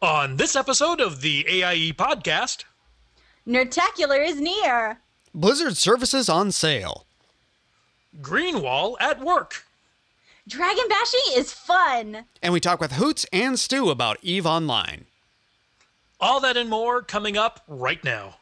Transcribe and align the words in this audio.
On 0.00 0.36
this 0.36 0.54
episode 0.54 1.00
of 1.00 1.22
the 1.22 1.44
AIE 1.48 1.92
podcast, 1.92 2.62
Nerdtacular 3.46 4.24
is 4.24 4.40
near. 4.40 5.00
Blizzard 5.34 5.76
services 5.76 6.28
on 6.28 6.52
sale. 6.52 7.04
Greenwall 8.20 8.94
at 9.00 9.20
work. 9.20 9.64
Dragon 10.46 10.84
bashing 10.88 11.20
is 11.34 11.52
fun. 11.52 12.26
And 12.40 12.52
we 12.52 12.60
talk 12.60 12.80
with 12.80 12.92
Hoots 12.92 13.26
and 13.32 13.58
Stu 13.58 13.90
about 13.90 14.18
EVE 14.22 14.46
Online. 14.46 15.06
All 16.20 16.38
that 16.40 16.56
and 16.56 16.70
more 16.70 17.02
coming 17.02 17.36
up 17.36 17.64
right 17.66 18.02
now. 18.04 18.36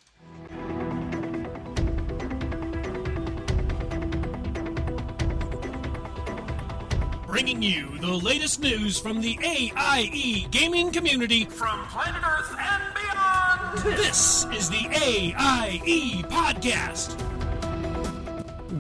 Bringing 7.37 7.61
you 7.61 7.99
the 7.99 8.07
latest 8.07 8.61
news 8.61 8.99
from 8.99 9.21
the 9.21 9.39
AIE 9.45 10.47
gaming 10.51 10.91
community 10.91 11.45
from 11.45 11.85
planet 11.89 12.23
Earth 12.27 12.57
and 12.59 12.83
beyond. 12.95 13.99
This 13.99 14.47
is 14.55 14.71
the 14.71 14.89
AIE 14.91 16.25
podcast. 16.31 17.21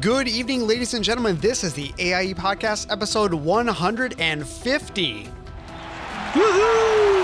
Good 0.01 0.27
evening, 0.27 0.67
ladies 0.67 0.95
and 0.95 1.05
gentlemen. 1.05 1.37
This 1.37 1.65
is 1.65 1.75
the 1.75 1.93
AIE 1.99 2.33
Podcast, 2.33 2.91
episode 2.91 3.35
150. 3.35 5.29
Woohoo! 6.33 7.23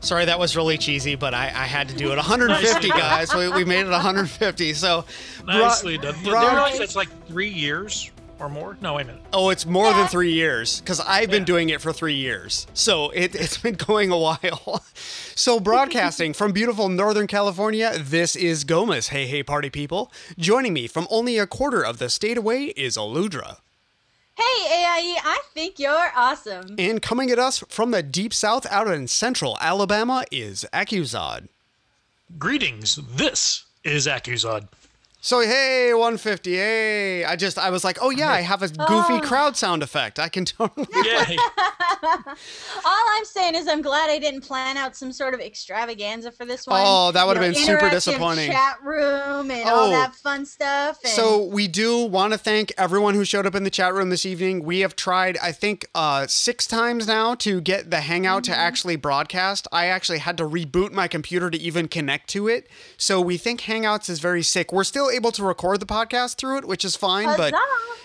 Sorry, 0.00 0.26
that 0.26 0.38
was 0.38 0.56
really 0.56 0.76
cheesy, 0.76 1.14
but 1.14 1.32
I, 1.32 1.44
I 1.46 1.64
had 1.64 1.88
to 1.88 1.96
do 1.96 2.12
it. 2.12 2.16
150, 2.16 2.88
guys. 2.90 3.34
We, 3.34 3.48
we 3.48 3.64
made 3.64 3.86
it 3.86 3.90
150. 3.90 4.74
So, 4.74 5.06
Bro- 5.46 5.54
Nicely 5.54 5.96
done. 5.96 6.16
Did 6.16 6.26
you 6.26 6.32
realize 6.38 6.80
it's 6.80 6.96
like 6.96 7.08
three 7.26 7.48
years 7.48 8.10
or 8.38 8.48
more? 8.48 8.76
No, 8.80 8.94
wait 8.94 9.02
a 9.02 9.06
minute. 9.06 9.22
Oh, 9.32 9.50
it's 9.50 9.66
more 9.66 9.92
than 9.92 10.08
three 10.08 10.32
years 10.32 10.80
because 10.80 11.00
I've 11.00 11.30
been 11.30 11.44
doing 11.44 11.70
it 11.70 11.80
for 11.80 11.92
three 11.92 12.14
years. 12.14 12.66
So 12.74 13.10
it, 13.10 13.34
it's 13.34 13.58
been 13.58 13.74
going 13.74 14.10
a 14.10 14.18
while. 14.18 14.84
So, 15.38 15.60
broadcasting 15.60 16.32
from 16.32 16.50
beautiful 16.50 16.88
Northern 16.88 17.28
California, 17.28 17.92
this 17.96 18.34
is 18.34 18.64
Gomez. 18.64 19.08
Hey, 19.08 19.28
hey, 19.28 19.44
party 19.44 19.70
people. 19.70 20.10
Joining 20.36 20.72
me 20.72 20.88
from 20.88 21.06
only 21.12 21.38
a 21.38 21.46
quarter 21.46 21.80
of 21.80 21.98
the 21.98 22.10
state 22.10 22.36
away 22.36 22.64
is 22.76 22.96
Aludra. 22.96 23.58
Hey, 24.34 24.42
AIE, 24.42 25.16
I 25.24 25.40
think 25.54 25.78
you're 25.78 26.12
awesome. 26.16 26.74
And 26.76 27.00
coming 27.00 27.30
at 27.30 27.38
us 27.38 27.60
from 27.68 27.92
the 27.92 28.02
deep 28.02 28.34
south 28.34 28.66
out 28.66 28.88
in 28.88 29.06
central 29.06 29.56
Alabama 29.60 30.24
is 30.32 30.66
Accusod. 30.72 31.46
Greetings. 32.36 32.96
This 32.96 33.64
is 33.84 34.08
Accusod. 34.08 34.66
So, 35.20 35.40
hey, 35.40 35.92
150, 35.94 36.54
hey. 36.54 37.24
I 37.24 37.34
just, 37.34 37.58
I 37.58 37.70
was 37.70 37.82
like, 37.82 37.98
oh 38.00 38.10
yeah, 38.10 38.30
I 38.30 38.40
have 38.40 38.62
a 38.62 38.68
goofy 38.68 39.14
Oh. 39.14 39.20
crowd 39.20 39.56
sound 39.56 39.82
effect. 39.82 40.20
I 40.20 40.28
can 40.28 40.44
totally. 40.44 40.86
Yay. 40.94 41.36
All 42.84 43.04
I'm 43.16 43.24
saying 43.24 43.56
is 43.56 43.66
I'm 43.66 43.82
glad 43.82 44.10
I 44.10 44.20
didn't 44.20 44.42
plan 44.42 44.76
out 44.76 44.94
some 44.94 45.12
sort 45.12 45.34
of 45.34 45.40
extravaganza 45.40 46.30
for 46.30 46.46
this 46.46 46.68
one. 46.68 46.80
Oh, 46.86 47.10
that 47.10 47.26
would've 47.26 47.42
You 47.42 47.48
know, 47.48 47.54
been 47.54 47.66
super 47.66 47.90
disappointing. 47.90 48.52
Chat 48.52 48.76
room 48.84 49.50
and 49.50 49.68
Oh. 49.68 49.74
all 49.74 49.90
that 49.90 50.14
fun 50.14 50.46
stuff. 50.46 50.98
And 51.02 51.12
So 51.12 51.42
we 51.46 51.66
do 51.66 52.04
want 52.04 52.32
to 52.32 52.38
thank 52.38 52.72
everyone 52.78 53.14
who 53.14 53.24
showed 53.24 53.44
up 53.44 53.56
in 53.56 53.64
the 53.64 53.70
chat 53.70 53.94
room 53.94 54.10
this 54.10 54.24
evening. 54.24 54.62
We 54.64 54.80
have 54.80 54.94
tried, 54.94 55.36
I 55.38 55.50
think, 55.50 55.86
uh, 55.96 56.28
six 56.28 56.64
times 56.66 57.08
now 57.08 57.34
to 57.36 57.60
get 57.60 57.90
the 57.90 58.02
Hangout 58.02 58.44
to 58.44 58.56
actually 58.56 58.94
broadcast. 58.94 59.66
I 59.72 59.86
actually 59.86 60.18
had 60.18 60.36
to 60.38 60.44
reboot 60.44 60.92
my 60.92 61.08
computer 61.08 61.50
to 61.50 61.58
even 61.58 61.88
connect 61.88 62.28
to 62.30 62.46
it. 62.46 62.68
So 62.96 63.20
we 63.20 63.36
think 63.36 63.62
Hangouts 63.62 64.08
is 64.08 64.20
very 64.20 64.44
sick. 64.44 64.72
We're 64.72 64.84
still 64.84 65.07
able 65.10 65.32
to 65.32 65.42
record 65.44 65.80
the 65.80 65.86
podcast 65.86 66.36
through 66.36 66.58
it, 66.58 66.64
which 66.66 66.84
is 66.84 66.96
fine. 66.96 67.36
But 67.36 67.54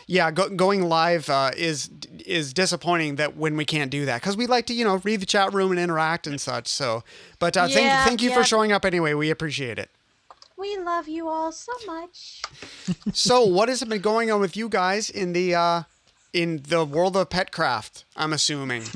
yeah, 0.07 0.31
go- 0.31 0.49
going 0.49 0.83
live 0.89 1.29
uh, 1.29 1.51
is 1.55 1.89
is 2.25 2.53
disappointing 2.53 3.15
that 3.17 3.35
when 3.37 3.55
we 3.57 3.65
can't 3.65 3.91
do 3.91 4.05
that 4.05 4.21
because 4.21 4.37
we 4.37 4.47
like 4.47 4.65
to 4.67 4.73
you 4.73 4.83
know 4.85 4.97
read 5.03 5.19
the 5.21 5.25
chat 5.25 5.53
room 5.53 5.71
and 5.71 5.79
interact 5.79 6.27
and 6.27 6.39
such. 6.39 6.67
So, 6.67 7.03
but 7.39 7.55
uh, 7.57 7.67
thank 7.67 7.85
Yeah, 7.85 8.05
thank 8.05 8.21
you 8.21 8.33
for 8.33 8.43
showing 8.43 8.71
up 8.71 8.85
anyway. 8.85 9.13
We 9.13 9.29
appreciate 9.29 9.77
it. 9.79 9.89
we 10.57 10.77
love 10.77 11.07
you 11.07 11.27
all 11.27 11.51
so 11.51 11.73
much. 11.85 12.41
So, 13.13 13.43
what 13.43 13.69
has 13.69 13.83
been 13.83 14.01
going 14.01 14.31
on 14.31 14.39
with 14.41 14.55
you 14.57 14.69
guys 14.69 15.09
in 15.09 15.33
the 15.33 15.55
uh, 15.55 15.83
in 16.31 16.63
the 16.67 16.83
world 16.85 17.15
of 17.17 17.29
petcraft? 17.29 18.03
I'm 18.15 18.33
assuming. 18.33 18.83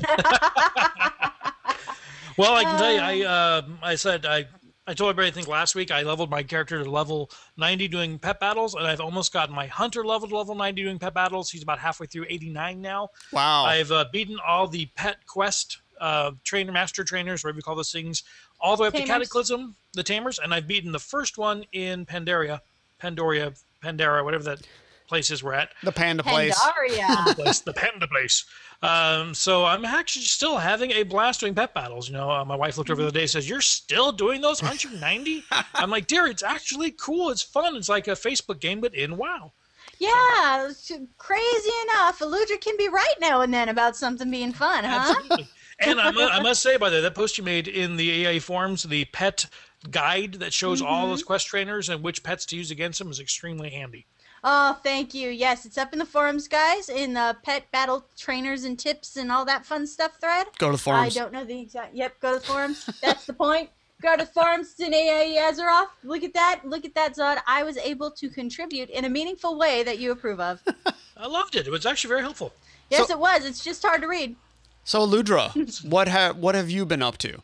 Well, 2.36 2.54
I 2.54 2.62
can 2.62 2.78
tell 2.78 2.92
you, 2.92 3.00
I 3.00 3.22
uh, 3.22 3.62
I 3.82 3.94
said 3.96 4.24
I 4.24 4.46
I 4.88 4.94
told 4.94 5.10
everybody 5.10 5.28
I 5.28 5.34
think 5.34 5.48
last 5.48 5.74
week 5.74 5.90
I 5.90 6.00
leveled 6.00 6.30
my 6.30 6.42
character 6.42 6.82
to 6.82 6.90
level 6.90 7.30
90 7.58 7.88
doing 7.88 8.18
pet 8.18 8.40
battles, 8.40 8.74
and 8.74 8.86
I've 8.86 9.02
almost 9.02 9.34
got 9.34 9.50
my 9.50 9.66
hunter 9.66 10.02
leveled 10.02 10.30
to 10.30 10.38
level 10.38 10.54
90 10.54 10.82
doing 10.82 10.98
pet 10.98 11.12
battles. 11.12 11.50
He's 11.50 11.62
about 11.62 11.78
halfway 11.78 12.06
through 12.06 12.24
89 12.26 12.80
now. 12.80 13.10
Wow. 13.30 13.64
I've 13.64 13.92
uh, 13.92 14.06
beaten 14.10 14.38
all 14.44 14.66
the 14.66 14.86
pet 14.96 15.18
quest 15.26 15.76
uh, 16.00 16.30
trainer 16.42 16.72
master 16.72 17.04
trainers, 17.04 17.44
whatever 17.44 17.58
you 17.58 17.62
call 17.62 17.76
those 17.76 17.92
things, 17.92 18.22
all 18.60 18.76
the 18.76 18.82
way 18.84 18.88
up 18.88 18.94
to 18.94 19.04
Cataclysm, 19.04 19.76
the 19.92 20.02
tamers, 20.02 20.38
and 20.38 20.54
I've 20.54 20.66
beaten 20.66 20.90
the 20.90 20.98
first 20.98 21.36
one 21.36 21.64
in 21.72 22.06
Pandaria, 22.06 22.60
Pandoria, 22.98 23.60
Pandora, 23.82 24.24
whatever 24.24 24.44
that 24.44 24.66
place 25.08 25.30
is 25.30 25.42
we're 25.42 25.54
at 25.54 25.70
the 25.82 25.92
panda 25.92 26.22
place. 26.22 26.58
Pandaria. 26.58 27.34
place, 27.34 27.60
the 27.60 27.72
panda 27.72 28.06
place. 28.06 28.44
Um, 28.82 29.34
so 29.34 29.64
I'm 29.64 29.84
actually 29.84 30.24
still 30.24 30.58
having 30.58 30.92
a 30.92 31.02
blast 31.02 31.40
doing 31.40 31.54
pet 31.54 31.74
battles. 31.74 32.08
You 32.08 32.14
know, 32.14 32.30
uh, 32.30 32.44
my 32.44 32.54
wife 32.54 32.78
looked 32.78 32.90
over 32.90 33.00
the 33.00 33.08
other 33.08 33.14
day 33.14 33.22
and 33.22 33.30
says, 33.30 33.48
"You're 33.48 33.60
still 33.60 34.12
doing 34.12 34.40
those 34.40 34.62
190?" 34.62 35.44
I'm 35.74 35.90
like, 35.90 36.06
"Dear, 36.06 36.26
it's 36.26 36.42
actually 36.42 36.92
cool. 36.92 37.30
It's 37.30 37.42
fun. 37.42 37.76
It's 37.76 37.88
like 37.88 38.06
a 38.06 38.12
Facebook 38.12 38.60
game, 38.60 38.80
but 38.80 38.94
in 38.94 39.16
WoW." 39.16 39.52
yeah, 39.98 40.68
it's 40.68 40.92
crazy 41.16 41.70
enough. 41.90 42.20
Aludra 42.20 42.60
can 42.60 42.76
be 42.76 42.88
right 42.88 43.14
now 43.20 43.40
and 43.40 43.52
then 43.52 43.68
about 43.68 43.96
something 43.96 44.30
being 44.30 44.52
fun, 44.52 44.84
huh? 44.84 45.14
Absolutely. 45.16 45.48
And 45.80 46.00
I, 46.00 46.10
mu- 46.10 46.26
I 46.26 46.42
must 46.42 46.60
say, 46.60 46.76
by 46.76 46.90
the 46.90 46.96
way, 46.96 47.02
that 47.02 47.14
post 47.14 47.38
you 47.38 47.44
made 47.44 47.68
in 47.68 47.96
the 47.96 48.26
AA 48.26 48.40
forums, 48.40 48.82
the 48.82 49.04
pet 49.04 49.46
guide 49.92 50.34
that 50.34 50.52
shows 50.52 50.82
all 50.82 51.06
those 51.06 51.22
quest 51.22 51.46
trainers 51.46 51.88
and 51.88 52.02
which 52.02 52.24
pets 52.24 52.44
to 52.46 52.56
use 52.56 52.72
against 52.72 52.98
them 52.98 53.12
is 53.12 53.20
extremely 53.20 53.70
handy. 53.70 54.04
Oh, 54.44 54.78
thank 54.82 55.14
you. 55.14 55.30
Yes, 55.30 55.64
it's 55.66 55.78
up 55.78 55.92
in 55.92 55.98
the 55.98 56.06
forums, 56.06 56.46
guys, 56.48 56.88
in 56.88 57.14
the 57.14 57.36
pet 57.42 57.70
battle 57.72 58.04
trainers 58.16 58.64
and 58.64 58.78
tips 58.78 59.16
and 59.16 59.32
all 59.32 59.44
that 59.46 59.66
fun 59.66 59.86
stuff 59.86 60.20
thread. 60.20 60.46
Go 60.58 60.66
to 60.66 60.72
the 60.72 60.78
forums. 60.78 61.16
I 61.16 61.20
don't 61.20 61.32
know 61.32 61.44
the 61.44 61.60
exact. 61.60 61.94
Yep, 61.94 62.20
go 62.20 62.34
to 62.34 62.38
the 62.38 62.46
forums. 62.46 62.88
That's 63.02 63.26
the 63.26 63.32
point. 63.32 63.70
Go 64.00 64.16
to 64.16 64.24
the 64.24 64.30
forums. 64.30 64.74
It's 64.78 64.80
in 64.80 64.92
Azeroth. 64.92 65.88
Look 66.04 66.22
at 66.22 66.34
that. 66.34 66.60
Look 66.64 66.84
at 66.84 66.94
that, 66.94 67.16
Zod. 67.16 67.38
I 67.48 67.64
was 67.64 67.76
able 67.78 68.10
to 68.12 68.28
contribute 68.28 68.90
in 68.90 69.04
a 69.04 69.08
meaningful 69.08 69.58
way 69.58 69.82
that 69.82 69.98
you 69.98 70.12
approve 70.12 70.38
of. 70.38 70.62
I 71.16 71.26
loved 71.26 71.56
it. 71.56 71.66
It 71.66 71.70
was 71.70 71.84
actually 71.84 72.08
very 72.08 72.22
helpful. 72.22 72.52
Yes, 72.90 73.08
So- 73.08 73.14
it 73.14 73.18
was. 73.18 73.44
It's 73.44 73.64
just 73.64 73.82
hard 73.82 74.02
to 74.02 74.06
read. 74.08 74.36
So, 74.84 75.06
Ludra, 75.06 75.84
what 75.84 76.08
have 76.08 76.36
what 76.38 76.54
have 76.54 76.70
you 76.70 76.86
been 76.86 77.02
up 77.02 77.18
to? 77.18 77.42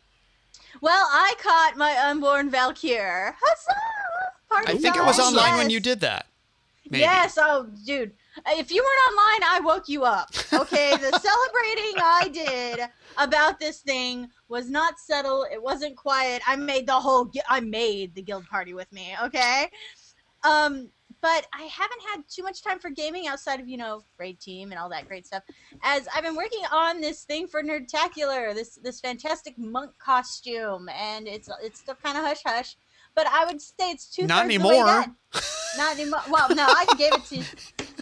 Well, 0.81 1.07
I 1.11 1.35
caught 1.41 1.77
my 1.77 1.95
unborn 2.09 2.49
Val'kyr. 2.49 3.33
Huzzah! 3.39 3.79
Party 4.49 4.73
I 4.73 4.77
think 4.77 4.95
it 4.95 5.03
was 5.05 5.19
online 5.19 5.57
when 5.57 5.69
you 5.69 5.79
did 5.79 5.99
that. 6.01 6.25
Maybe. 6.89 7.01
Yes, 7.01 7.37
oh, 7.39 7.67
dude. 7.85 8.11
If 8.47 8.71
you 8.71 8.83
weren't 8.83 9.09
online, 9.09 9.49
I 9.53 9.59
woke 9.63 9.89
you 9.89 10.03
up. 10.03 10.29
Okay, 10.53 10.91
the 10.91 11.19
celebrating 11.19 11.95
I 11.97 12.29
did 12.31 12.79
about 13.17 13.59
this 13.59 13.79
thing 13.79 14.29
was 14.49 14.69
not 14.69 14.99
subtle. 14.99 15.47
It 15.51 15.61
wasn't 15.61 15.95
quiet. 15.95 16.41
I 16.47 16.55
made 16.55 16.87
the 16.87 16.93
whole. 16.93 17.31
I 17.49 17.59
made 17.59 18.13
the 18.13 18.21
guild 18.21 18.45
party 18.47 18.73
with 18.73 18.91
me. 18.91 19.15
Okay, 19.23 19.69
um, 20.43 20.89
but 21.21 21.47
I 21.53 21.63
haven't 21.63 22.01
had 22.13 22.23
too 22.29 22.43
much 22.43 22.61
time 22.61 22.77
for 22.77 22.91
gaming 22.91 23.27
outside 23.27 23.59
of 23.59 23.67
you 23.67 23.77
know 23.77 24.03
raid 24.19 24.39
team 24.39 24.71
and 24.71 24.79
all 24.79 24.89
that 24.89 25.07
great 25.07 25.25
stuff. 25.25 25.43
As 25.83 26.07
I've 26.15 26.23
been 26.23 26.35
working 26.35 26.63
on 26.71 27.01
this 27.01 27.23
thing 27.23 27.47
for 27.47 27.63
Nerdtacular, 27.63 28.53
this 28.53 28.77
this 28.83 28.99
fantastic 28.99 29.57
monk 29.57 29.91
costume, 29.97 30.87
and 30.89 31.27
it's 31.27 31.49
it's 31.63 31.79
still 31.79 31.95
kind 31.95 32.17
of 32.17 32.23
hush 32.23 32.41
hush. 32.45 32.75
But 33.15 33.27
I 33.27 33.45
would 33.45 33.61
say 33.61 33.91
it's 33.91 34.07
two 34.13 34.27
Not 34.27 34.43
thirds 34.43 34.57
the 34.57 34.67
way 34.67 34.75
anymore. 34.77 34.85
done. 34.85 35.15
Not 35.77 35.99
anymore. 35.99 36.19
Well, 36.29 36.49
no, 36.55 36.65
I 36.67 36.85
gave 36.97 37.13
it 37.13 37.25
to 37.25 37.35
you. 37.37 37.43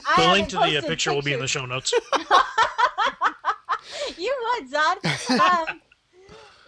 The 0.04 0.22
haven't 0.22 0.34
link 0.34 0.50
to 0.50 0.56
the 0.58 0.62
uh, 0.62 0.66
posted 0.66 0.86
picture 0.86 1.14
will 1.14 1.22
be 1.22 1.32
in 1.32 1.40
the 1.40 1.48
show 1.48 1.66
notes. 1.66 1.94
You 4.18 4.36
would, 4.60 4.70
Zod. 4.72 5.40
Um, 5.40 5.82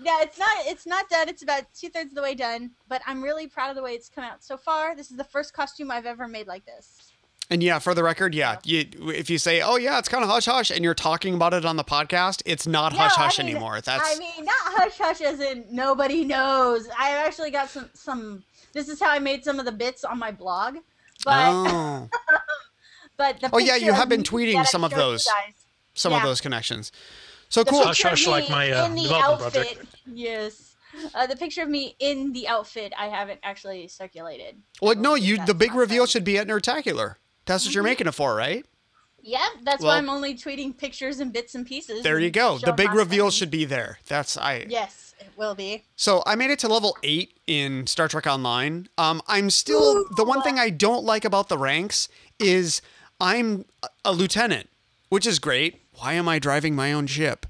yeah, 0.03 0.21
it's 0.21 0.37
not. 0.37 0.49
It's 0.65 0.85
not 0.85 1.09
done. 1.09 1.27
It's 1.29 1.41
about 1.43 1.63
two 1.73 1.89
thirds 1.89 2.11
of 2.11 2.15
the 2.15 2.21
way 2.21 2.35
done. 2.35 2.71
But 2.87 3.01
I'm 3.05 3.23
really 3.23 3.47
proud 3.47 3.69
of 3.69 3.75
the 3.75 3.81
way 3.81 3.93
it's 3.93 4.09
come 4.09 4.23
out 4.23 4.43
so 4.43 4.57
far. 4.57 4.95
This 4.95 5.11
is 5.11 5.17
the 5.17 5.23
first 5.23 5.53
costume 5.53 5.91
I've 5.91 6.05
ever 6.05 6.27
made 6.27 6.47
like 6.47 6.65
this. 6.65 7.11
And 7.49 7.61
yeah, 7.61 7.77
for 7.77 7.93
the 7.93 8.01
record, 8.03 8.33
yeah, 8.33 8.57
you, 8.63 8.85
if 9.13 9.29
you 9.29 9.37
say, 9.37 9.61
"Oh 9.61 9.75
yeah, 9.75 9.99
it's 9.99 10.09
kind 10.09 10.23
of 10.23 10.29
hush 10.31 10.45
hush," 10.45 10.71
and 10.71 10.83
you're 10.83 10.95
talking 10.95 11.35
about 11.35 11.53
it 11.53 11.63
on 11.63 11.75
the 11.77 11.83
podcast, 11.83 12.41
it's 12.45 12.65
not 12.65 12.91
No, 12.93 12.97
hush 12.99 13.17
I 13.17 13.21
hush 13.25 13.37
mean- 13.37 13.49
anymore. 13.49 13.81
That's 13.81 14.15
I 14.15 14.17
mean, 14.19 14.45
not 14.45 14.55
hush 14.59 14.97
hush 14.97 15.21
as 15.21 15.39
in 15.39 15.63
nobody 15.69 16.25
knows. 16.25 16.87
I've 16.97 17.27
actually 17.27 17.51
got 17.51 17.69
some 17.69 17.89
some. 17.93 18.43
This 18.73 18.89
is 18.89 18.99
how 18.99 19.09
I 19.11 19.19
made 19.19 19.43
some 19.43 19.59
of 19.59 19.65
the 19.65 19.71
bits 19.71 20.03
on 20.03 20.17
my 20.17 20.31
blog. 20.31 20.77
But 21.23 21.49
oh, 21.53 22.09
but 23.17 23.39
the 23.39 23.49
Oh, 23.53 23.57
yeah, 23.59 23.75
you 23.75 23.93
have 23.93 24.09
been 24.09 24.23
tweeting 24.23 24.65
some 24.65 24.83
of 24.83 24.91
those. 24.91 25.25
guys, 25.25 25.53
some 25.93 26.13
of 26.13 26.23
those 26.23 26.41
connections. 26.41 26.91
So 27.49 27.63
The 27.63 27.69
cool. 27.71 27.83
Hush, 27.83 27.97
picture 28.01 28.07
of 28.07 28.11
hush, 28.13 28.27
like 28.27 28.49
my, 28.49 28.71
uh, 28.71 28.85
in 28.87 28.95
the 28.95 29.13
outfit. 29.13 29.53
project. 29.53 29.85
Yes. 30.07 30.75
Uh, 31.13 31.27
the 31.27 31.35
picture 31.35 31.61
of 31.61 31.69
me 31.69 31.95
in 31.99 32.33
the 32.33 32.47
outfit 32.47 32.91
I 32.97 33.07
haven't 33.07 33.39
actually 33.43 33.87
circulated. 33.87 34.55
Well, 34.81 34.95
no, 34.95 35.13
you. 35.15 35.45
The 35.45 35.53
big 35.53 35.73
reveal 35.75 36.03
done. 36.03 36.07
should 36.07 36.23
be 36.23 36.37
at 36.37 36.47
Nerdtacular. 36.47 37.15
That's 37.45 37.65
what 37.65 37.73
you're 37.73 37.83
Mm-hmm. 37.83 37.89
making 37.89 38.07
it 38.07 38.13
for, 38.15 38.35
right? 38.35 38.65
Yep, 39.21 39.41
that's 39.63 39.81
Well- 39.83 39.91
why 39.93 39.97
I'm 39.97 40.09
only 40.09 40.35
tweeting 40.35 40.77
pictures 40.77 41.19
and 41.19 41.33
bits 41.33 41.55
and 41.55 41.65
pieces. 41.65 42.03
There 42.03 42.19
you 42.19 42.29
go. 42.29 42.57
The 42.59 42.73
big 42.73 42.93
reveal 42.93 43.31
should 43.31 43.49
be 43.49 43.65
there. 43.65 43.97
That's 44.07 44.37
I. 44.37 44.65
Yes, 44.69 45.15
it 45.19 45.29
will 45.35 45.55
be. 45.55 45.83
So 45.95 46.21
I 46.27 46.35
made 46.35 46.51
it 46.51 46.59
to 46.59 46.67
level 46.67 46.95
eight 47.01 47.35
in 47.47 47.87
Star 47.87 48.07
Trek 48.07 48.27
Online. 48.27 48.87
Um, 48.99 49.21
I'm 49.27 49.49
still 49.49 50.05
the 50.15 50.23
one 50.23 50.41
thing 50.43 50.59
I 50.59 50.69
don't 50.69 51.03
like 51.03 51.25
about 51.25 51.49
the 51.49 51.57
ranks 51.57 52.07
is 52.39 52.81
I'm 53.19 53.65
a 54.03 54.11
lieutenant, 54.11 54.69
which 55.09 55.25
is 55.25 55.39
great. 55.39 55.81
Why 55.95 56.13
am 56.13 56.27
I 56.29 56.37
driving 56.37 56.75
my 56.75 56.93
own 56.93 57.07
ship? 57.07 57.47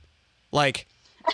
Like, 0.52 0.88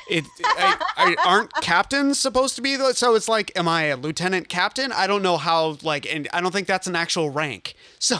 it 0.10 0.26
I, 0.44 0.78
I, 0.98 1.16
aren't 1.26 1.54
captains 1.56 2.20
supposed 2.20 2.56
to 2.56 2.62
be 2.62 2.76
the 2.76 2.94
so 2.94 3.16
it's 3.16 3.30
like 3.30 3.52
am 3.56 3.68
I 3.68 3.84
a 3.84 3.98
lieutenant 3.98 4.50
captain? 4.50 4.92
I 4.92 5.08
don't 5.08 5.22
know 5.22 5.38
how 5.38 5.78
like 5.84 6.12
and 6.12 6.28
I 6.34 6.42
don't 6.42 6.52
think 6.52 6.68
that's 6.68 6.88
an 6.88 6.96
actual 6.96 7.30
rank. 7.30 7.76
So 8.00 8.18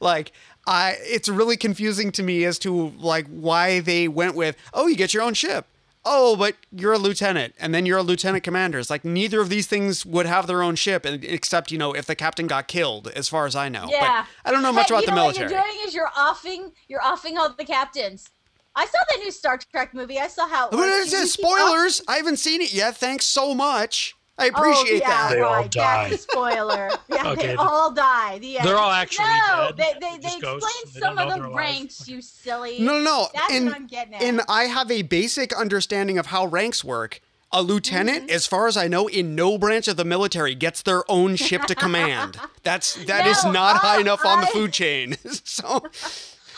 like 0.00 0.32
I 0.66 0.96
it's 1.00 1.28
really 1.28 1.56
confusing 1.56 2.12
to 2.12 2.22
me 2.22 2.44
as 2.44 2.58
to 2.60 2.90
like 2.98 3.26
why 3.28 3.80
they 3.80 4.08
went 4.08 4.34
with 4.34 4.56
oh 4.74 4.86
you 4.86 4.96
get 4.96 5.14
your 5.14 5.22
own 5.22 5.34
ship. 5.34 5.66
Oh, 6.02 6.34
but 6.34 6.56
you're 6.72 6.94
a 6.94 6.98
lieutenant, 6.98 7.54
and 7.60 7.74
then 7.74 7.84
you're 7.84 7.98
a 7.98 8.02
lieutenant 8.02 8.42
commander. 8.42 8.78
It's 8.78 8.88
like 8.88 9.04
neither 9.04 9.42
of 9.42 9.50
these 9.50 9.66
things 9.66 10.06
would 10.06 10.24
have 10.24 10.46
their 10.46 10.62
own 10.62 10.74
ship, 10.74 11.04
except 11.04 11.70
you 11.70 11.76
know 11.76 11.92
if 11.92 12.06
the 12.06 12.14
captain 12.14 12.46
got 12.46 12.68
killed, 12.68 13.08
as 13.08 13.28
far 13.28 13.44
as 13.44 13.54
I 13.54 13.68
know. 13.68 13.86
Yeah. 13.90 14.24
But 14.24 14.48
I 14.48 14.52
don't 14.52 14.62
know 14.62 14.72
much 14.72 14.88
Hey, 14.88 14.94
about 14.94 15.04
the 15.04 15.12
military. 15.12 15.44
What 15.44 15.52
you're 15.52 15.62
doing 15.62 15.86
is 15.86 15.94
you're 15.94 16.10
offing, 16.18 16.72
you're 16.88 17.04
offing 17.04 17.36
all 17.36 17.52
the 17.52 17.66
captains. 17.66 18.30
I 18.76 18.86
saw 18.86 18.98
the 19.12 19.18
new 19.18 19.30
Star 19.30 19.58
Trek 19.72 19.92
movie. 19.94 20.18
I 20.18 20.28
saw 20.28 20.46
how. 20.48 20.66
it 20.66 20.70
But 20.70 20.78
works. 20.80 21.08
it 21.08 21.12
You 21.12 21.18
says 21.26 21.36
keep 21.36 21.46
off- 21.46 21.58
spoilers. 21.58 22.02
I 22.08 22.16
haven't 22.16 22.38
seen 22.38 22.60
it 22.60 22.72
yet. 22.72 22.96
Thanks 22.96 23.26
so 23.26 23.54
much. 23.54 24.14
I 24.38 24.46
Oh, 24.46 24.58
appreciate 24.58 25.00
yeah, 25.02 25.08
that. 25.08 25.30
They 25.34 25.40
all 25.42 25.52
right. 25.52 25.70
die. 25.70 26.08
That's 26.08 26.24
a 26.24 26.28
spoiler. 26.30 26.90
Yeah, 27.10 27.16
Okay, 27.32 27.34
they 27.42 27.46
th- 27.48 27.58
all 27.58 27.90
die. 27.92 28.38
The 28.38 28.58
end. 28.58 28.66
They're 28.68 28.78
all 28.78 28.90
actually 28.90 29.26
no, 29.26 29.70
dead. 29.76 29.76
they 29.76 29.92
they, 29.92 29.98
They're 30.00 30.18
they 30.18 30.28
just 30.28 30.40
ghosts. 30.40 30.66
explain 30.84 31.02
some 31.02 31.16
don't 31.16 31.18
of 31.26 31.28
the 31.28 31.34
they're 31.40 31.44
alive. 31.50 31.56
ranks. 31.58 32.08
You 32.08 32.22
silly. 32.22 32.78
No, 32.80 32.94
no, 32.94 33.00
no. 33.02 33.28
That's 33.34 33.52
and, 33.52 33.66
what 33.66 33.74
I'm 33.76 33.86
getting 33.86 34.14
at. 34.14 34.22
and 34.22 34.40
I 34.48 34.64
have 34.64 34.90
a 34.90 35.02
basic 35.02 35.52
understanding 35.54 36.16
of 36.16 36.26
how 36.26 36.46
ranks 36.46 36.82
work. 36.82 37.20
A 37.52 37.62
lieutenant, 37.62 38.28
Mm-hmm. 38.28 38.36
as 38.36 38.46
far 38.46 38.68
as 38.68 38.76
I 38.76 38.86
know, 38.86 39.08
in 39.08 39.34
no 39.34 39.58
branch 39.58 39.88
of 39.88 39.96
the 39.96 40.04
military 40.04 40.54
gets 40.54 40.82
their 40.82 41.02
own 41.10 41.34
ship 41.34 41.62
to 41.64 41.74
command. 41.74 42.38
That's 42.62 42.94
that 43.06 43.26
is 43.26 43.44
No, 43.44 43.50
not 43.50 43.76
high 43.78 43.96
all 43.96 44.00
enough 44.00 44.24
on 44.24 44.40
the 44.40 44.46
food 44.46 44.72
chain. 44.72 45.16
so 45.44 45.82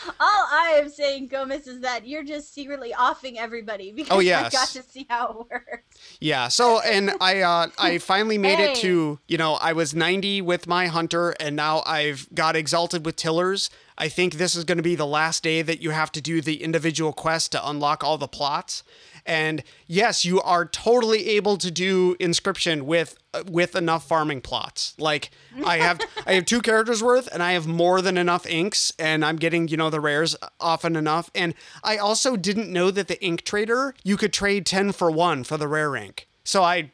All 0.07 0.47
I 0.51 0.79
am 0.81 0.89
saying, 0.89 1.27
Gomez, 1.27 1.67
is 1.67 1.81
that 1.81 2.07
you're 2.07 2.23
just 2.23 2.53
secretly 2.53 2.93
offing 2.93 3.37
everybody 3.37 3.91
because 3.95 4.11
Oh, 4.11 4.19
I 4.19 4.49
got 4.49 4.67
to 4.69 4.83
see 4.83 5.05
how 5.09 5.27
it 5.29 5.37
works. 5.51 5.83
Yeah. 6.19 6.47
So, 6.47 6.79
and 6.81 7.11
I, 7.21 7.41
uh, 7.41 7.67
I 7.77 7.97
finally 7.99 8.37
made 8.37 8.59
it 8.59 8.75
to, 8.77 9.19
you 9.27 9.37
know, 9.37 9.53
I 9.55 9.73
was 9.73 9.93
90 9.93 10.41
with 10.41 10.67
my 10.67 10.87
hunter, 10.87 11.31
and 11.39 11.55
now 11.55 11.83
I've 11.85 12.27
got 12.33 12.55
exalted 12.55 13.05
with 13.05 13.15
tillers. 13.15 13.69
I 13.97 14.09
think 14.09 14.35
this 14.35 14.55
is 14.55 14.63
going 14.63 14.77
to 14.77 14.83
be 14.83 14.95
the 14.95 15.05
last 15.05 15.43
day 15.43 15.61
that 15.61 15.81
you 15.81 15.91
have 15.91 16.11
to 16.13 16.21
do 16.21 16.41
the 16.41 16.63
individual 16.63 17.13
quest 17.13 17.51
to 17.51 17.67
unlock 17.67 18.03
all 18.03 18.17
the 18.17 18.27
plots. 18.27 18.83
And 19.25 19.63
yes, 19.87 20.25
you 20.25 20.41
are 20.41 20.65
totally 20.65 21.29
able 21.29 21.57
to 21.57 21.71
do 21.71 22.15
inscription 22.19 22.85
with 22.85 23.17
with 23.47 23.75
enough 23.75 24.07
farming 24.07 24.41
plots. 24.41 24.93
Like 24.97 25.31
I 25.65 25.77
have 25.77 25.99
I 26.25 26.33
have 26.33 26.45
two 26.45 26.61
characters 26.61 27.01
worth 27.01 27.27
and 27.31 27.41
I 27.41 27.53
have 27.53 27.67
more 27.67 28.01
than 28.01 28.17
enough 28.17 28.45
inks 28.45 28.91
and 28.99 29.23
I'm 29.23 29.37
getting, 29.37 29.67
you 29.67 29.77
know, 29.77 29.89
the 29.89 29.99
rares 29.99 30.35
often 30.59 30.95
enough. 30.95 31.29
And 31.33 31.53
I 31.83 31.97
also 31.97 32.35
didn't 32.35 32.71
know 32.71 32.91
that 32.91 33.07
the 33.07 33.23
ink 33.23 33.43
trader, 33.43 33.95
you 34.03 34.17
could 34.17 34.33
trade 34.33 34.65
10 34.65 34.91
for 34.91 35.09
1 35.09 35.43
for 35.43 35.57
the 35.57 35.67
rare 35.67 35.95
ink. 35.95 36.27
So 36.43 36.63
I 36.63 36.91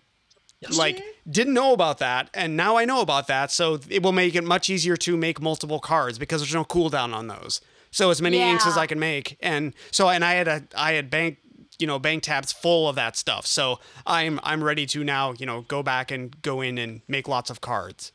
like 0.71 1.01
didn't 1.29 1.53
know 1.53 1.73
about 1.73 1.99
that 1.99 2.29
and 2.33 2.57
now 2.57 2.77
I 2.77 2.85
know 2.85 3.01
about 3.01 3.27
that. 3.27 3.51
So 3.51 3.79
it 3.89 4.03
will 4.03 4.11
make 4.11 4.35
it 4.35 4.43
much 4.43 4.69
easier 4.69 4.97
to 4.97 5.17
make 5.17 5.41
multiple 5.41 5.79
cards 5.79 6.19
because 6.19 6.41
there's 6.41 6.53
no 6.53 6.65
cooldown 6.65 7.13
on 7.13 7.27
those. 7.27 7.61
So 7.91 8.11
as 8.11 8.21
many 8.21 8.39
inks 8.39 8.67
as 8.67 8.77
I 8.77 8.85
can 8.85 8.99
make. 8.99 9.37
And 9.41 9.73
so 9.91 10.09
and 10.09 10.23
I 10.23 10.33
had 10.33 10.47
a 10.47 10.63
I 10.75 10.93
had 10.93 11.09
bank 11.09 11.37
you 11.79 11.87
know 11.87 11.97
bank 11.97 12.23
tabs 12.23 12.51
full 12.51 12.87
of 12.87 12.95
that 12.95 13.15
stuff. 13.15 13.45
So 13.45 13.79
I'm 14.05 14.39
I'm 14.43 14.63
ready 14.63 14.85
to 14.87 15.03
now, 15.03 15.33
you 15.33 15.45
know, 15.45 15.61
go 15.61 15.81
back 15.81 16.11
and 16.11 16.39
go 16.41 16.61
in 16.61 16.77
and 16.77 17.01
make 17.07 17.27
lots 17.27 17.49
of 17.49 17.61
cards. 17.61 18.11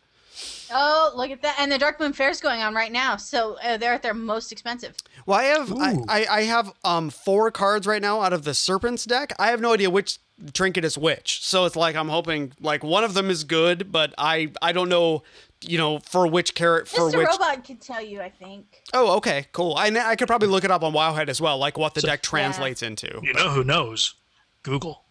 Oh, 0.72 1.12
look 1.14 1.31
at 1.31 1.43
that! 1.43 1.56
And 1.58 1.70
the 1.70 1.78
Darkmoon 1.78 2.14
Faire's 2.14 2.40
going 2.40 2.61
on 2.61 2.75
right 2.75 2.90
now, 2.90 3.16
so 3.16 3.56
uh, 3.62 3.76
they're 3.76 3.93
at 3.93 4.02
their 4.02 4.14
most 4.14 4.50
expensive. 4.50 4.96
Well, 5.26 5.38
I 5.38 5.44
have 5.44 5.72
I, 5.72 5.96
I, 6.08 6.26
I 6.26 6.43
have 6.43 6.72
um 6.84 7.11
four 7.11 7.50
cards 7.50 7.87
right 7.87 8.02
now 8.02 8.20
out 8.20 8.32
of 8.32 8.44
the 8.44 8.55
Serpents 8.55 9.05
deck. 9.05 9.32
I 9.38 9.49
have 9.49 9.61
no 9.61 9.72
idea 9.72 9.90
which 9.90 10.19
trinket 10.52 10.84
is 10.84 10.99
which. 10.99 11.43
So 11.44 11.64
it's 11.64 11.76
like 11.76 11.94
I'm 11.96 12.08
hoping 12.08 12.52
like 12.60 12.82
one 12.82 13.05
of 13.05 13.14
them 13.14 13.31
is 13.31 13.44
good, 13.44 13.93
but 13.93 14.12
I 14.19 14.50
I 14.60 14.72
don't 14.72 14.88
know, 14.88 15.22
you 15.69 15.78
know, 15.78 15.99
for 16.00 16.26
which 16.26 16.55
carrot 16.55 16.88
for 16.88 17.11
Mr. 17.11 17.19
which. 17.19 17.28
Robot 17.28 17.64
can 17.64 17.76
tell 17.76 18.02
you, 18.02 18.20
I 18.20 18.31
think. 18.31 18.82
Oh, 18.93 19.16
okay, 19.16 19.46
cool. 19.52 19.75
I 19.76 19.88
I 19.88 20.16
could 20.16 20.28
probably 20.28 20.49
look 20.49 20.64
it 20.64 20.70
up 20.70 20.82
on 20.82 20.93
Wowhead 20.93 21.28
as 21.28 21.40
well, 21.40 21.58
like 21.58 21.78
what 21.78 21.94
the 21.94 22.00
deck 22.00 22.22
translates 22.22 22.82
into. 22.82 23.20
You 23.22 23.32
know 23.34 23.50
who 23.50 23.64
knows? 23.64 24.14
Google. 24.62 25.05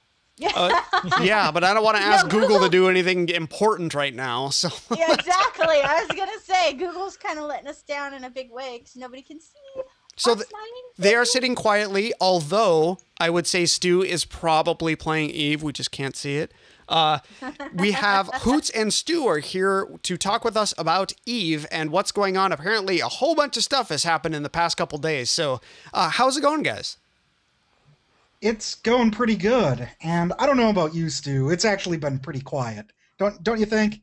Uh, 0.55 0.81
yeah, 1.21 1.51
but 1.51 1.63
I 1.63 1.73
don't 1.73 1.83
want 1.83 1.97
to 1.97 2.03
ask 2.03 2.27
Google 2.27 2.59
to 2.61 2.69
do 2.69 2.89
anything 2.89 3.29
important 3.29 3.93
right 3.93 4.13
now. 4.13 4.49
So 4.49 4.69
Yeah, 4.95 5.13
exactly. 5.13 5.81
I 5.81 6.03
was 6.07 6.17
gonna 6.17 6.39
say 6.41 6.73
Google's 6.73 7.17
kind 7.17 7.37
of 7.39 7.45
letting 7.45 7.67
us 7.67 7.83
down 7.83 8.13
in 8.13 8.23
a 8.23 8.29
big 8.29 8.51
way 8.51 8.79
because 8.79 8.95
nobody 8.95 9.21
can 9.21 9.39
see. 9.39 9.81
So 10.15 10.35
th- 10.35 10.47
they 10.97 11.15
are 11.15 11.25
sitting 11.25 11.55
quietly, 11.55 12.13
although 12.21 12.97
I 13.19 13.29
would 13.29 13.47
say 13.47 13.65
Stu 13.65 14.03
is 14.03 14.25
probably 14.25 14.95
playing 14.95 15.29
Eve. 15.31 15.63
We 15.63 15.71
just 15.73 15.91
can't 15.91 16.15
see 16.15 16.37
it. 16.37 16.51
Uh, 16.87 17.19
we 17.73 17.91
have 17.91 18.29
Hoots 18.33 18.69
and 18.69 18.93
Stu 18.93 19.27
are 19.27 19.39
here 19.39 19.87
to 20.03 20.17
talk 20.17 20.43
with 20.43 20.57
us 20.57 20.73
about 20.77 21.13
Eve 21.25 21.65
and 21.71 21.91
what's 21.91 22.11
going 22.11 22.37
on. 22.37 22.51
Apparently, 22.51 22.99
a 22.99 23.07
whole 23.07 23.35
bunch 23.35 23.57
of 23.57 23.63
stuff 23.63 23.89
has 23.89 24.03
happened 24.03 24.35
in 24.35 24.43
the 24.43 24.49
past 24.49 24.77
couple 24.77 24.97
days. 24.97 25.29
So, 25.29 25.61
uh, 25.93 26.09
how's 26.09 26.37
it 26.37 26.41
going, 26.41 26.63
guys? 26.63 26.97
It's 28.41 28.75
going 28.75 29.11
pretty 29.11 29.37
good, 29.37 29.87
and 30.01 30.33
I 30.37 30.45
don't 30.45 30.57
know 30.57 30.69
about 30.69 30.93
you, 30.93 31.09
Stu. 31.09 31.49
It's 31.49 31.63
actually 31.63 31.97
been 31.97 32.19
pretty 32.19 32.41
quiet. 32.41 32.87
Don't 33.17 33.41
don't 33.41 33.59
you 33.59 33.65
think? 33.65 34.01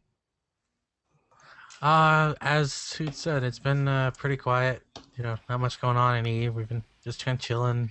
Uh, 1.83 2.35
as 2.41 2.93
Hoot 2.95 3.15
said, 3.15 3.43
it's 3.43 3.59
been 3.59 3.89
uh, 3.89 4.11
pretty 4.13 4.37
quiet. 4.37 4.83
You 5.17 5.25
know, 5.25 5.37
not 5.49 5.61
much 5.61 5.81
going 5.81 5.97
on 5.97 6.17
in 6.17 6.27
Eve. 6.27 6.55
We've 6.55 6.69
been 6.69 6.85
just 7.05 7.25
kind 7.25 7.37
of 7.37 7.43
chilling. 7.43 7.91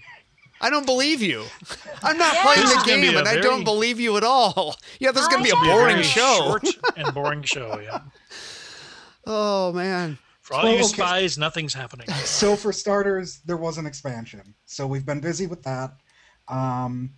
I 0.62 0.70
don't 0.70 0.86
believe 0.86 1.22
you. 1.22 1.46
I'm 2.04 2.18
not 2.18 2.34
Yeah. 2.34 2.44
playing 2.44 2.60
the 2.68 2.76
is 2.76 2.84
gonna 2.84 3.02
be 3.02 3.08
game, 3.08 3.16
a 3.16 3.20
and 3.20 3.28
I 3.28 3.38
don't 3.38 3.64
believe 3.64 4.00
you 4.00 4.18
at 4.18 4.24
all. 4.24 4.76
Yeah, 5.00 5.12
this 5.12 5.22
is 5.24 5.28
gonna 5.30 5.44
be 5.44 5.50
a 5.50 5.54
know. 5.56 5.62
Be 5.62 5.70
a 5.70 5.74
boring 5.74 5.96
very 5.96 6.04
show. 6.04 6.58
Short 6.62 6.68
and 6.98 7.14
boring 7.14 7.44
show. 7.44 7.80
Yeah. 7.80 8.00
Oh 9.26 9.72
man. 9.74 10.18
For 10.42 10.56
all 10.56 10.64
Well, 10.64 10.72
you 10.74 10.80
okay. 10.80 10.88
spies, 10.88 11.38
nothing's 11.38 11.74
happening. 11.74 12.08
So 12.26 12.56
for 12.56 12.74
starters, 12.74 13.40
there 13.46 13.58
was 13.58 13.78
an 13.78 13.86
expansion, 13.86 14.56
so 14.66 14.88
we've 14.88 15.06
been 15.06 15.20
busy 15.20 15.46
with 15.48 15.62
that. 15.64 15.92
Um, 16.48 17.12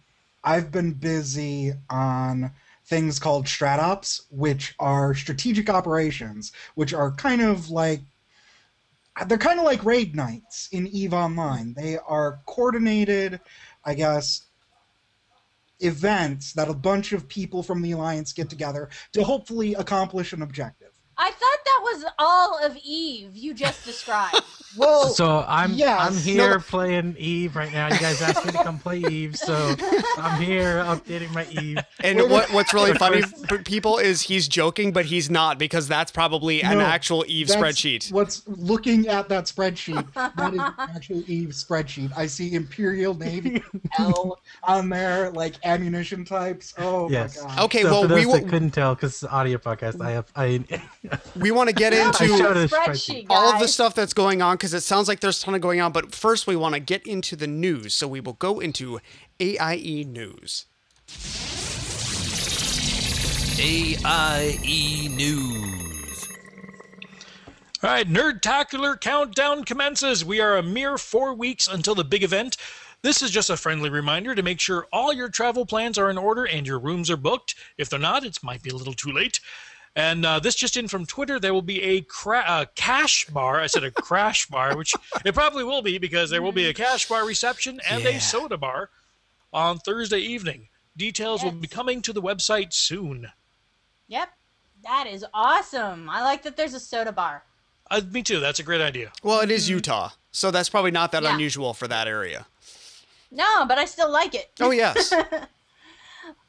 I've 0.44 0.71
been 0.71 0.94
busy 0.94 1.71
on 1.89 2.51
things 2.85 3.19
called 3.19 3.45
stratops, 3.45 4.21
which 4.31 4.75
are 4.80 5.13
strategic 5.16 5.69
operations, 5.69 6.51
which 6.75 6.94
are 6.94 7.11
kind 7.13 7.42
of 7.42 7.69
like 7.69 8.01
they're 9.27 9.37
kind 9.37 9.59
of 9.59 9.65
like 9.65 9.83
raid 9.83 10.15
nights 10.15 10.69
in 10.71 10.87
Eve 10.87 11.13
Online. 11.13 11.73
They 11.73 11.97
are 11.97 12.39
coordinated, 12.47 13.39
I 13.83 13.94
guess, 13.94 14.47
events 15.80 16.53
that 16.53 16.69
a 16.69 16.73
bunch 16.73 17.11
of 17.11 17.27
people 17.27 17.63
from 17.63 17.81
the 17.81 17.91
alliance 17.91 18.33
get 18.33 18.49
together 18.49 18.89
to 19.13 19.23
hopefully 19.23 19.73
accomplish 19.73 20.33
an 20.33 20.41
objective. 20.41 20.91
I 21.18 21.31
thought 21.31 21.59
that 21.71 21.80
was 21.83 22.06
all 22.19 22.63
of 22.66 22.78
Eve 22.83 23.35
you 23.35 23.54
just 23.54 23.85
described. 23.85 24.42
Well, 24.78 25.09
so 25.09 25.44
I'm 25.49 25.73
yes. 25.73 25.99
I'm 25.99 26.13
No, 26.13 26.19
here 26.21 26.59
playing 26.61 27.18
Eve 27.19 27.57
right 27.57 27.73
now. 27.73 27.87
You 27.92 27.99
guys 27.99 28.21
asked 28.21 28.45
me 28.45 28.54
to 28.54 28.63
come 28.63 28.80
play 28.80 28.99
Eve, 28.99 29.35
so 29.35 29.75
I'm 30.18 30.42
here 30.42 30.78
updating 30.85 31.30
my 31.33 31.45
Eve. 31.61 31.80
And 31.99 32.19
Wait, 32.19 32.30
what 32.31 32.54
what's 32.54 32.73
really 32.73 32.94
funny 32.94 33.21
for 33.21 33.57
people 33.57 33.97
is 33.97 34.21
he's 34.21 34.47
joking, 34.47 34.94
but 34.94 35.04
he's 35.04 35.30
not 35.30 35.59
because 35.59 35.90
that's 35.90 36.09
probably 36.09 36.63
an 36.63 36.80
actual 36.80 37.25
Eve 37.28 37.47
spreadsheet. 37.47 38.13
What's 38.13 38.47
looking 38.47 39.09
at 39.09 39.28
that 39.28 39.44
spreadsheet? 39.44 40.07
That 40.13 40.54
is 40.54 40.59
an 40.61 40.73
actual 40.78 41.21
Eve 41.30 41.49
spreadsheet. 41.49 42.13
I 42.16 42.25
see 42.28 42.54
Imperial 42.54 43.13
Navy 43.13 43.61
L 43.99 44.40
on 44.63 44.87
there, 44.87 45.31
like 45.31 45.56
ammunition 45.66 46.23
types. 46.23 46.73
Oh 46.78 47.09
Yes. 47.09 47.44
my 47.44 47.49
god. 47.49 47.59
Okay, 47.66 47.81
so 47.81 47.92
well 47.92 48.01
for 48.04 48.07
those 48.07 48.25
we 48.25 48.31
that 48.40 48.47
couldn't 48.47 48.71
tell, 48.71 48.95
because 48.95 49.21
it's 49.21 49.33
audio 49.33 49.57
podcast, 49.57 49.99
I 49.99 50.11
have 50.11 50.31
I 50.33 50.63
we 51.35 51.51
want 51.51 51.60
to 51.69 51.75
get 51.75 51.94
into 51.94 52.23
Spreadsheet, 52.23 52.68
spreadsheet. 52.69 53.25
all 53.30 53.53
of 53.53 53.59
the 53.59 53.68
stuff 53.68 53.94
that's 53.95 54.13
going 54.13 54.41
on 54.41 54.56
because 54.56 54.73
it 54.73 54.81
sounds 54.81 55.07
like 55.07 55.19
there's 55.19 55.41
a 55.41 55.45
ton 55.45 55.56
of 55.56 55.61
going 55.61 55.81
on. 55.81 55.91
But 55.91 56.13
first, 56.13 56.47
we 56.47 56.56
want 56.56 56.75
to 56.75 56.80
get 56.80 57.06
into 57.06 57.35
the 57.35 57.47
news. 57.47 57.94
So 57.94 58.07
we 58.07 58.19
will 58.19 58.33
go 58.33 58.59
into 58.59 58.99
AIE 59.39 60.06
news. 60.07 60.65
AIE 63.59 64.59
E 64.63 65.07
News. 65.09 66.27
All 67.83 67.89
right, 67.89 68.07
Nerdtacular 68.07 68.99
countdown 68.99 69.63
commences. 69.63 70.25
We 70.25 70.39
are 70.39 70.57
a 70.57 70.63
mere 70.63 70.97
four 70.97 71.33
weeks 71.33 71.68
until 71.68 71.94
the 71.94 72.03
big 72.03 72.23
event. 72.23 72.57
This 73.03 73.21
is 73.21 73.31
just 73.31 73.49
a 73.49 73.57
friendly 73.57 73.89
reminder 73.89 74.35
to 74.35 74.44
make 74.44 74.59
sure 74.59 74.87
all 74.94 75.11
your 75.11 75.30
travel 75.30 75.65
plans 75.65 75.97
are 75.97 76.09
in 76.09 76.18
order 76.18 76.45
and 76.45 76.65
your 76.68 76.80
rooms 76.80 77.09
are 77.09 77.18
booked. 77.18 77.56
If 77.77 77.89
they're 77.89 77.99
not, 77.99 78.23
it 78.23 78.37
might 78.44 78.61
be 78.61 78.69
a 78.69 78.75
little 78.75 78.94
too 78.94 79.11
late. 79.11 79.39
And 79.95 80.26
uh, 80.26 80.40
this 80.40 80.56
just 80.56 80.78
in 80.78 80.88
from 80.88 81.06
Twitter, 81.06 81.40
there 81.40 81.54
will 81.54 81.62
be 81.62 81.81
a 81.81 82.02
cra- 82.02 82.45
uh, 82.48 82.66
cash 82.76 83.26
bar. 83.26 83.60
I 83.60 83.68
said 83.68 83.83
a 83.83 83.92
crash 83.92 84.45
bar, 84.48 84.78
which 84.78 84.94
it 85.26 85.33
probably 85.33 85.64
will 85.66 85.81
be 85.81 85.98
because 85.98 86.30
there 86.30 86.42
will 86.42 86.54
be 86.54 86.68
a 86.69 86.74
cash 86.74 87.07
bar 87.10 87.26
reception 87.26 87.81
and 87.90 88.04
Yeah. 88.04 88.12
a 88.12 88.21
soda 88.21 88.57
bar 88.57 88.90
on 89.52 89.80
Thursday 89.80 90.19
evening. 90.19 90.69
Details 90.95 91.44
will 91.44 91.52
be 91.52 91.68
coming 91.68 92.02
to 92.04 92.14
the 92.14 92.21
website 92.21 92.71
soon. 92.74 93.31
Yep. 94.07 94.30
That 94.83 95.07
is 95.07 95.26
awesome. 95.33 96.10
I 96.10 96.21
like 96.24 96.44
that 96.44 96.56
there's 96.57 96.74
a 96.74 96.80
soda 96.80 97.12
bar. 97.12 97.44
Uh, 97.90 98.02
me 98.12 98.24
too. 98.24 98.40
That's 98.40 98.60
a 98.60 98.64
great 98.64 98.81
idea. 98.81 99.12
Well, 99.24 99.42
it 99.42 99.52
is 99.52 99.69
Utah, 99.69 100.12
so 100.31 100.52
that's 100.52 100.69
probably 100.69 100.92
not 100.92 101.12
that 101.12 101.24
Yeah. 101.24 101.33
unusual 101.33 101.74
for 101.74 101.88
that 101.90 102.07
area. 102.07 102.45
No, 103.30 103.66
but 103.66 103.78
I 103.78 103.86
still 103.86 104.10
like 104.10 104.33
it. 104.36 104.52
Oh 104.62 104.71
yes. 104.71 105.14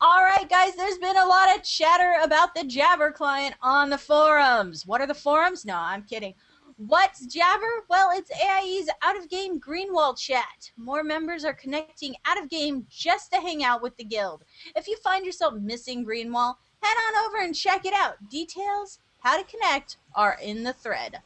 All 0.01 0.23
right, 0.23 0.49
guys, 0.49 0.75
there's 0.77 0.99
been 0.99 1.17
a 1.17 1.27
lot 1.27 1.55
of 1.55 1.63
chatter 1.63 2.15
about 2.23 2.55
the 2.55 2.65
Jabber 2.65 3.11
client 3.11 3.55
on 3.63 3.91
the 3.91 3.99
forums. 3.99 4.87
What 4.87 5.01
are 5.01 5.07
the 5.07 5.15
forums? 5.15 5.65
No, 5.65 5.77
I'm 5.77 6.03
kidding. 6.03 6.35
What's 6.77 7.27
Jabber? 7.27 7.85
Well, 7.89 8.11
it's 8.13 8.31
AIE's 8.33 8.89
out 9.03 9.17
of 9.17 9.29
game 9.29 9.61
Greenwall 9.61 10.19
chat. 10.19 10.71
More 10.77 11.05
members 11.05 11.45
are 11.45 11.53
connecting 11.53 12.15
out 12.27 12.43
of 12.43 12.51
game 12.51 12.87
just 12.91 13.31
to 13.33 13.41
hang 13.41 13.63
out 13.63 13.83
with 13.83 13.97
the 13.97 14.05
guild. 14.05 14.45
If 14.75 14.89
you 14.89 14.97
find 14.99 15.25
yourself 15.25 15.55
missing 15.55 16.05
Greenwall, 16.05 16.57
head 16.83 16.97
on 17.09 17.27
over 17.27 17.45
and 17.45 17.55
check 17.55 17.87
it 17.87 17.95
out. 17.95 18.17
Details, 18.29 18.99
how 19.21 19.41
to 19.41 19.45
connect, 19.45 19.97
are 20.15 20.39
in 20.43 20.65
the 20.65 20.73
thread. 20.73 21.21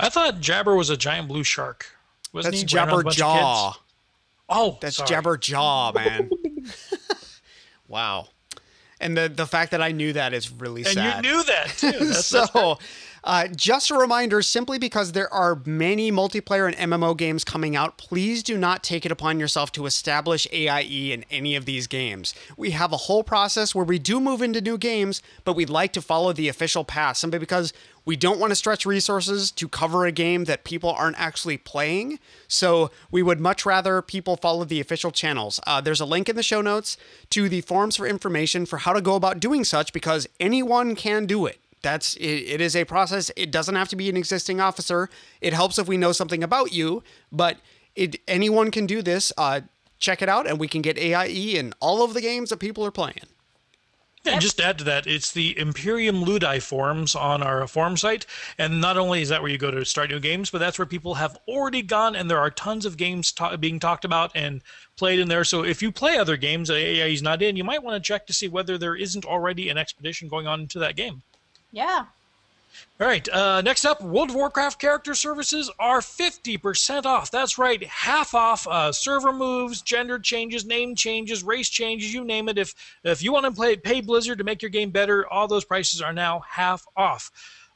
I 0.00 0.08
thought 0.08 0.40
Jabber 0.40 0.74
was 0.74 0.90
a 0.90 0.96
giant 0.96 1.28
blue 1.28 1.44
shark. 1.44 1.86
Wasn't 2.32 2.52
That's 2.52 2.62
he? 2.62 2.66
Jabber 2.66 2.96
with 2.96 3.00
a 3.00 3.04
bunch 3.04 3.16
of 3.16 3.20
Jaw. 3.20 3.72
Oh, 4.48 4.78
That's 4.80 4.96
sorry. 4.96 5.08
Jabber 5.08 5.36
Jaw, 5.36 5.92
man. 5.92 6.30
wow. 7.92 8.28
And 9.00 9.16
the 9.16 9.28
the 9.28 9.46
fact 9.46 9.72
that 9.72 9.82
I 9.82 9.92
knew 9.92 10.12
that 10.12 10.32
is 10.32 10.50
really 10.50 10.82
And 10.82 10.94
sad. 10.94 11.24
you 11.24 11.30
knew 11.32 11.42
that 11.44 11.68
too. 11.76 11.90
That's, 12.06 12.24
so, 12.24 12.46
that's 12.46 12.80
uh, 13.24 13.46
just 13.54 13.90
a 13.90 13.96
reminder 13.96 14.42
simply 14.42 14.78
because 14.78 15.12
there 15.12 15.32
are 15.32 15.60
many 15.64 16.10
multiplayer 16.10 16.72
and 16.72 16.90
MMO 16.92 17.16
games 17.16 17.44
coming 17.44 17.76
out, 17.76 17.96
please 17.96 18.42
do 18.42 18.58
not 18.58 18.82
take 18.82 19.06
it 19.06 19.12
upon 19.12 19.38
yourself 19.38 19.70
to 19.72 19.86
establish 19.86 20.46
AIE 20.52 21.12
in 21.12 21.24
any 21.30 21.54
of 21.54 21.64
these 21.64 21.86
games. 21.86 22.34
We 22.56 22.72
have 22.72 22.92
a 22.92 22.96
whole 22.96 23.22
process 23.22 23.74
where 23.76 23.84
we 23.84 24.00
do 24.00 24.18
move 24.20 24.42
into 24.42 24.60
new 24.60 24.76
games, 24.76 25.22
but 25.44 25.54
we'd 25.54 25.70
like 25.70 25.92
to 25.92 26.02
follow 26.02 26.32
the 26.32 26.48
official 26.48 26.84
path 26.84 27.16
simply 27.16 27.38
because 27.38 27.72
we 28.04 28.16
don't 28.16 28.40
want 28.40 28.50
to 28.50 28.56
stretch 28.56 28.84
resources 28.84 29.50
to 29.52 29.68
cover 29.68 30.04
a 30.04 30.12
game 30.12 30.44
that 30.44 30.64
people 30.64 30.90
aren't 30.90 31.18
actually 31.18 31.56
playing. 31.56 32.18
So 32.48 32.90
we 33.10 33.22
would 33.22 33.40
much 33.40 33.64
rather 33.64 34.02
people 34.02 34.36
follow 34.36 34.64
the 34.64 34.80
official 34.80 35.10
channels. 35.10 35.60
Uh, 35.66 35.80
there's 35.80 36.00
a 36.00 36.04
link 36.04 36.28
in 36.28 36.36
the 36.36 36.42
show 36.42 36.60
notes 36.60 36.96
to 37.30 37.48
the 37.48 37.60
forums 37.60 37.96
for 37.96 38.06
information 38.06 38.66
for 38.66 38.78
how 38.78 38.92
to 38.92 39.00
go 39.00 39.14
about 39.14 39.40
doing 39.40 39.64
such 39.64 39.92
because 39.92 40.28
anyone 40.40 40.94
can 40.96 41.26
do 41.26 41.46
it. 41.46 41.58
That's 41.82 42.14
it, 42.16 42.24
it 42.24 42.60
is 42.60 42.76
a 42.76 42.84
process. 42.84 43.30
It 43.36 43.50
doesn't 43.50 43.74
have 43.74 43.88
to 43.88 43.96
be 43.96 44.08
an 44.08 44.16
existing 44.16 44.60
officer. 44.60 45.08
It 45.40 45.52
helps 45.52 45.78
if 45.78 45.88
we 45.88 45.96
know 45.96 46.12
something 46.12 46.42
about 46.42 46.72
you, 46.72 47.02
but 47.30 47.58
it 47.94 48.20
anyone 48.28 48.70
can 48.70 48.86
do 48.86 49.02
this. 49.02 49.32
Uh, 49.36 49.62
check 49.98 50.22
it 50.22 50.28
out, 50.28 50.46
and 50.46 50.58
we 50.58 50.68
can 50.68 50.82
get 50.82 50.98
AIE 50.98 51.56
in 51.56 51.74
all 51.80 52.04
of 52.04 52.14
the 52.14 52.20
games 52.20 52.50
that 52.50 52.58
people 52.58 52.84
are 52.84 52.90
playing. 52.92 53.31
And 54.24 54.40
just 54.40 54.58
to 54.58 54.64
add 54.64 54.78
to 54.78 54.84
that, 54.84 55.06
it's 55.06 55.32
the 55.32 55.58
Imperium 55.58 56.22
Ludi 56.22 56.60
forums 56.60 57.16
on 57.16 57.42
our 57.42 57.66
forum 57.66 57.96
site. 57.96 58.24
And 58.56 58.80
not 58.80 58.96
only 58.96 59.20
is 59.20 59.28
that 59.30 59.42
where 59.42 59.50
you 59.50 59.58
go 59.58 59.70
to 59.72 59.84
start 59.84 60.10
new 60.10 60.20
games, 60.20 60.48
but 60.48 60.58
that's 60.58 60.78
where 60.78 60.86
people 60.86 61.14
have 61.14 61.36
already 61.48 61.82
gone, 61.82 62.14
and 62.14 62.30
there 62.30 62.38
are 62.38 62.50
tons 62.50 62.86
of 62.86 62.96
games 62.96 63.32
ta- 63.32 63.56
being 63.56 63.80
talked 63.80 64.04
about 64.04 64.30
and 64.34 64.62
played 64.96 65.18
in 65.18 65.28
there. 65.28 65.44
So 65.44 65.64
if 65.64 65.82
you 65.82 65.90
play 65.90 66.18
other 66.18 66.36
games 66.36 66.68
that 66.68 66.76
AI 66.76 67.06
is 67.06 67.22
not 67.22 67.42
in, 67.42 67.56
you 67.56 67.64
might 67.64 67.82
want 67.82 67.96
to 67.96 68.06
check 68.06 68.26
to 68.26 68.32
see 68.32 68.46
whether 68.46 68.78
there 68.78 68.94
isn't 68.94 69.24
already 69.24 69.68
an 69.70 69.78
expedition 69.78 70.28
going 70.28 70.46
on 70.46 70.60
into 70.60 70.78
that 70.78 70.94
game. 70.94 71.22
Yeah. 71.72 72.04
All 73.00 73.06
right, 73.06 73.28
uh, 73.30 73.60
next 73.62 73.84
up, 73.84 74.00
World 74.00 74.30
of 74.30 74.36
Warcraft 74.36 74.78
character 74.78 75.14
services 75.14 75.70
are 75.78 76.00
50% 76.00 77.04
off. 77.04 77.30
That's 77.30 77.58
right, 77.58 77.82
half 77.84 78.34
off 78.34 78.66
uh, 78.66 78.92
server 78.92 79.32
moves, 79.32 79.82
gender 79.82 80.18
changes, 80.18 80.64
name 80.64 80.94
changes, 80.94 81.42
race 81.42 81.68
changes, 81.68 82.14
you 82.14 82.24
name 82.24 82.48
it. 82.48 82.58
If 82.58 82.74
if 83.02 83.22
you 83.22 83.32
want 83.32 83.46
to 83.46 83.52
play, 83.52 83.76
pay 83.76 84.00
Blizzard 84.00 84.38
to 84.38 84.44
make 84.44 84.62
your 84.62 84.70
game 84.70 84.90
better, 84.90 85.26
all 85.28 85.48
those 85.48 85.64
prices 85.64 86.00
are 86.00 86.12
now 86.12 86.40
half 86.48 86.86
off. 86.96 87.30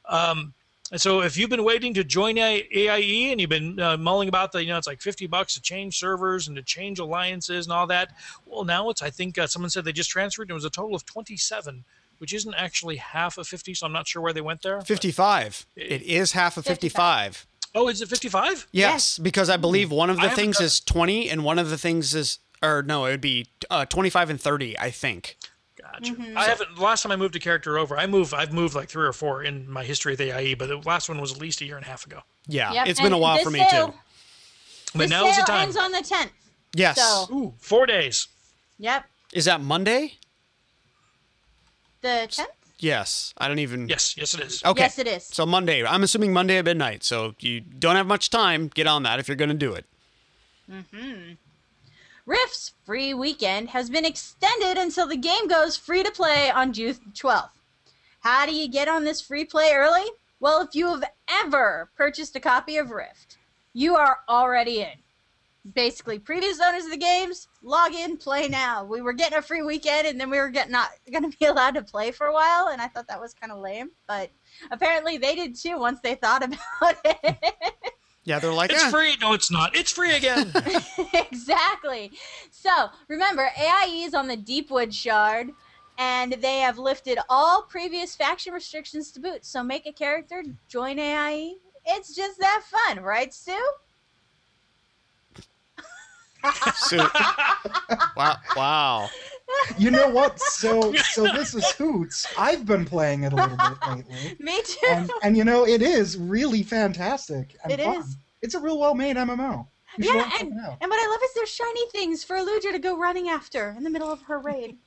Um, 0.05 0.53
and 0.91 1.01
so 1.01 1.21
if 1.21 1.35
you've 1.35 1.49
been 1.49 1.65
waiting 1.65 1.93
to 1.95 2.03
join 2.03 2.37
AIE 2.37 3.31
and 3.31 3.41
you've 3.41 3.49
been 3.49 3.77
uh, 3.79 3.97
mulling 3.97 4.29
about 4.29 4.53
the, 4.53 4.63
you 4.63 4.69
know, 4.69 4.77
it's 4.77 4.87
like 4.87 5.01
50 5.01 5.27
bucks 5.27 5.53
to 5.55 5.61
change 5.61 5.99
servers 5.99 6.47
and 6.47 6.55
to 6.55 6.63
change 6.63 6.99
alliances 6.99 7.65
and 7.65 7.73
all 7.73 7.87
that. 7.87 8.13
Well, 8.45 8.63
now 8.63 8.89
it's, 8.89 9.01
I 9.01 9.09
think 9.09 9.37
uh, 9.37 9.47
someone 9.47 9.69
said 9.69 9.83
they 9.83 9.91
just 9.91 10.09
transferred 10.09 10.43
and 10.43 10.51
it 10.51 10.53
was 10.53 10.63
a 10.63 10.69
total 10.69 10.95
of 10.95 11.05
27, 11.05 11.83
which 12.19 12.33
isn't 12.33 12.53
actually 12.55 12.97
half 12.97 13.37
of 13.37 13.47
50. 13.47 13.73
So 13.73 13.85
I'm 13.85 13.93
not 13.93 14.07
sure 14.07 14.21
where 14.21 14.33
they 14.33 14.41
went 14.41 14.61
there. 14.61 14.81
Fifty-five. 14.81 15.65
It 15.75 16.01
is 16.03 16.31
half 16.33 16.57
of 16.57 16.65
fifty-five. 16.65 17.45
Oh, 17.75 17.89
is 17.89 18.01
it 18.01 18.07
55? 18.09 18.67
Yes, 18.71 19.19
because 19.19 19.49
I 19.49 19.57
believe 19.57 19.91
one 19.91 20.09
of 20.09 20.15
the 20.15 20.23
haven't 20.23 20.35
things 20.35 20.57
done- 20.57 20.65
is 20.65 20.79
twenty, 20.79 21.29
and 21.29 21.43
one 21.43 21.59
of 21.59 21.69
the 21.69 21.77
things 21.77 22.15
is, 22.15 22.39
or 22.63 22.81
no, 22.81 23.05
it 23.05 23.11
would 23.11 23.21
be 23.21 23.47
uh, 23.69 23.85
twenty-five 23.85 24.29
and 24.29 24.41
thirty. 24.41 24.77
I 24.79 24.89
think. 24.91 25.37
Gotcha. 25.79 26.15
I 26.35 26.45
haven't. 26.45 26.79
Last 26.79 27.03
time 27.03 27.11
I 27.11 27.15
moved 27.17 27.35
a 27.35 27.39
character 27.39 27.77
over, 27.77 27.97
I 27.97 28.07
moved. 28.07 28.33
I've 28.33 28.51
moved 28.51 28.73
like 28.73 28.89
three 28.89 29.05
or 29.05 29.13
four 29.13 29.43
in 29.43 29.69
my 29.69 29.83
history 29.83 30.13
of 30.13 30.17
the 30.17 30.31
AIE, 30.31 30.55
but 30.55 30.67
the 30.69 30.77
last 30.77 31.07
one 31.07 31.21
was 31.21 31.31
at 31.33 31.39
least 31.39 31.61
a 31.61 31.65
year 31.65 31.77
and 31.77 31.85
a 31.85 31.89
half 31.89 32.05
ago. 32.05 32.21
Yeah, 32.47 32.73
Yep, 32.73 32.87
it's 32.87 33.01
been 33.01 33.13
a 33.13 33.17
while 33.17 33.35
this 33.35 33.43
for 33.43 33.51
me 33.51 33.59
sale- 33.69 33.87
too. 33.89 33.93
But 34.93 34.99
This 34.99 35.09
now's 35.11 35.27
the 35.27 35.33
sale 35.35 35.45
time. 35.45 35.63
ends 35.63 35.77
on 35.77 35.91
the 35.91 35.99
10th. 35.99 36.29
Yes. 36.73 36.97
So- 36.97 37.27
Ooh, 37.35 37.53
four 37.59 37.85
days. 37.85 38.27
Yep. 38.79 39.03
Is 39.33 39.45
that 39.45 39.59
Monday? 39.61 40.13
The 42.01 42.27
10th? 42.29 42.45
Yes. 42.79 43.33
I 43.37 43.47
don't 43.47 43.59
even. 43.59 43.89
Yes, 43.89 44.15
yes, 44.17 44.33
it 44.33 44.41
is. 44.41 44.63
Okay. 44.63 44.83
Yes, 44.83 44.99
it 44.99 45.07
is. 45.07 45.23
So 45.23 45.45
Monday. 45.45 45.83
I'm 45.85 46.03
assuming 46.03 46.31
Monday 46.33 46.57
at 46.57 46.65
midnight. 46.65 47.03
So 47.03 47.35
you 47.39 47.59
don't 47.59 47.95
have 47.95 48.07
much 48.07 48.29
time. 48.29 48.67
Get 48.67 48.87
on 48.87 49.03
that 49.03 49.19
if 49.19 49.27
you're 49.27 49.35
going 49.37 49.49
to 49.49 49.55
do 49.55 49.73
it. 49.73 49.85
Mm-hmm. 50.71 51.33
Rift's 52.25 52.73
free 52.85 53.13
weekend 53.13 53.69
has 53.69 53.89
been 53.89 54.03
extended 54.05 54.77
until 54.77 55.07
the 55.07 55.15
game 55.15 55.47
goes 55.47 55.77
free 55.77 56.03
to 56.03 56.11
play 56.11 56.51
on 56.51 56.73
June 56.73 56.95
12th. 57.13 57.49
How 58.19 58.45
do 58.45 58.53
you 58.53 58.67
get 58.67 58.89
on 58.89 59.05
this 59.05 59.21
free 59.21 59.45
play 59.45 59.71
early? 59.73 60.05
Well, 60.39 60.61
if 60.61 60.75
you 60.75 60.87
have 60.87 61.05
ever 61.29 61.89
purchased 61.95 62.35
a 62.35 62.41
copy 62.41 62.77
of 62.77 62.91
Rift, 62.91 63.37
you 63.73 63.95
are 63.95 64.19
already 64.27 64.81
in. 64.81 64.97
Basically, 65.73 66.19
previous 66.19 66.61
owners 66.61 66.85
of 66.85 66.91
the 66.91 66.97
games, 66.97 67.47
log 67.61 67.93
in, 67.93 68.17
play 68.17 68.47
now. 68.47 68.83
We 68.83 69.01
were 69.01 69.13
getting 69.13 69.37
a 69.37 69.41
free 69.41 69.63
weekend, 69.63 70.07
and 70.07 70.19
then 70.19 70.29
we 70.29 70.37
were 70.37 70.49
get 70.49 70.69
not 70.69 70.89
going 71.11 71.29
to 71.29 71.37
be 71.37 71.45
allowed 71.45 71.75
to 71.75 71.83
play 71.83 72.11
for 72.11 72.27
a 72.27 72.33
while, 72.33 72.67
and 72.67 72.81
I 72.81 72.87
thought 72.87 73.07
that 73.07 73.19
was 73.19 73.33
kind 73.33 73.51
of 73.51 73.59
lame. 73.59 73.91
But 74.07 74.31
apparently, 74.71 75.17
they 75.17 75.35
did 75.35 75.55
too 75.55 75.79
once 75.79 75.99
they 76.01 76.15
thought 76.15 76.43
about 76.81 76.97
it. 77.03 77.37
Yeah, 78.27 78.39
they're 78.39 78.51
like, 78.51 78.71
It's 78.71 78.83
eh. 78.83 78.89
free. 78.91 79.15
No, 79.21 79.31
it's 79.31 79.49
not. 79.49 79.73
It's 79.73 79.89
free 79.89 80.13
again. 80.13 80.51
exactly. 81.13 82.11
So 82.51 82.89
remember, 83.07 83.49
AIE 83.57 84.03
is 84.05 84.13
on 84.13 84.27
the 84.27 84.35
Deepwood 84.35 84.93
Shard, 84.93 85.51
and 85.97 86.33
they 86.33 86.57
have 86.59 86.77
lifted 86.77 87.19
all 87.29 87.61
previous 87.61 88.15
faction 88.15 88.53
restrictions 88.53 89.11
to 89.13 89.21
boot. 89.21 89.45
So 89.45 89.63
make 89.63 89.87
a 89.87 89.93
character, 89.93 90.43
join 90.67 90.99
AIE. 90.99 91.55
It's 91.85 92.13
just 92.13 92.37
that 92.39 92.63
fun, 92.65 93.01
right, 93.01 93.33
Sue? 93.33 93.65
So- 96.75 97.07
wow. 98.15 98.35
Wow. 98.55 99.09
You 99.77 99.91
know 99.91 100.09
what? 100.09 100.39
So 100.39 100.93
so 100.93 101.23
this 101.23 101.55
is 101.55 101.65
Hoots. 101.71 102.25
I've 102.37 102.65
been 102.65 102.85
playing 102.85 103.23
it 103.23 103.33
a 103.33 103.35
little 103.35 103.57
bit 103.57 103.77
lately. 103.89 104.35
Me 104.39 104.61
too. 104.63 104.77
And 104.89 105.11
and 105.23 105.37
you 105.37 105.43
know, 105.43 105.65
it 105.65 105.81
is 105.81 106.17
really 106.17 106.63
fantastic 106.63 107.55
and 107.63 107.71
It 107.73 107.79
fun. 107.81 108.01
is. 108.01 108.17
It's 108.41 108.55
a 108.55 108.59
real 108.59 108.79
well 108.79 108.93
made 108.95 109.15
MMO. 109.15 109.67
You 109.97 110.13
yeah, 110.13 110.29
and, 110.39 110.51
and 110.51 110.89
what 110.91 110.99
I 111.03 111.07
love 111.09 111.19
is 111.23 111.33
there's 111.33 111.49
shiny 111.49 111.89
things 111.91 112.23
for 112.23 112.35
Eludra 112.35 112.71
to 112.73 112.79
go 112.79 112.97
running 112.97 113.29
after 113.29 113.73
in 113.77 113.83
the 113.83 113.89
middle 113.89 114.11
of 114.11 114.21
her 114.23 114.39
raid. 114.39 114.77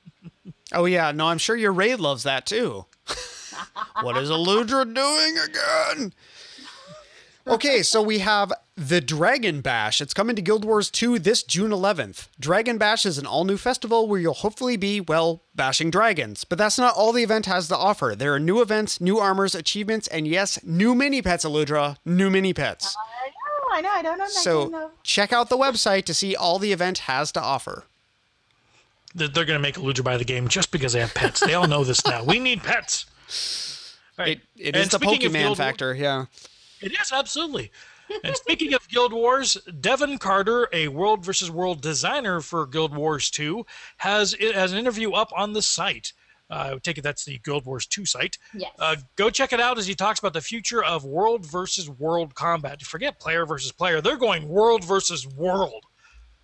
Oh 0.73 0.85
yeah. 0.85 1.11
No, 1.11 1.27
I'm 1.27 1.37
sure 1.37 1.57
your 1.57 1.73
raid 1.73 1.99
loves 1.99 2.23
that 2.23 2.45
too. 2.45 2.85
what 4.03 4.15
is 4.15 4.29
Eludra 4.29 4.85
doing 4.85 5.37
again? 5.37 6.13
Okay, 7.47 7.81
so 7.81 8.01
we 8.01 8.19
have 8.19 8.53
the 8.75 9.01
Dragon 9.01 9.61
Bash. 9.61 9.99
It's 9.99 10.13
coming 10.13 10.35
to 10.35 10.41
Guild 10.41 10.63
Wars 10.63 10.89
2 10.91 11.17
this 11.19 11.41
June 11.43 11.71
11th. 11.71 12.27
Dragon 12.39 12.77
Bash 12.77 13.05
is 13.05 13.17
an 13.17 13.25
all 13.25 13.45
new 13.45 13.57
festival 13.57 14.07
where 14.07 14.19
you'll 14.19 14.33
hopefully 14.35 14.77
be, 14.77 15.01
well, 15.01 15.41
bashing 15.55 15.89
dragons. 15.89 16.43
But 16.43 16.57
that's 16.59 16.77
not 16.77 16.95
all 16.95 17.11
the 17.11 17.23
event 17.23 17.47
has 17.47 17.67
to 17.69 17.75
offer. 17.77 18.13
There 18.15 18.33
are 18.33 18.39
new 18.39 18.61
events, 18.61 19.01
new 19.01 19.17
armors, 19.17 19.55
achievements, 19.55 20.07
and 20.07 20.27
yes, 20.27 20.59
new 20.63 20.93
mini 20.93 21.21
pets, 21.21 21.43
Eludra. 21.43 21.97
New 22.05 22.29
mini 22.29 22.53
pets. 22.53 22.95
I 22.95 23.27
know, 23.29 23.77
I 23.77 23.81
know, 23.81 23.89
I 23.99 24.01
don't 24.03 24.17
know. 24.19 24.27
So 24.27 24.69
though. 24.69 24.91
check 25.03 25.33
out 25.33 25.49
the 25.49 25.57
website 25.57 26.05
to 26.05 26.13
see 26.13 26.35
all 26.35 26.59
the 26.59 26.71
event 26.71 26.99
has 26.99 27.31
to 27.33 27.41
offer. 27.41 27.85
They're 29.15 29.27
going 29.29 29.47
to 29.47 29.59
make 29.59 29.77
a 29.77 29.81
Luger 29.81 30.03
buy 30.03 30.17
the 30.17 30.23
game 30.23 30.47
just 30.47 30.71
because 30.71 30.93
they 30.93 31.01
have 31.01 31.13
pets. 31.13 31.39
They 31.41 31.53
all 31.55 31.67
know 31.67 31.83
this 31.83 32.05
now. 32.05 32.23
We 32.23 32.39
need 32.39 32.63
pets. 32.63 33.97
All 34.17 34.25
right. 34.25 34.39
It, 34.55 34.67
it 34.69 34.75
And 34.75 34.85
is 34.85 34.89
the 34.89 34.99
Pokemon 34.99 35.33
Guild- 35.33 35.57
factor, 35.57 35.93
yeah. 35.95 36.25
It 36.81 36.91
is 36.99 37.11
absolutely. 37.11 37.71
And 38.23 38.35
speaking 38.35 38.73
of 38.73 38.87
Guild 38.89 39.13
Wars, 39.13 39.55
Devon 39.79 40.17
Carver, 40.17 40.67
a 40.73 40.89
World 40.89 41.23
versus 41.23 41.49
World 41.49 41.81
designer 41.81 42.41
for 42.41 42.65
Guild 42.65 42.93
Wars 42.95 43.29
2, 43.29 43.65
has 43.97 44.33
has 44.53 44.73
an 44.73 44.77
interview 44.79 45.11
up 45.13 45.31
on 45.35 45.53
the 45.53 45.61
site. 45.61 46.11
Uh, 46.49 46.73
I 46.75 46.77
take 46.79 46.97
it 46.97 47.01
that's 47.03 47.23
the 47.23 47.39
Guild 47.45 47.65
Wars 47.65 47.85
2 47.85 48.05
site. 48.05 48.37
Yes. 48.53 48.71
Uh, 48.77 48.97
go 49.15 49.29
check 49.29 49.53
it 49.53 49.61
out 49.61 49.77
as 49.77 49.87
he 49.87 49.95
talks 49.95 50.19
about 50.19 50.33
the 50.33 50.41
future 50.41 50.83
of 50.83 51.05
world 51.05 51.45
versus 51.45 51.89
world 51.89 52.35
combat. 52.35 52.81
Forget 52.81 53.17
player 53.21 53.45
versus 53.45 53.71
player. 53.71 54.01
They're 54.01 54.17
going 54.17 54.49
world 54.49 54.83
versus 54.83 55.25
world, 55.25 55.85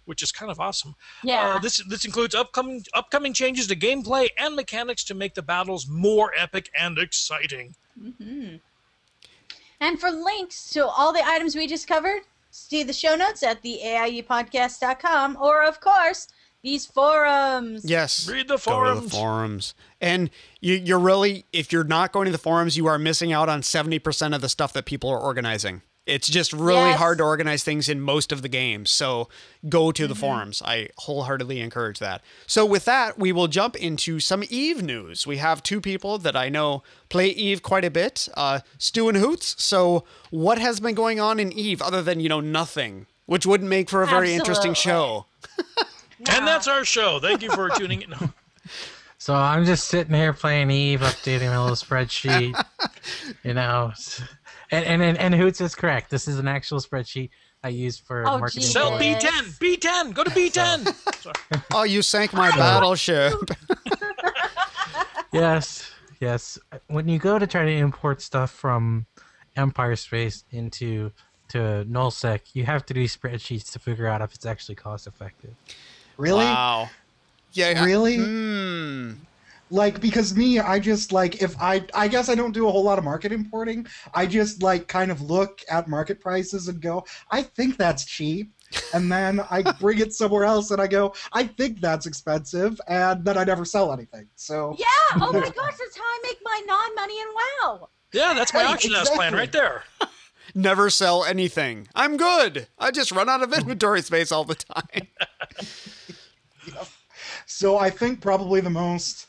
which 0.06 0.24
is 0.24 0.32
kind 0.32 0.50
of 0.50 0.62
awesome. 0.62 0.96
yeah. 1.24 1.56
Uh, 1.56 1.60
this 1.60 1.84
this 1.90 2.06
includes 2.06 2.34
upcoming 2.34 2.86
upcoming 2.94 3.34
changes 3.34 3.68
to 3.68 3.76
gameplay 3.76 4.30
and 4.38 4.56
mechanics 4.56 5.04
to 5.06 5.14
make 5.14 5.34
the 5.34 5.42
battles 5.42 5.86
more 5.90 6.32
epic 6.38 6.70
and 6.80 6.98
exciting. 6.98 7.76
Mhm. 8.02 8.62
And 9.80 10.00
for 10.00 10.12
links 10.12 10.70
to 10.72 10.86
all 10.86 11.14
the 11.14 11.26
items 11.26 11.56
we 11.56 11.68
just 11.68 11.88
covered, 11.88 12.22
see 12.50 12.84
the 12.84 12.94
show 12.94 13.16
notes 13.16 13.44
at 13.44 13.62
the 13.62 13.80
AIEpodcast.com 13.84 15.38
or, 15.40 15.64
of 15.64 15.80
course, 15.80 16.28
these 16.64 16.86
forums. 16.86 17.86
Yes. 17.86 18.28
Read 18.28 18.48
the 18.48 18.58
forums. 18.58 19.02
Go 19.02 19.06
to 19.06 19.10
forums. 19.10 19.12
the 19.12 19.18
forums. 19.18 19.74
And 20.02 20.30
you, 20.60 20.76
you're 20.76 21.00
really, 21.00 21.46
if 21.54 21.72
you're 21.72 21.84
not 21.84 22.12
going 22.12 22.26
to 22.26 22.32
the 22.32 22.38
forums, 22.38 22.76
you 22.76 22.88
are 22.88 22.98
missing 22.98 23.32
out 23.32 23.50
on 23.50 23.62
70% 23.62 24.36
of 24.36 24.42
the 24.42 24.50
stuff 24.50 24.74
that 24.74 24.86
people 24.86 25.10
are 25.10 25.20
organizing. 25.20 25.82
It's 26.08 26.28
just 26.28 26.54
really 26.54 26.90
Yes. 26.92 27.00
hard 27.00 27.18
to 27.20 27.24
organize 27.26 27.64
things 27.64 27.90
in 27.90 28.00
most 28.02 28.32
of 28.32 28.42
the 28.42 28.48
games. 28.48 28.90
So 28.90 29.28
go 29.68 29.92
to 29.92 30.08
the 30.08 30.16
forums. 30.16 30.62
I 30.64 30.90
wholeheartedly 30.98 31.60
encourage 31.60 32.00
that. 32.00 32.22
So 32.46 32.66
with 32.66 32.86
that, 32.86 33.20
we 33.20 33.32
will 33.32 33.48
jump 33.48 33.76
into 33.76 34.20
some 34.20 34.44
Eve 34.50 34.82
news. 34.82 35.28
We 35.28 35.38
have 35.38 35.62
two 35.62 35.82
people 35.82 36.18
that 36.20 36.36
I 36.36 36.50
know 36.50 36.82
play 37.10 37.28
Eve 37.28 37.62
quite 37.62 37.84
a 37.86 37.92
bit, 37.92 38.30
uh, 38.36 38.60
Stu 38.78 39.10
and 39.10 39.18
Hoots. 39.18 39.56
So 39.62 40.06
what 40.30 40.58
has 40.60 40.80
been 40.80 40.96
going 40.96 41.20
on 41.20 41.40
in 41.40 41.52
Eve 41.52 41.82
other 41.82 42.02
than, 42.02 42.20
you 42.20 42.30
know, 42.30 42.40
nothing, 42.40 43.06
which 43.26 43.46
wouldn't 43.46 43.70
make 43.70 43.90
for 43.90 44.02
a 44.04 44.08
very 44.08 44.34
interesting 44.34 44.74
show. 44.74 45.26
And 46.30 46.48
that's 46.48 46.68
our 46.68 46.84
show. 46.84 47.20
Thank 47.20 47.44
you 47.44 47.52
for 47.52 47.70
tuning 47.70 48.02
in. 48.02 48.10
No. 48.10 48.18
So 49.20 49.34
I'm 49.34 49.66
just 49.66 49.88
sitting 49.88 50.14
here 50.14 50.32
playing 50.32 50.70
Eve, 50.72 51.02
updating 51.02 51.48
my 51.50 51.60
little 51.60 51.76
spreadsheet. 51.76 52.54
you 53.44 53.54
know, 53.56 53.90
s- 53.92 54.22
and 54.72 54.86
and 54.86 55.02
and, 55.02 55.18
and 55.18 55.34
Hoots 55.36 55.62
is 55.62 55.76
correct. 55.76 56.10
This 56.10 56.28
is 56.28 56.40
an 56.40 56.48
actual 56.48 56.80
spreadsheet 56.80 57.30
I 57.64 57.70
use 57.70 57.98
for 57.98 58.28
Oh, 58.28 58.38
marketing. 58.40 58.62
geez. 58.62 58.72
Sell 58.72 58.92
B10. 58.92 59.60
B10. 59.60 60.14
Go 60.14 60.24
to 60.24 60.30
B10. 60.32 60.94
Sorry. 61.22 61.36
Oh, 61.74 61.84
you 61.84 62.02
sank 62.02 62.34
my 62.34 62.50
battleship. 62.52 63.34
Yes, 65.34 65.92
yes. 66.20 66.58
When 66.88 67.08
you 67.08 67.20
go 67.20 67.38
to 67.38 67.46
try 67.46 67.66
to 67.66 67.72
import 67.72 68.22
stuff 68.22 68.50
from 68.52 69.06
Empire 69.56 69.96
Space 69.96 70.46
into 70.52 71.12
to 71.50 71.86
nullsec, 71.90 72.42
you 72.54 72.64
have 72.66 72.86
to 72.88 72.94
do 72.94 73.04
spreadsheets 73.06 73.72
to 73.74 73.80
figure 73.80 74.08
out 74.08 74.22
if 74.22 74.34
it's 74.34 74.46
actually 74.46 74.76
cost 74.76 75.06
effective. 75.08 75.52
Really? 76.18 76.46
Wow. 76.46 76.90
Yeah. 77.54 77.84
Really? 77.84 78.18
Hmm. 78.18 79.12
Like 79.70 80.00
because 80.00 80.36
me 80.36 80.60
i 80.60 80.80
just 80.80 81.12
like 81.12 81.42
if 81.42 81.56
i 81.62 81.84
i 81.94 82.08
guess 82.08 82.30
i 82.30 82.36
don't 82.36 82.54
do 82.54 82.68
a 82.68 82.72
whole 82.72 82.84
lot 82.84 82.98
of 82.98 83.04
market 83.04 83.32
importing 83.32 83.86
i 84.14 84.26
just 84.26 84.64
like 84.64 84.88
kind 84.88 85.12
of 85.12 85.22
look 85.22 85.62
at 85.70 85.88
market 85.88 86.20
prices 86.20 86.68
and 86.68 86.82
go 86.82 87.04
i 87.32 87.42
think 87.42 87.78
that's 87.78 88.06
cheap 88.06 88.52
and 88.94 89.12
then 89.12 89.42
i 89.52 89.62
bring 89.80 90.00
it 90.00 90.14
somewhere 90.14 90.46
else 90.46 90.72
and 90.72 90.82
i 90.82 90.88
go 90.88 91.14
i 91.34 91.44
think 91.44 91.80
that's 91.82 92.06
expensive 92.06 92.80
and 92.88 93.26
then 93.26 93.38
i 93.38 93.44
never 93.44 93.66
sell 93.66 93.92
anything 93.92 94.28
so 94.36 94.76
Yeah. 94.80 94.86
Oh 95.16 95.32
my 95.32 95.40
gosh, 95.50 95.78
that's 95.78 95.98
how 95.98 96.04
I 96.04 96.20
make 96.24 96.38
my 96.44 96.62
non 96.68 96.96
money 96.96 97.20
in 97.20 97.28
WoW. 97.34 97.90
Yeah, 98.14 98.34
that's 98.34 98.54
my 98.54 98.64
auction 98.66 98.94
house 98.94 99.10
plan 99.10 99.34
right 99.34 99.52
there. 99.52 99.84
Never 100.56 100.90
sell 100.90 101.24
anything. 101.24 101.88
I'm 101.96 102.18
good. 102.18 102.68
I 102.80 102.92
just 102.92 103.12
run 103.12 103.30
out 103.30 103.44
of 103.44 103.54
inventory 103.54 104.02
space 104.02 104.32
all 104.32 104.44
the 104.44 104.56
time. 104.56 105.08
So 107.46 107.78
I 107.78 107.90
think 107.90 108.22
probably 108.22 108.62
the 108.62 108.70
most 108.70 109.28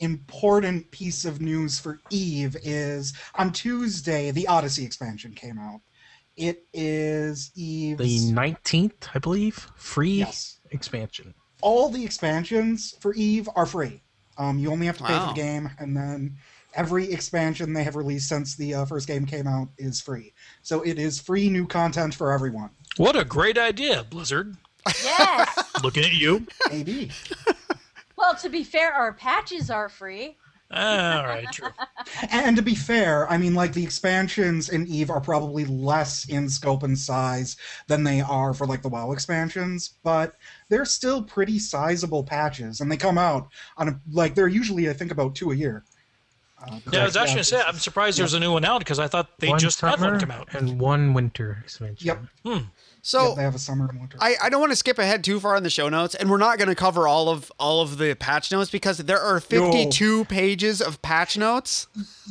important 0.00 0.90
piece 0.90 1.24
of 1.24 1.40
news 1.40 1.78
for 1.78 2.00
Eve 2.10 2.56
is 2.62 3.12
on 3.36 3.52
Tuesday 3.52 4.30
the 4.30 4.46
Odyssey 4.46 4.84
expansion 4.84 5.32
came 5.32 5.58
out. 5.58 5.80
It 6.36 6.64
is 6.72 7.52
Eve's 7.54 8.30
The 8.30 8.34
19th, 8.34 9.08
I 9.14 9.18
believe, 9.18 9.68
free 9.76 10.18
yes. 10.18 10.58
expansion. 10.72 11.32
All 11.62 11.88
the 11.88 12.04
expansions 12.04 12.96
for 13.00 13.14
Eve 13.14 13.48
are 13.54 13.66
free. 13.66 14.02
Um, 14.36 14.58
you 14.58 14.70
only 14.72 14.86
have 14.86 14.98
to 14.98 15.04
pay 15.04 15.16
for 15.18 15.26
the 15.28 15.32
game, 15.32 15.70
and 15.78 15.96
then 15.96 16.36
every 16.74 17.12
expansion 17.12 17.72
they 17.72 17.84
have 17.84 17.94
released 17.94 18.28
since 18.28 18.56
the 18.56 18.74
uh, 18.74 18.84
first 18.84 19.06
game 19.06 19.26
came 19.26 19.46
out 19.46 19.68
is 19.78 20.00
free. 20.00 20.32
So 20.62 20.82
it 20.82 20.98
is 20.98 21.20
free 21.20 21.48
new 21.48 21.66
content 21.66 22.14
for 22.14 22.32
everyone. 22.32 22.70
What 22.96 23.16
a 23.16 23.24
great 23.24 23.56
idea, 23.56 24.04
Blizzard. 24.04 24.56
Yes. 25.02 25.72
Looking 25.82 26.04
at 26.04 26.12
you. 26.12 26.46
Maybe. 26.70 27.10
well, 28.24 28.34
to 28.36 28.48
be 28.48 28.64
fair, 28.64 28.92
our 28.92 29.12
patches 29.12 29.70
are 29.70 29.88
free. 29.88 30.36
All 30.70 31.24
right, 31.24 31.46
true. 31.52 31.68
And 32.32 32.56
to 32.56 32.62
be 32.62 32.74
fair, 32.74 33.30
I 33.30 33.36
mean, 33.36 33.54
like 33.54 33.72
the 33.74 33.82
expansions 33.84 34.70
in 34.70 34.86
Eve 34.88 35.10
are 35.10 35.20
probably 35.20 35.64
less 35.66 36.28
in 36.28 36.48
scope 36.48 36.82
and 36.82 36.98
size 36.98 37.56
than 37.86 38.02
they 38.02 38.20
are 38.20 38.52
for 38.54 38.66
like 38.66 38.82
the 38.82 38.88
WoW 38.88 39.12
expansions, 39.12 39.94
but 40.02 40.34
they're 40.70 40.84
still 40.86 41.22
pretty 41.22 41.58
sizable 41.58 42.24
patches, 42.24 42.80
and 42.80 42.90
they 42.90 42.96
come 42.96 43.18
out 43.18 43.48
on 43.76 43.88
a 43.88 44.00
like 44.10 44.34
they're 44.34 44.48
usually 44.48 44.88
I 44.88 44.94
think 44.94 45.12
about 45.12 45.34
two 45.34 45.52
a 45.52 45.54
year. 45.54 45.84
Uh, 46.66 46.80
Yeah, 46.92 47.02
I 47.02 47.04
was 47.04 47.16
actually 47.16 47.34
gonna 47.34 47.44
say 47.44 47.60
I'm 47.64 47.78
surprised 47.78 48.18
there's 48.18 48.34
a 48.34 48.40
new 48.40 48.52
one 48.52 48.64
out 48.64 48.78
because 48.78 48.98
I 48.98 49.06
thought 49.06 49.38
they 49.38 49.50
one 49.50 49.58
just 49.58 49.80
had 49.80 49.98
summer 49.98 50.12
one 50.12 50.20
come 50.20 50.30
out. 50.30 50.54
and 50.54 50.80
one 50.80 51.12
winter 51.14 51.58
expansion. 51.62 52.06
Yep. 52.44 52.64
So 53.04 53.28
Yep, 53.28 53.36
they 53.36 53.42
have 53.42 53.54
a 53.54 53.58
summer 53.58 53.86
and 53.90 54.00
winter. 54.00 54.16
I, 54.18 54.34
I 54.44 54.48
don't 54.48 54.60
want 54.60 54.72
to 54.72 54.76
skip 54.76 54.98
ahead 54.98 55.22
too 55.22 55.38
far 55.38 55.56
in 55.56 55.62
the 55.62 55.68
show 55.68 55.90
notes, 55.90 56.14
and 56.14 56.30
we're 56.30 56.38
not 56.38 56.56
going 56.56 56.70
to 56.70 56.74
cover 56.74 57.06
all 57.06 57.28
of 57.28 57.52
all 57.58 57.82
of 57.82 57.98
the 57.98 58.14
patch 58.14 58.50
notes 58.50 58.70
because 58.70 58.96
there 58.96 59.20
are 59.20 59.40
52 59.40 60.24
pages 60.24 60.80
of 60.80 61.02
patch 61.02 61.36
notes. 61.36 61.86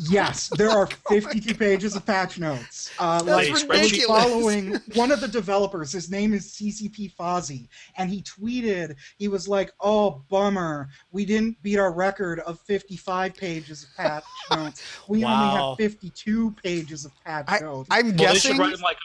Yes, 0.10 0.50
there 0.58 0.72
are 0.72 0.88
52 1.10 1.54
pages 1.54 1.96
of 1.96 2.04
patch 2.08 2.40
notes. 2.40 2.92
Uh, 2.98 3.22
That's 3.22 3.52
like, 3.52 3.70
ridiculous. 3.70 4.24
Following 4.24 4.80
one 4.96 5.12
of 5.12 5.22
the 5.22 5.28
developers, 5.28 5.92
his 5.92 6.10
name 6.10 6.34
is 6.34 6.48
CCP 6.48 7.14
Fozzy, 7.14 7.68
and 7.98 8.10
he 8.10 8.24
tweeted, 8.24 8.96
he 9.20 9.28
was 9.28 9.48
like, 9.48 9.72
"Oh, 9.80 10.24
bummer, 10.28 10.90
we 11.12 11.24
didn't 11.24 11.62
beat 11.62 11.78
our 11.78 11.92
record 11.92 12.40
of 12.40 12.60
55 12.62 13.36
pages 13.36 13.84
of 13.84 13.96
patch 13.96 14.24
notes. 14.50 14.82
We 15.08 15.24
only 15.24 15.56
have 15.56 15.78
52 15.78 16.56
pages 16.64 17.06
of 17.06 17.12
patch 17.24 17.46
I, 17.48 17.60
notes." 17.60 17.90
I'm 17.92 18.06
Well, 18.06 18.12
they 18.14 18.18
guessing 18.18 18.54
should 18.54 18.60
write 18.60 18.72
them 18.72 18.82
like 18.82 18.98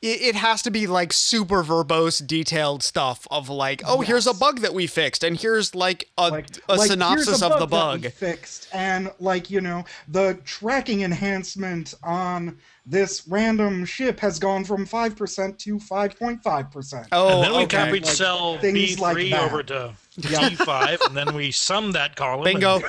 it, 0.00 0.20
it 0.22 0.34
has 0.36 0.62
to 0.62 0.70
be 0.70 0.86
like 0.86 1.12
super 1.12 1.64
verbose, 1.64 2.24
detailed 2.24 2.82
stuff 2.82 3.26
of 3.30 3.48
like, 3.48 3.82
oh, 3.86 4.00
here's 4.00 4.26
a 4.26 4.34
bug 4.34 4.60
that 4.60 4.72
we 4.74 4.86
fixed, 4.86 5.24
and 5.24 5.36
here's 5.38 5.74
like 5.74 6.08
a, 6.16 6.28
like, 6.28 6.46
a 6.68 6.76
like, 6.76 6.88
synopsis 6.90 7.26
here's 7.26 7.42
a 7.42 7.46
of 7.46 7.58
the 7.58 7.66
that 7.66 7.94
we 7.96 8.02
bug. 8.02 8.12
fixed 8.12 8.68
and 8.72 9.10
like 9.18 9.50
you 9.50 9.60
know 9.60 9.84
the 10.08 10.38
tracking 10.44 11.02
enhancement 11.02 11.94
on 12.04 12.56
this 12.86 13.26
random 13.28 13.84
ship 13.84 14.18
has 14.20 14.38
gone 14.38 14.64
from 14.64 14.86
5% 14.86 15.58
to 15.58 15.76
5.5% 15.78 17.08
Oh, 17.12 17.28
and 17.34 17.44
then 17.44 17.50
we 17.52 17.58
okay. 17.64 17.84
copied 17.84 18.06
Like, 18.06 18.14
cell 18.14 18.56
B3 18.58 18.98
like 18.98 19.32
over 19.42 19.62
to 19.64 19.94
Yep. 20.16 20.52
T5, 20.52 21.06
and 21.06 21.16
then 21.16 21.34
we 21.34 21.50
sum 21.50 21.92
that 21.92 22.16
column. 22.16 22.46
and- 22.46 22.54
Bingo. 22.60 22.80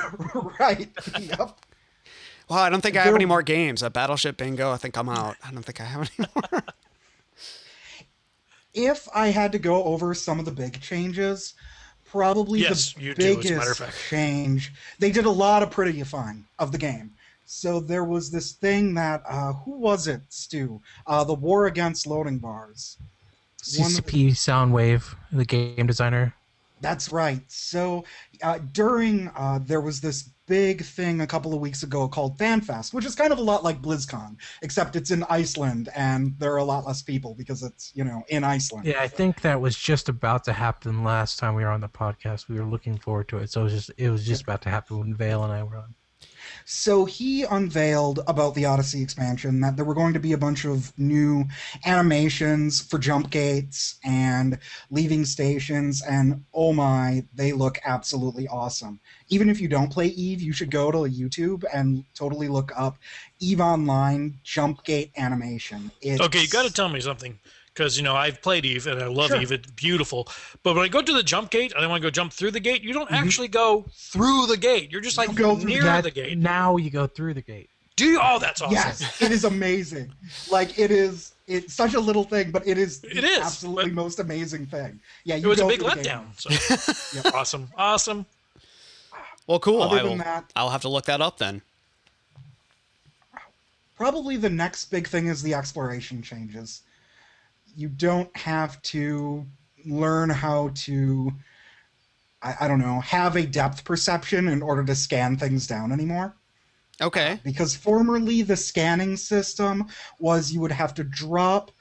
right 0.60 0.88
yep 1.20 1.60
Wow, 2.50 2.58
I 2.64 2.70
don't 2.70 2.82
think 2.82 2.96
I 2.96 3.00
have 3.02 3.08
There- 3.10 3.16
any 3.16 3.26
more 3.26 3.44
games. 3.44 3.84
A 3.84 3.90
Battleship 3.92 4.38
Bingo. 4.38 4.72
I 4.72 4.78
think 4.78 4.98
I'm 4.98 5.08
out. 5.10 5.36
I 5.46 5.52
don't 5.52 5.64
think 5.64 5.80
I 5.82 5.84
have 5.84 6.10
any 6.18 6.28
more. 6.36 6.64
if 8.74 9.08
I 9.14 9.28
had 9.28 9.52
to 9.54 9.60
go 9.60 9.84
over 9.84 10.14
some 10.14 10.40
of 10.40 10.46
the 10.46 10.52
big 10.52 10.82
changes, 10.82 11.54
probably 12.06 12.62
Yes, 12.62 12.94
the 12.94 13.04
you 13.04 13.14
do, 13.14 13.22
as 13.26 13.34
a 13.34 13.36
biggest 13.38 13.54
matter 13.56 13.72
of 13.72 13.78
fact. 13.78 13.98
change, 14.10 14.74
they 15.00 15.12
did 15.12 15.26
a 15.26 15.30
lot 15.32 15.64
of 15.64 15.70
prettyifying 15.70 16.44
of 16.58 16.72
the 16.72 16.78
game. 16.78 17.12
So 17.46 17.80
there 17.80 18.04
was 18.04 18.30
this 18.32 18.52
thing 18.52 18.94
that 18.96 19.24
uh, 19.28 19.54
who 19.54 19.72
was 19.80 20.08
it, 20.08 20.22
Stu? 20.30 20.82
Uh, 21.08 21.24
the 21.24 21.34
war 21.34 21.66
against 21.66 22.06
loading 22.06 22.38
bars. 22.38 22.98
One 23.78 23.88
of 23.92 24.06
the- 24.06 24.12
CCP 24.12 24.30
Soundwave, 24.32 25.16
the 25.32 25.46
game 25.46 25.88
designer. 25.88 26.34
That's 26.82 27.12
right. 27.12 27.42
So 27.48 28.06
uh, 28.42 28.60
during 28.72 29.30
uh, 29.36 29.60
there 29.64 29.82
was 29.82 30.00
this 30.00 30.30
big 30.50 30.82
thing 30.84 31.22
a 31.22 31.28
couple 31.28 31.54
of 31.54 31.62
weeks 31.62 31.84
ago 31.84 32.08
called 32.08 32.38
FanFest, 32.38 32.92
which 32.92 33.06
is 33.06 33.14
kind 33.14 33.32
of 33.32 33.38
a 33.38 33.42
lot 33.42 33.64
like 33.64 33.82
BlizzCon, 33.82 34.36
except 34.64 34.96
it's 34.96 35.12
in 35.12 35.24
Iceland 35.30 35.90
and 35.96 36.34
there 36.40 36.52
are 36.52 36.58
a 36.58 36.64
lot 36.64 36.86
less 36.86 37.04
people 37.04 37.36
because 37.36 37.62
it's 37.62 37.92
you 37.96 38.04
know 38.04 38.24
in 38.30 38.44
Iceland. 38.44 38.86
Yeah, 38.86 39.02
I 39.02 39.08
think 39.08 39.42
that 39.42 39.62
was 39.62 39.78
just 39.78 40.10
about 40.10 40.44
to 40.46 40.54
happen 40.54 41.04
last 41.04 41.38
time 41.38 41.54
we 41.54 41.64
were 41.64 41.70
on 41.70 41.82
the 41.82 41.88
podcast. 41.88 42.50
We 42.50 42.60
were 42.60 42.66
looking 42.66 42.98
forward 42.98 43.30
to 43.30 43.38
it, 43.38 43.52
so 43.52 43.62
it 43.62 43.66
was 43.66 43.74
just 43.74 43.92
it 43.98 44.10
was 44.10 44.26
just 44.26 44.42
about 44.42 44.64
to 44.64 44.70
happen 44.70 45.00
when 45.00 45.14
Vale 45.14 45.44
and 45.44 45.54
I 45.54 45.64
were 45.64 45.78
on. 45.78 45.94
So 46.72 47.06
he 47.06 47.42
unveiled 47.46 48.20
about 48.28 48.54
the 48.54 48.66
Odyssey 48.66 49.02
expansion 49.02 49.60
that 49.62 49.76
there 49.76 49.84
were 49.84 49.96
going 49.96 50.14
to 50.14 50.20
be 50.20 50.34
a 50.34 50.38
bunch 50.38 50.66
of 50.66 50.94
new 51.00 51.46
animations 51.84 52.80
for 52.80 53.00
jump 53.00 53.32
gates 53.32 53.98
and 54.04 54.60
leaving 54.92 55.26
stations, 55.26 56.04
and 56.04 56.46
oh 56.54 56.72
my, 56.72 57.26
they 57.34 57.54
look 57.54 57.80
absolutely 57.86 58.48
awesome. 58.48 59.00
Even 59.30 59.50
if 59.50 59.60
you 59.60 59.68
don't 59.68 59.92
play 59.92 60.10
Eve, 60.10 60.44
you 60.44 60.54
should 60.54 60.70
go 60.70 60.92
to 60.92 61.00
YouTube 61.00 61.64
and 61.74 62.04
totally 62.14 62.48
look 62.48 62.72
up 62.78 63.00
Eve 63.40 63.62
Online 63.62 64.38
jump 64.44 64.84
gate 64.84 65.12
animation. 65.18 65.90
It's, 66.02 66.22
Okay, 66.22 66.44
you 66.44 66.50
got 66.50 66.68
to 66.68 66.72
tell 66.72 66.88
me 66.88 67.00
something 67.00 67.40
because 67.80 67.96
you 67.98 68.04
know 68.04 68.14
I've 68.14 68.42
played 68.42 68.66
Eve 68.66 68.88
and 68.88 69.02
I 69.02 69.08
love 69.08 69.30
Sure. 69.30 69.42
Eve. 69.42 69.54
It's 69.54 69.72
beautiful. 69.72 70.28
But 70.64 70.76
when 70.76 70.84
I 70.84 70.90
go 70.90 71.02
to 71.02 71.14
the 71.14 71.24
jump 71.24 71.50
gate 71.50 71.72
and 71.74 71.82
I 71.84 71.88
want 71.88 72.02
to 72.02 72.06
go 72.06 72.12
jump 72.12 72.34
through 72.34 72.52
the 72.52 72.60
gate, 72.60 72.84
you 72.84 72.92
don't 72.92 73.10
Mhm. 73.10 73.16
actually 73.26 73.48
go 73.48 73.86
through 73.96 74.48
the 74.48 74.58
gate. 74.58 74.92
You're 74.92 75.00
just 75.02 75.18
like 75.18 75.34
go 75.34 75.56
near 75.56 75.84
That- 75.84 76.04
the 76.04 76.12
gate. 76.12 76.38
Now 76.38 76.76
you 76.76 76.90
go 76.90 77.08
through 77.08 77.36
the 77.36 77.42
gate. 77.42 77.70
Do 77.96 78.06
you? 78.06 78.20
Oh, 78.22 78.38
that's 78.38 78.62
awesome. 78.62 78.74
Yes, 78.74 79.22
it 79.22 79.32
is 79.32 79.46
amazing. 79.46 80.12
Like 80.52 80.78
it 80.78 80.92
is. 80.92 81.34
It's 81.48 81.74
such 81.74 81.94
a 81.96 82.00
little 82.00 82.24
thing, 82.26 82.52
but 82.52 82.68
it 82.68 82.78
is. 82.78 83.02
It 83.04 83.22
the 83.22 83.26
is, 83.28 83.40
absolutely 83.40 83.86
but- 83.86 83.94
most 83.94 84.20
amazing 84.20 84.66
thing. 84.68 85.00
Yeah, 85.24 85.36
It 85.36 85.42
you 85.42 85.48
was 85.50 85.60
a 85.60 85.64
go 85.64 85.68
big 85.70 85.80
through 85.80 85.90
the 85.92 85.96
game. 86.04 86.28
letdown. 86.36 87.22
So 87.24 87.30
awesome, 87.34 87.70
awesome. 87.78 88.26
Well, 89.48 89.60
cool. 89.60 89.82
Other 89.82 90.00
I 90.00 90.04
than 90.04 90.18
that- 90.20 90.52
I'll 90.56 90.70
have 90.70 90.82
to 90.82 90.90
look 90.90 91.06
that 91.06 91.22
up 91.22 91.38
then. 91.38 91.62
Probably 93.96 94.38
the 94.38 94.50
next 94.50 94.86
big 94.92 95.08
thing 95.08 95.28
is 95.28 95.42
the 95.42 95.54
exploration 95.54 96.22
changes. 96.22 96.82
You 97.80 97.88
don't 97.88 98.36
have 98.36 98.82
to 98.82 99.46
learn 99.86 100.30
how 100.30 100.72
to, 100.76 101.32
I, 102.42 102.56
I 102.60 102.68
don't 102.68 102.82
know, 102.82 103.00
have 103.00 103.38
a 103.38 103.46
depth 103.46 103.86
perception 103.86 104.50
in 104.50 104.62
order 104.62 104.84
to 104.84 104.94
scan 104.94 105.38
things 105.38 105.66
down 105.66 105.94
anymore. 105.94 106.36
Okay. 107.02 107.40
Because 107.42 107.78
formerly 107.78 108.42
the 108.42 108.58
scanning 108.58 109.16
system 109.16 109.86
was 110.20 110.52
you 110.52 110.60
would 110.60 110.74
have 110.74 110.94
to 110.96 111.06
drop 111.06 111.72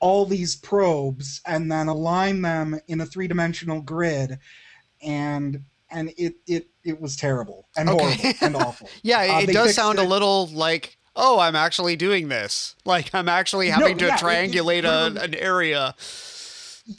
all 0.00 0.24
these 0.24 0.56
probes 0.56 1.42
and 1.46 1.70
then 1.70 1.88
align 1.88 2.40
them 2.40 2.80
in 2.88 3.02
a 3.02 3.06
three-dimensional 3.06 3.82
grid, 3.82 4.38
and 5.02 5.62
and 5.90 6.10
it 6.16 6.36
it 6.46 6.68
it 6.84 6.98
was 6.98 7.16
terrible 7.16 7.68
and 7.76 7.90
Okay. 7.90 8.14
horrible 8.14 8.32
and 8.40 8.56
awful. 8.56 8.88
Yeah, 9.02 9.18
Uh, 9.20 9.40
it 9.40 9.52
does 9.52 9.74
sound 9.74 9.98
a 9.98 10.04
little 10.04 10.46
like, 10.46 10.96
oh, 11.16 11.38
I'm 11.40 11.56
actually 11.56 11.96
doing 11.96 12.28
this. 12.28 12.74
Like 12.84 13.14
I'm 13.14 13.28
actually 13.28 13.68
No, 13.68 13.74
having 13.76 13.98
to 13.98 14.06
yeah, 14.06 14.14
it- 14.14 14.20
it 14.20 14.24
triangulate 14.24 14.84
a, 14.84 15.20
an 15.22 15.34
area. 15.34 15.94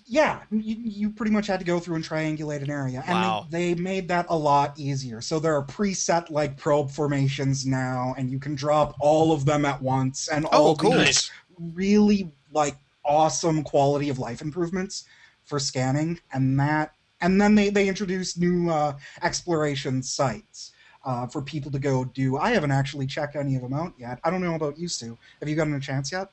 Yeah, 0.08 0.41
you, 0.49 0.75
you 0.84 1.10
pretty 1.12 1.32
much 1.32 1.45
had 1.45 1.60
to 1.60 1.65
go 1.65 1.80
through 1.80 1.95
and 1.97 2.04
triangulate 2.04 2.63
an 2.63 2.71
area, 2.71 3.04
and 3.06 3.13
Wow. 3.13 3.47
they, 3.51 3.75
they 3.75 3.80
made 3.82 4.08
that 4.08 4.25
a 4.30 4.36
lot 4.36 4.73
easier. 4.80 5.21
So 5.21 5.39
there 5.39 5.56
are 5.56 5.63
preset 5.63 6.32
like 6.32 6.58
probe 6.58 6.89
formations 6.89 7.67
now, 7.67 8.15
and 8.17 8.32
you 8.32 8.39
can 8.39 8.56
drop 8.56 8.95
all 8.99 9.32
of 9.32 9.45
them 9.45 9.63
at 9.63 9.80
once, 9.82 10.28
and 10.28 10.45
all 10.47 10.69
Oh, 10.69 10.75
cool. 10.75 10.91
these 10.91 11.30
really 11.60 12.32
like 12.51 12.78
awesome 13.04 13.62
quality 13.63 14.10
of 14.10 14.17
life 14.17 14.41
improvements 14.41 15.06
for 15.45 15.60
scanning, 15.60 16.19
and 16.34 16.60
that, 16.60 16.93
and 17.21 17.39
then 17.39 17.54
they 17.54 17.69
they 17.69 17.88
introduced 17.88 18.39
new 18.39 18.71
uh, 18.71 18.97
exploration 19.21 20.01
sites. 20.01 20.71
Uh, 21.05 21.27
for 21.27 21.39
people 21.39 21.69
to 21.69 21.77
go 21.77 22.03
do. 22.03 22.35
I 22.35 22.49
haven't 22.49 22.71
actually 22.71 23.05
checked 23.05 23.35
any 23.35 23.55
of 23.55 23.61
them 23.61 23.73
out 23.73 23.93
yet. 23.95 24.19
I 24.23 24.31
don't 24.31 24.41
know 24.41 24.55
about 24.55 24.79
you, 24.79 24.87
Stu. 24.87 25.15
Have 25.39 25.47
you 25.47 25.55
gotten 25.55 25.75
a 25.75 25.79
chance 25.79 26.11
yet? 26.11 26.31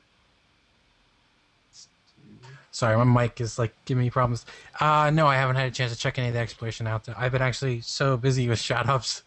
Sorry, 2.71 2.97
my 2.97 3.05
mic 3.05 3.39
is 3.43 3.59
like 3.59 3.75
giving 3.85 4.03
me 4.03 4.09
problems. 4.09 4.47
Uh 4.81 5.11
no, 5.13 5.27
I 5.27 5.35
haven't 5.37 5.57
had 5.57 5.69
a 5.69 5.71
chance 5.71 5.93
to 5.93 5.99
check 5.99 6.19
any 6.19 6.29
of 6.29 6.35
the 6.35 6.41
exploration 6.41 6.87
out 6.87 7.05
there. 7.05 7.15
I've 7.19 7.33
been 7.33 7.43
actually 7.43 7.83
so 7.83 8.17
busy 8.17 8.49
with 8.49 8.59
stratops. 8.67 9.23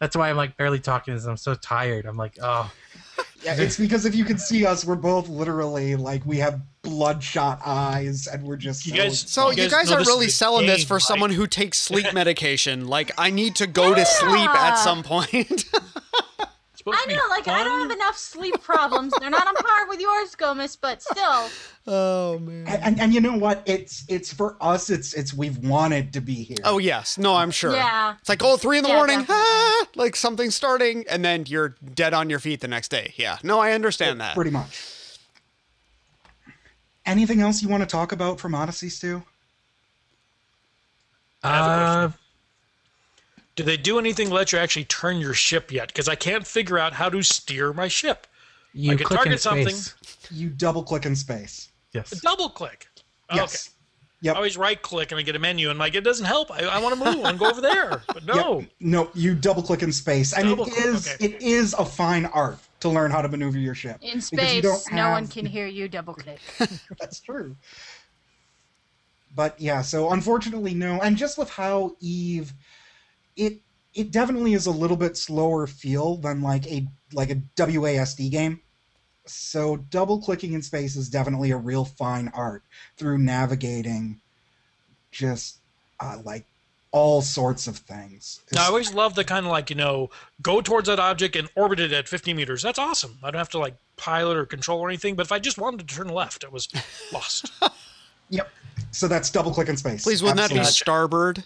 That's 0.00 0.14
why 0.14 0.28
I'm 0.28 0.36
like 0.36 0.58
barely 0.58 0.80
talking 0.80 1.14
because 1.14 1.26
I'm 1.26 1.38
so 1.38 1.54
tired. 1.54 2.04
I'm 2.04 2.18
like, 2.18 2.38
oh 2.42 2.70
Yeah, 3.42 3.54
it's 3.58 3.78
because 3.78 4.04
if 4.04 4.14
you 4.14 4.24
can 4.24 4.36
see 4.38 4.66
us, 4.66 4.84
we're 4.84 4.96
both 4.96 5.28
literally 5.28 5.96
like 5.96 6.24
we 6.26 6.36
have 6.38 6.60
bloodshot 6.82 7.60
eyes, 7.64 8.26
and 8.26 8.42
we're 8.42 8.56
just 8.56 8.86
You 8.86 8.92
so 8.92 8.96
guys- 9.02 9.20
So 9.30 9.50
You 9.50 9.62
you 9.64 9.70
guys 9.70 9.88
guys 9.88 9.92
are 9.92 10.00
really 10.00 10.26
a 10.26 10.30
selling 10.30 10.66
this 10.66 10.84
for 10.84 10.94
right? 10.94 11.02
someone 11.02 11.30
who 11.30 11.46
takes 11.46 11.78
sleep 11.78 12.06
medication. 12.14 12.86
Like 12.86 13.12
I 13.16 13.30
need 13.30 13.56
to 13.56 13.66
go 13.66 13.94
to 13.94 14.04
sleep 14.04 14.50
at 14.50 14.74
some 14.76 15.02
point. 15.02 15.64
It's 16.86 16.98
supposed 16.98 17.10
I 17.10 17.14
know, 17.14 17.28
like 17.28 17.46
I 17.48 17.62
don't 17.62 17.82
have 17.82 17.90
enough 17.90 18.16
sleep 18.16 18.60
problems. 18.62 19.12
They're 19.20 19.30
not 19.30 19.46
on 19.46 19.54
par 19.64 19.88
with 19.88 20.00
yours, 20.00 20.34
Gomez, 20.34 20.76
but 20.76 21.02
still. 21.02 21.48
oh 21.86 22.38
man. 22.38 22.66
And, 22.66 22.82
and 22.84 23.00
and 23.00 23.14
you 23.14 23.20
know 23.20 23.36
what? 23.36 23.62
It's 23.66 24.04
it's 24.08 24.32
for 24.32 24.56
us. 24.60 24.88
It's 24.88 25.12
it's 25.12 25.34
we've 25.34 25.58
wanted 25.58 26.12
to 26.14 26.20
be 26.20 26.34
here. 26.34 26.58
Oh 26.64 26.78
yes, 26.78 27.18
no, 27.18 27.34
I'm 27.36 27.50
sure. 27.50 27.72
Yeah. 27.72 28.16
It's 28.20 28.28
like 28.28 28.42
oh, 28.42 28.56
three 28.56 28.78
in 28.78 28.82
the 28.82 28.88
Yeah, 28.88 28.96
morning, 28.96 29.26
ah, 29.28 29.86
like 29.94 30.16
something's 30.16 30.54
starting, 30.54 31.04
and 31.08 31.24
then 31.24 31.44
you're 31.46 31.76
dead 31.94 32.14
on 32.14 32.30
your 32.30 32.38
feet 32.38 32.60
the 32.60 32.68
next 32.68 32.88
day. 32.90 33.12
Yeah, 33.16 33.38
no, 33.42 33.58
I 33.58 33.72
understand 33.72 34.20
that. 34.20 34.34
pretty 34.34 34.50
much. 34.50 35.18
Anything 37.04 37.40
else 37.40 37.62
you 37.62 37.68
want 37.68 37.82
to 37.82 37.88
talk 37.88 38.12
about 38.12 38.40
from 38.40 38.54
Odyssey, 38.54 38.88
Stu? 38.88 39.22
I 41.42 41.56
have 41.56 41.66
a 41.66 42.06
uh, 42.06 42.10
question. 43.62 43.66
Did 43.66 43.78
they 43.78 43.82
do 43.82 43.98
anything 43.98 44.28
to 44.28 44.34
let 44.34 44.52
you 44.52 44.58
actually 44.58 44.84
turn 44.84 45.18
your 45.18 45.34
ship 45.34 45.70
yet? 45.72 45.88
Because 45.88 46.08
I 46.08 46.14
can't 46.14 46.46
figure 46.46 46.78
out 46.78 46.92
how 46.92 47.08
to 47.08 47.22
steer 47.22 47.72
my 47.72 47.88
ship. 47.88 48.26
you 48.72 48.92
I 48.92 48.96
could 48.96 49.06
click 49.06 49.20
in 49.20 49.24
target 49.24 49.40
something. 49.40 49.68
space. 49.68 50.28
You 50.30 50.48
double 50.50 50.82
click 50.82 51.06
in 51.06 51.16
space. 51.16 51.68
Yes. 51.92 52.10
Double 52.20 52.48
click. 52.48 52.88
Yes. 53.34 53.68
Okay. 53.68 53.76
Yep. 54.22 54.34
I 54.34 54.36
always 54.36 54.58
right 54.58 54.80
click 54.82 55.12
and 55.12 55.18
I 55.18 55.22
get 55.22 55.34
a 55.34 55.38
menu 55.38 55.70
and 55.70 55.78
like 55.78 55.94
it 55.94 56.02
doesn't 56.04 56.26
help. 56.26 56.50
I, 56.50 56.64
I 56.64 56.78
want 56.78 56.98
to 56.98 57.02
move. 57.02 57.16
I 57.16 57.18
want 57.20 57.36
to 57.36 57.38
go 57.38 57.50
over 57.50 57.62
there, 57.62 58.02
but 58.06 58.24
no. 58.26 58.60
Yep. 58.60 58.68
No, 58.80 59.10
you 59.14 59.34
double 59.34 59.62
click 59.62 59.82
in 59.82 59.90
space, 59.92 60.34
and 60.34 60.46
Double 60.46 60.66
it 60.66 60.74
click, 60.74 60.84
is 60.84 61.08
okay. 61.14 61.24
it 61.24 61.40
is 61.40 61.72
a 61.78 61.86
fine 61.86 62.26
art 62.26 62.58
to 62.80 62.90
learn 62.90 63.10
how 63.10 63.22
to 63.22 63.28
maneuver 63.28 63.56
your 63.58 63.74
ship. 63.74 63.96
In 64.02 64.20
Because 64.30 64.54
you 64.54 64.60
don't 64.60 64.76
space, 64.78 64.92
no 64.92 65.10
one 65.10 65.26
can 65.26 65.46
hear 65.56 65.66
you 65.66 65.88
double 65.88 66.12
click. 66.12 66.38
That's 67.00 67.20
true. 67.20 67.56
But 69.34 69.58
yeah, 69.58 69.80
so 69.80 70.10
unfortunately, 70.10 70.74
no. 70.74 71.00
And 71.00 71.16
just 71.16 71.38
with 71.38 71.48
how 71.48 71.96
Eve, 72.00 72.52
it 73.36 73.60
it 73.94 74.10
definitely 74.10 74.54
is 74.54 74.66
a 74.66 74.70
little 74.70 74.96
bit 74.96 75.16
slower 75.16 75.66
feel 75.66 76.16
than 76.16 76.42
like 76.42 76.66
a 76.66 76.86
like 77.12 77.30
a 77.30 77.36
WASD 77.56 78.30
game. 78.30 78.60
So 79.26 79.76
double 79.76 80.20
clicking 80.20 80.52
in 80.54 80.62
space 80.62 80.96
is 80.96 81.08
definitely 81.08 81.50
a 81.50 81.56
real 81.56 81.84
fine 81.84 82.30
art 82.34 82.62
through 82.96 83.18
navigating 83.18 84.20
just 85.10 85.58
uh, 86.00 86.18
like 86.24 86.46
all 86.92 87.22
sorts 87.22 87.66
of 87.66 87.76
things. 87.78 88.40
No, 88.54 88.62
I 88.62 88.66
always 88.66 88.92
love 88.92 89.14
the 89.14 89.24
kind 89.24 89.46
of 89.46 89.52
like 89.52 89.70
you 89.70 89.76
know 89.76 90.10
go 90.42 90.60
towards 90.60 90.88
that 90.88 90.98
object 90.98 91.36
and 91.36 91.48
orbit 91.54 91.80
it 91.80 91.92
at 91.92 92.08
50 92.08 92.34
meters. 92.34 92.62
That's 92.62 92.78
awesome. 92.78 93.18
I 93.22 93.30
don't 93.30 93.38
have 93.38 93.50
to 93.50 93.58
like 93.58 93.76
pilot 93.96 94.36
or 94.36 94.46
control 94.46 94.80
or 94.80 94.88
anything. 94.88 95.14
But 95.14 95.26
if 95.26 95.32
I 95.32 95.38
just 95.38 95.58
wanted 95.58 95.86
to 95.86 95.94
turn 95.94 96.08
left, 96.08 96.44
it 96.44 96.52
was 96.52 96.68
lost. 97.12 97.52
Yep. 98.32 98.48
So 98.92 99.08
that's 99.08 99.28
double 99.28 99.52
click 99.52 99.68
in 99.68 99.76
space. 99.76 100.04
Please, 100.04 100.22
wouldn't 100.22 100.38
that 100.38 100.50
be 100.50 100.62
starboard? 100.64 101.44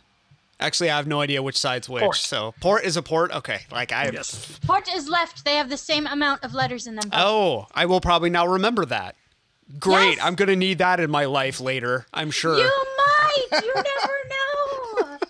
Actually, 0.61 0.91
I 0.91 0.97
have 0.97 1.07
no 1.07 1.21
idea 1.21 1.43
which 1.43 1.59
side's 1.59 1.89
which. 1.89 2.03
Port. 2.03 2.17
So 2.17 2.55
port 2.61 2.85
is 2.85 2.97
a 2.97 3.03
port. 3.03 3.33
Okay, 3.33 3.61
like 3.73 3.93
I. 3.93 4.11
yes. 4.13 4.59
Port 4.67 4.89
is 4.95 5.09
left. 5.09 5.45
They 5.45 5.57
have 5.57 5.69
the 5.69 5.77
same 5.77 6.07
amount 6.07 6.45
of 6.45 6.55
letters 6.55 6.87
in 6.87 6.95
them. 6.95 7.09
both. 7.11 7.21
Oh, 7.21 7.67
I 7.75 7.87
will 7.87 8.01
probably 8.01 8.31
now 8.31 8.47
remember 8.47 8.85
that. 8.87 9.17
Great, 9.81 10.17
Yes. 10.17 10.19
I'm 10.23 10.35
gonna 10.35 10.57
need 10.57 10.79
that 10.79 11.01
in 11.01 11.11
my 11.11 11.25
life 11.25 11.59
later. 11.61 12.07
I'm 12.15 12.31
sure. 12.31 12.59
You 12.59 12.71
might. 12.97 13.63
You 13.63 13.75
never 13.75 14.15
know. 14.31 15.19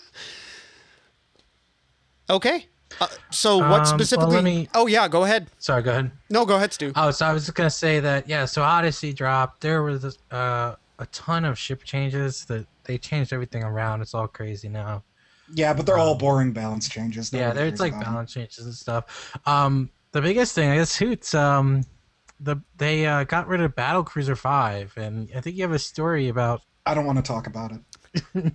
Okay. 2.31 2.67
Uh, 3.01 3.07
so 3.31 3.61
Um, 3.63 3.71
what 3.71 3.83
well, 3.83 3.85
specifically? 3.87 4.35
let 4.37 4.45
me- 4.45 4.69
Oh 4.75 4.87
yeah, 4.87 5.09
go 5.09 5.25
ahead. 5.25 5.49
Sorry, 5.59 5.83
go 5.83 5.91
ahead. 5.91 6.11
No, 6.31 6.47
go 6.47 6.57
ahead, 6.57 6.73
Stu. 6.73 6.93
Oh, 6.97 7.11
so 7.11 7.27
I 7.27 7.33
was 7.33 7.45
just 7.45 7.55
gonna 7.57 7.69
say 7.71 8.01
that 8.01 8.29
yeah. 8.29 8.45
So 8.45 8.63
Odyssey 8.63 9.13
dropped. 9.13 9.61
There 9.61 9.83
was 9.83 10.17
uh, 10.31 10.77
a 10.99 11.07
ton 11.13 11.45
of 11.45 11.59
ship 11.59 11.83
changes 11.85 12.45
that 12.47 12.67
they 12.85 12.99
changed 12.99 13.33
everything 13.33 13.63
around. 13.65 14.01
It's 14.01 14.15
all 14.15 14.29
crazy 14.29 14.69
now. 14.69 15.03
Yeah, 15.53 15.75
but 15.75 15.87
they're 15.87 15.99
all 15.99 16.15
boring 16.15 16.53
balance 16.53 16.89
changes. 16.89 17.33
Yeah, 17.33 17.49
Nobody 17.49 17.59
there's 17.59 17.71
cares 17.71 17.81
like 17.81 17.93
about 17.93 18.05
them. 18.05 18.15
balance 18.15 18.33
changes 18.33 18.65
and 18.65 18.75
stuff. 18.75 19.39
Um, 19.47 19.91
the 20.13 20.23
biggest 20.23 20.55
thing 20.55 20.71
I 20.71 20.77
guess 20.77 20.97
Hoots. 20.97 21.35
Um, 21.35 21.85
the 22.41 22.57
they 22.77 23.07
uh, 23.07 23.25
got 23.25 23.47
rid 23.47 23.61
of 23.61 23.75
Battle 23.75 24.03
Cruiser 24.03 24.37
Five, 24.37 24.93
and 24.97 25.31
I 25.37 25.41
think 25.41 25.57
you 25.57 25.63
have 25.63 25.73
a 25.73 25.79
story 25.79 26.29
about. 26.29 26.63
I 26.87 26.95
don't 26.95 27.07
want 27.07 27.19
to 27.19 27.23
talk 27.23 27.47
about 27.47 27.73
it. 27.73 28.53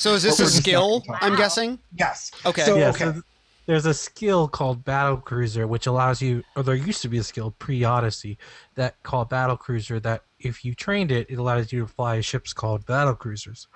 So 0.00 0.14
is 0.14 0.22
this 0.22 0.40
a 0.40 0.48
skill? 0.48 1.04
I'm 1.20 1.36
guessing. 1.36 1.78
Yes. 1.94 2.30
Okay. 2.46 2.62
So, 2.62 2.78
yeah, 2.78 2.88
okay. 2.88 2.98
so 3.04 3.12
th- 3.12 3.24
there's 3.66 3.84
a 3.84 3.92
skill 3.92 4.48
called 4.48 4.82
Battle 4.82 5.18
Cruiser, 5.18 5.66
which 5.66 5.86
allows 5.86 6.22
you, 6.22 6.42
or 6.56 6.62
there 6.62 6.74
used 6.74 7.02
to 7.02 7.08
be 7.08 7.18
a 7.18 7.22
skill 7.22 7.50
pre 7.58 7.84
Odyssey 7.84 8.38
that 8.76 9.02
called 9.02 9.28
Battle 9.28 9.58
Cruiser. 9.58 10.00
That 10.00 10.22
if 10.38 10.64
you 10.64 10.74
trained 10.74 11.12
it, 11.12 11.26
it 11.28 11.34
allows 11.34 11.70
you 11.70 11.80
to 11.82 11.86
fly 11.86 12.22
ships 12.22 12.54
called 12.54 12.86
Battle 12.86 13.14
Cruisers. 13.14 13.68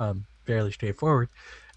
Um, 0.00 0.24
fairly 0.46 0.72
straightforward. 0.72 1.28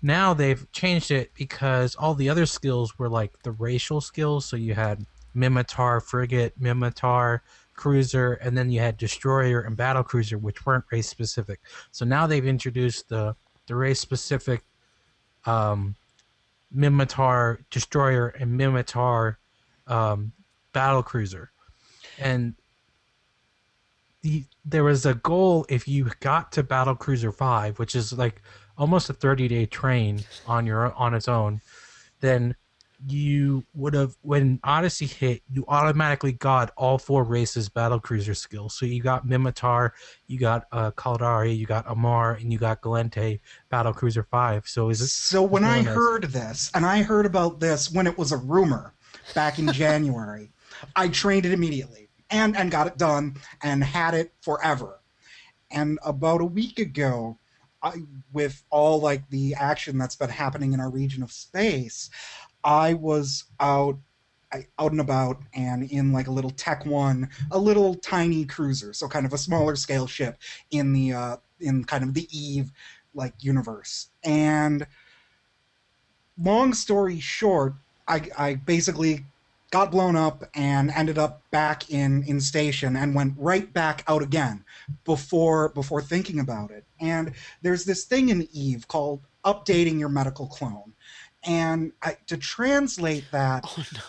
Now 0.02 0.34
they've 0.34 0.70
changed 0.72 1.12
it 1.12 1.34
because 1.34 1.96
all 1.96 2.14
the 2.14 2.30
other 2.30 2.46
skills 2.46 2.98
were 2.98 3.10
like 3.10 3.44
the 3.44 3.52
racial 3.52 4.02
skills. 4.02 4.46
So 4.46 4.56
you 4.56 4.74
had 4.74 5.06
Minmatar 5.36 6.02
frigate, 6.02 6.60
Minmatar 6.60 7.42
cruiser, 7.76 8.34
and 8.34 8.58
then 8.58 8.70
you 8.70 8.80
had 8.80 8.98
destroyer 8.98 9.62
and 9.62 9.76
battle 9.76 10.04
cruiser, 10.04 10.38
which 10.38 10.66
weren't 10.66 10.86
race 10.92 11.08
specific. 11.08 11.60
So 11.92 12.06
now 12.06 12.28
they've 12.28 12.46
introduced 12.46 13.10
the 13.10 13.36
the 13.68 13.76
race 13.76 14.00
specific 14.00 14.64
um, 15.46 15.96
Minmatar 16.76 17.60
destroyer 17.70 18.30
and 18.30 18.60
Minmatar 18.60 19.38
um, 19.88 20.32
battle 20.74 21.04
cruiser, 21.04 21.52
and 22.18 22.56
the 24.22 24.44
there 24.66 24.84
was 24.84 25.06
a 25.06 25.14
goal 25.16 25.66
if 25.70 25.88
you 25.88 26.10
got 26.20 26.52
to 26.54 26.64
battle 26.64 26.96
cruiser 26.96 27.32
five, 27.32 27.80
which 27.80 27.96
is 27.96 28.12
like 28.14 28.42
almost 28.80 29.10
a 29.10 29.14
thirty 29.14 29.48
day 29.48 29.66
train 29.66 30.22
on 30.48 30.66
your 30.66 30.94
on 30.94 31.14
its 31.14 31.28
own, 31.28 31.62
then 32.22 32.56
you 33.08 33.64
would 33.76 33.94
have 33.94 34.16
when 34.22 34.60
Odyssey 34.64 35.06
hit, 35.06 35.42
you 35.54 35.64
automatically 35.68 36.34
got 36.34 36.72
all 36.76 36.98
four 36.98 37.24
races 37.24 37.70
battle 37.70 38.00
cruiser 38.00 38.34
skills. 38.34 38.74
So 38.78 38.86
you 38.86 39.02
got 39.02 39.26
Minmatar, 39.26 39.92
you 40.28 40.40
got 40.40 40.66
uh, 40.72 40.92
Caldari, 40.92 41.56
you 41.56 41.66
got 41.66 41.86
Amarr, 41.86 42.42
and 42.42 42.52
you 42.52 42.60
got 42.60 42.82
Gallente 42.82 43.40
battle 43.70 43.94
cruiser 43.94 44.24
five. 44.24 44.68
So 44.68 44.90
is 44.90 45.02
it? 45.02 45.10
So 45.10 45.44
when 45.44 45.64
I 45.64 45.80
as- 45.80 45.86
heard 45.86 46.24
this, 46.24 46.72
and 46.74 46.86
I 46.86 47.04
heard 47.04 47.26
about 47.26 47.60
this 47.60 47.92
when 47.92 48.08
it 48.08 48.18
was 48.18 48.32
a 48.32 48.38
rumor 48.38 48.94
back 49.34 49.60
in 49.60 49.72
January, 49.72 50.52
I 50.96 51.10
trained 51.10 51.46
it 51.46 51.54
immediately 51.54 52.10
and 52.30 52.58
and 52.58 52.72
got 52.72 52.88
it 52.88 52.98
done 52.98 53.38
and 53.62 53.84
had 53.84 54.14
it 54.14 54.34
forever. 54.42 55.00
And 55.72 56.00
about 56.04 56.42
a 56.42 56.46
week 56.46 56.80
ago, 56.80 57.38
I, 57.82 57.94
with 58.34 58.64
all 58.70 59.00
like 59.00 59.30
the 59.30 59.56
action 59.56 59.98
that's 59.98 60.16
been 60.16 60.30
happening 60.30 60.74
in 60.74 60.80
our 60.80 60.90
region 60.90 61.24
of 61.24 61.32
space, 61.32 62.10
I 62.64 62.94
was 62.94 63.46
out 63.60 63.98
I, 64.52 64.66
out 64.80 64.92
and 64.92 65.02
about 65.02 65.42
and 65.54 65.84
in 65.84 66.12
like 66.12 66.28
a 66.28 66.32
little 66.32 66.50
Tech 66.50 66.86
One, 66.86 67.30
a 67.52 67.58
little 67.58 67.96
tiny 67.96 68.46
cruiser, 68.46 68.94
so 68.94 69.08
kind 69.08 69.26
of 69.26 69.34
a 69.34 69.38
smaller 69.38 69.76
scale 69.76 70.08
ship 70.08 70.38
in 70.72 70.92
the 70.94 71.14
uh, 71.14 71.38
in 71.60 71.84
kind 71.84 72.04
of 72.04 72.14
the 72.14 72.28
Eve 72.32 72.72
like 73.14 73.34
universe. 73.40 74.10
And 74.24 74.88
long 76.42 76.74
story 76.74 77.20
short, 77.20 77.74
I, 78.08 78.30
I 78.38 78.56
basically 78.56 79.26
got 79.72 79.92
blown 79.92 80.16
up 80.16 80.44
and 80.56 80.92
ended 80.92 81.18
up 81.18 81.44
back 81.52 81.90
in 81.90 82.24
in 82.24 82.40
station 82.42 82.96
and 82.96 83.14
went 83.14 83.34
right 83.38 83.72
back 83.74 84.04
out 84.08 84.22
again 84.22 84.64
before 85.06 85.70
before 85.70 86.02
thinking 86.02 86.40
about 86.40 86.72
it. 86.72 86.86
And 87.00 87.34
there's 87.62 87.86
this 87.86 88.06
thing 88.06 88.30
in 88.30 88.48
Eve 88.52 88.88
called 88.88 89.22
updating 89.46 90.00
your 90.00 90.10
medical 90.10 90.48
clone. 90.48 90.94
And 91.44 91.94
I, 92.02 92.18
to 92.28 92.38
translate 92.38 93.26
that, 93.32 93.64
Oh 93.66 93.84
no. 93.94 94.00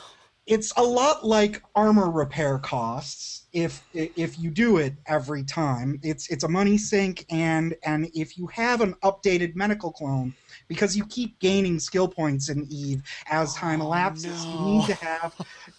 it's 0.46 0.73
a 0.77 0.83
lot 0.83 1.25
like 1.25 1.62
armor 1.75 2.11
repair 2.11 2.59
costs 2.59 3.44
if 3.53 3.83
if 3.92 4.38
you 4.38 4.51
do 4.51 4.79
it 4.79 4.94
every 5.07 5.42
time 5.44 5.99
it's 6.03 6.29
it's 6.31 6.44
a 6.44 6.49
money 6.49 6.79
sink 6.79 7.25
and 7.31 7.75
and 7.85 8.09
if 8.14 8.38
you 8.38 8.46
have 8.49 8.81
an 8.81 8.94
updated 9.03 9.55
medical 9.57 9.90
clone 9.92 10.33
because 10.70 10.96
you 10.96 11.04
keep 11.06 11.37
gaining 11.40 11.80
skill 11.80 12.06
points 12.09 12.48
in 12.48 12.64
eve 12.70 13.02
as 13.28 13.52
time 13.54 13.83
Oh, 13.83 13.87
elapses 13.87 14.46
no. 14.46 14.52
you 14.52 14.64
need 14.64 14.87
to 14.87 14.94
have 14.94 15.35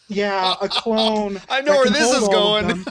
yeah 0.10 0.56
a 0.62 0.67
clone 0.67 1.41
I 1.49 1.62
know 1.62 1.77
where 1.77 1.89
this 1.89 2.12
is 2.12 2.27
going. 2.27 2.86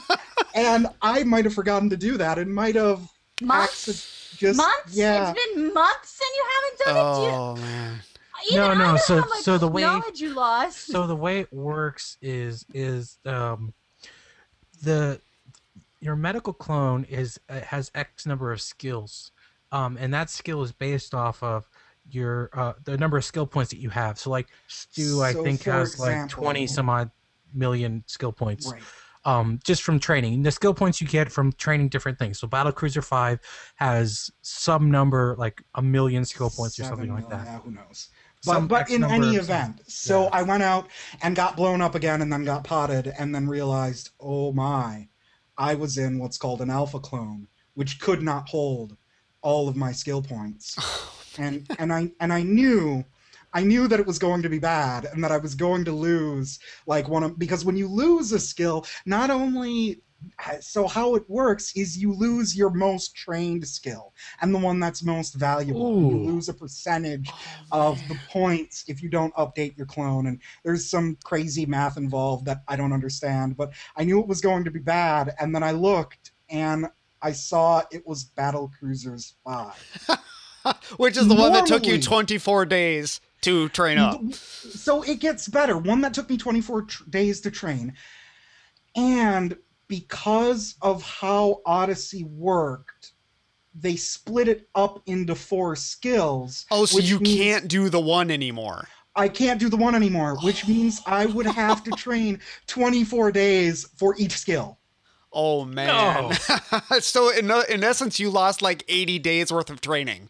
and 0.54 0.86
i 1.02 1.22
might 1.22 1.44
have 1.44 1.54
forgotten 1.54 1.90
to 1.90 1.96
do 1.98 2.16
that 2.16 2.38
It 2.38 2.48
might 2.48 2.74
have 2.74 3.00
Months? 3.42 3.86
acci- 3.86 4.06
just 4.36 4.56
months? 4.56 4.96
yeah 4.96 5.30
It's 5.30 5.40
been 5.54 5.72
months 5.74 6.20
and 6.20 6.30
you 6.36 6.44
haven't 6.54 6.78
done 6.84 6.96
it. 6.96 7.14
Do 7.14 7.20
Oh 7.22 7.56
man. 7.56 8.02
you, 8.50 8.56
even 8.56 8.78
No, 8.78 8.84
I 8.84 8.92
no, 8.92 8.96
so- 8.96 9.22
so 9.42 9.58
the 9.58 9.68
way- 9.68 9.82
you 10.14 10.34
lost. 10.34 10.86
so 10.90 11.06
the 11.06 11.16
way 11.16 11.40
it 11.40 11.52
works 11.52 12.16
is 12.22 12.64
is 12.72 13.18
um 13.26 13.74
the 14.82 15.20
your 16.00 16.16
medical 16.16 16.52
clone 16.54 17.04
is 17.04 17.38
uh, 17.50 17.60
has 17.60 17.90
x 17.94 18.24
number 18.26 18.52
of 18.52 18.60
skills 18.60 19.32
um 19.72 19.96
and 20.00 20.12
that 20.14 20.30
skill 20.30 20.62
is 20.62 20.72
based 20.72 21.14
off 21.14 21.42
of 21.42 21.68
your 22.14 22.50
uh 22.52 22.72
the 22.84 22.96
number 22.96 23.16
of 23.16 23.24
skill 23.24 23.46
points 23.46 23.70
that 23.70 23.78
you 23.78 23.90
have 23.90 24.18
so 24.18 24.30
like 24.30 24.48
stu 24.66 25.22
i 25.22 25.32
think 25.32 25.62
has 25.64 25.98
like 25.98 26.28
20 26.28 26.66
some 26.66 26.88
odd 26.88 27.10
million 27.54 28.02
skill 28.06 28.32
points 28.32 28.70
right 28.72 28.82
um, 29.24 29.60
just 29.64 29.82
from 29.82 29.98
training. 29.98 30.42
The 30.42 30.50
skill 30.50 30.74
points 30.74 31.00
you 31.00 31.06
get 31.06 31.30
from 31.30 31.52
training 31.52 31.88
different 31.88 32.18
things. 32.18 32.38
So 32.38 32.46
Battle 32.46 32.72
Cruiser 32.72 33.02
Five 33.02 33.40
has 33.76 34.30
some 34.42 34.90
number, 34.90 35.36
like 35.38 35.62
a 35.74 35.82
million 35.82 36.24
skill 36.24 36.50
points 36.50 36.78
or 36.78 36.84
something 36.84 37.08
Seven 37.08 37.22
like 37.22 37.30
that. 37.30 37.46
yeah, 37.46 37.58
who 37.58 37.70
knows? 37.70 38.08
But, 38.46 38.52
Some 38.52 38.68
but 38.68 38.80
X 38.82 38.92
in 38.92 39.04
any 39.04 39.36
event, 39.36 39.82
so 39.86 40.22
yeah. 40.22 40.30
I 40.32 40.42
went 40.42 40.62
out 40.62 40.88
and 41.22 41.36
got 41.36 41.58
blown 41.58 41.82
up 41.82 41.94
again, 41.94 42.22
and 42.22 42.32
then 42.32 42.44
got 42.46 42.64
potted, 42.64 43.12
and 43.18 43.34
then 43.34 43.46
realized, 43.46 44.10
oh 44.18 44.54
my, 44.54 45.08
I 45.58 45.74
was 45.74 45.98
in 45.98 46.18
what's 46.18 46.38
called 46.38 46.62
an 46.62 46.70
alpha 46.70 47.00
clone, 47.00 47.48
which 47.74 48.00
could 48.00 48.22
not 48.22 48.48
hold 48.48 48.96
all 49.42 49.68
of 49.68 49.76
my 49.76 49.92
skill 49.92 50.22
points, 50.22 50.76
and 51.38 51.66
and 51.79 51.92
I 51.92 52.12
and 52.20 52.33
I 52.33 52.42
knew. 52.42 53.05
I 53.53 53.64
knew 53.64 53.88
that 53.88 53.98
it 53.98 54.07
was 54.07 54.20
going 54.20 54.42
to 54.42 54.48
be 54.48 54.61
bad 54.61 55.07
and 55.07 55.24
that 55.24 55.33
I 55.33 55.38
was 55.38 55.57
going 55.57 55.85
to 55.87 55.90
lose 55.90 56.61
like 56.87 57.09
one 57.09 57.24
of 57.24 57.37
because 57.37 57.64
when 57.64 57.76
you 57.76 57.88
lose 57.88 58.31
a 58.31 58.38
skill, 58.38 58.87
not 59.07 59.29
only 59.29 60.03
uh, 60.46 60.61
so 60.61 60.87
how 60.87 61.14
it 61.14 61.29
works 61.29 61.72
is 61.76 61.98
you 61.98 62.12
lose 62.12 62.57
your 62.57 62.70
most 62.70 63.14
trained 63.14 63.66
skill 63.66 64.12
and 64.40 64.55
the 64.55 64.59
one 64.59 64.81
that's 64.81 65.03
most 65.03 65.35
valuable. 65.35 65.90
You 66.00 66.33
lose 66.33 66.48
a 66.48 66.55
percentage 66.55 67.31
of 67.72 68.07
the 68.09 68.18
points 68.29 68.85
if 68.88 69.03
you 69.03 69.09
don't 69.09 69.35
update 69.35 69.76
your 69.76 69.87
clone. 69.87 70.26
And 70.26 70.40
there's 70.64 70.88
some 70.88 71.16
crazy 71.24 71.66
math 71.66 71.96
involved 71.96 72.44
that 72.46 72.62
I 72.68 72.76
don't 72.76 72.92
understand, 72.92 73.57
but 73.57 73.72
I 73.96 74.05
knew 74.05 74.20
it 74.20 74.29
was 74.29 74.40
going 74.40 74.64
to 74.64 74.70
be 74.70 74.81
bad. 74.81 75.35
And 75.40 75.55
then 75.55 75.62
I 75.62 75.72
looked 75.72 76.33
and 76.48 76.87
I 77.22 77.33
saw 77.33 77.83
it 77.90 78.06
was 78.06 78.24
Battle 78.24 78.70
Cruisers 78.78 79.35
5. 79.44 80.20
Which 80.96 81.16
is 81.16 81.28
the 81.28 81.35
one 81.35 81.52
that 81.52 81.66
took 81.66 81.87
you 81.87 82.00
24 82.00 82.66
days 82.66 83.20
to 83.42 83.68
train 83.70 83.98
up. 83.98 84.20
So 84.35 85.02
it 85.02 85.20
gets 85.20 85.48
better. 85.48 85.78
One 85.78 86.02
that 86.02 86.12
took 86.12 86.28
me 86.28 86.37
24 86.37 86.83
tr- 86.83 87.04
days 87.09 87.40
to 87.42 87.50
train. 87.50 87.94
And 88.94 89.56
because 89.88 90.74
of 90.83 91.02
how 91.02 91.62
Odyssey 91.64 92.24
worked, 92.24 93.12
they 93.74 93.96
split 93.96 94.48
it 94.48 94.68
up 94.74 95.02
into 95.06 95.35
four 95.35 95.76
skills. 95.76 96.66
Oh, 96.70 96.85
so 96.85 96.98
you 96.98 97.20
can't 97.20 97.68
do 97.68 97.88
the 97.88 98.00
one 98.00 98.30
anymore. 98.30 98.88
I 99.16 99.28
can't 99.28 99.61
do 99.61 99.68
the 99.68 99.76
one 99.76 99.94
anymore, 99.94 100.37
which 100.42 100.66
means 100.68 101.00
I 101.06 101.26
would 101.26 101.46
have 101.46 101.83
to 101.85 101.90
train 101.92 102.40
24 102.66 103.33
days 103.33 103.87
for 103.96 104.14
each 104.18 104.37
skill. 104.37 104.78
Oh 105.32 105.64
man. 105.64 106.32
so 107.00 107.30
in 107.30 107.50
in 107.68 107.84
essence, 107.84 108.18
you 108.18 108.30
lost 108.30 108.62
like 108.62 108.84
80 108.88 109.18
days 109.20 109.52
worth 109.52 109.70
of 109.70 109.80
training. 109.80 110.28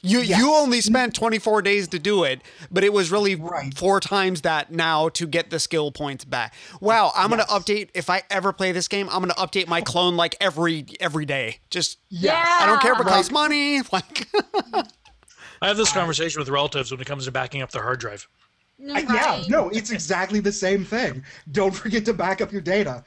You 0.00 0.20
Yes. 0.20 0.38
you 0.38 0.54
only 0.54 0.80
spent 0.80 1.12
24 1.14 1.60
days 1.62 1.88
to 1.88 1.98
do 1.98 2.22
it, 2.22 2.40
but 2.70 2.84
it 2.84 2.92
was 2.92 3.10
really 3.10 3.34
Right. 3.34 3.76
four 3.76 3.98
times 3.98 4.42
that 4.42 4.70
now 4.70 5.08
to 5.08 5.26
get 5.26 5.50
the 5.50 5.58
skill 5.58 5.90
points 5.90 6.24
back. 6.24 6.54
Wow, 6.80 7.10
I'm 7.16 7.30
Yes. 7.32 7.46
gonna 7.48 7.60
update 7.60 7.88
if 7.94 8.08
I 8.08 8.22
ever 8.30 8.52
play 8.52 8.70
this 8.70 8.86
game. 8.86 9.08
I'm 9.10 9.20
gonna 9.20 9.34
update 9.34 9.66
my 9.66 9.80
clone 9.80 10.16
like 10.16 10.36
every 10.40 10.86
every 11.00 11.24
day. 11.24 11.58
Just 11.70 11.98
Yeah. 12.10 12.58
I 12.60 12.66
don't 12.66 12.80
care 12.80 12.92
if 12.92 13.00
it 13.00 13.06
Like- 13.06 13.14
costs 13.14 13.32
money. 13.32 13.80
Like 13.92 14.28
I 15.60 15.66
have 15.66 15.76
this 15.76 15.90
conversation 15.92 16.38
with 16.40 16.48
relatives 16.48 16.92
when 16.92 17.00
it 17.00 17.06
comes 17.06 17.24
to 17.24 17.32
backing 17.32 17.62
up 17.62 17.70
the 17.72 17.80
hard 17.80 17.98
drive. 17.98 18.28
I- 18.94 19.00
yeah, 19.00 19.42
no, 19.48 19.68
it's 19.70 19.90
exactly 19.90 20.38
the 20.38 20.52
same 20.52 20.84
thing. 20.84 21.24
Don't 21.50 21.72
forget 21.74 22.04
to 22.04 22.12
back 22.14 22.40
up 22.40 22.52
your 22.52 22.60
data. 22.60 23.02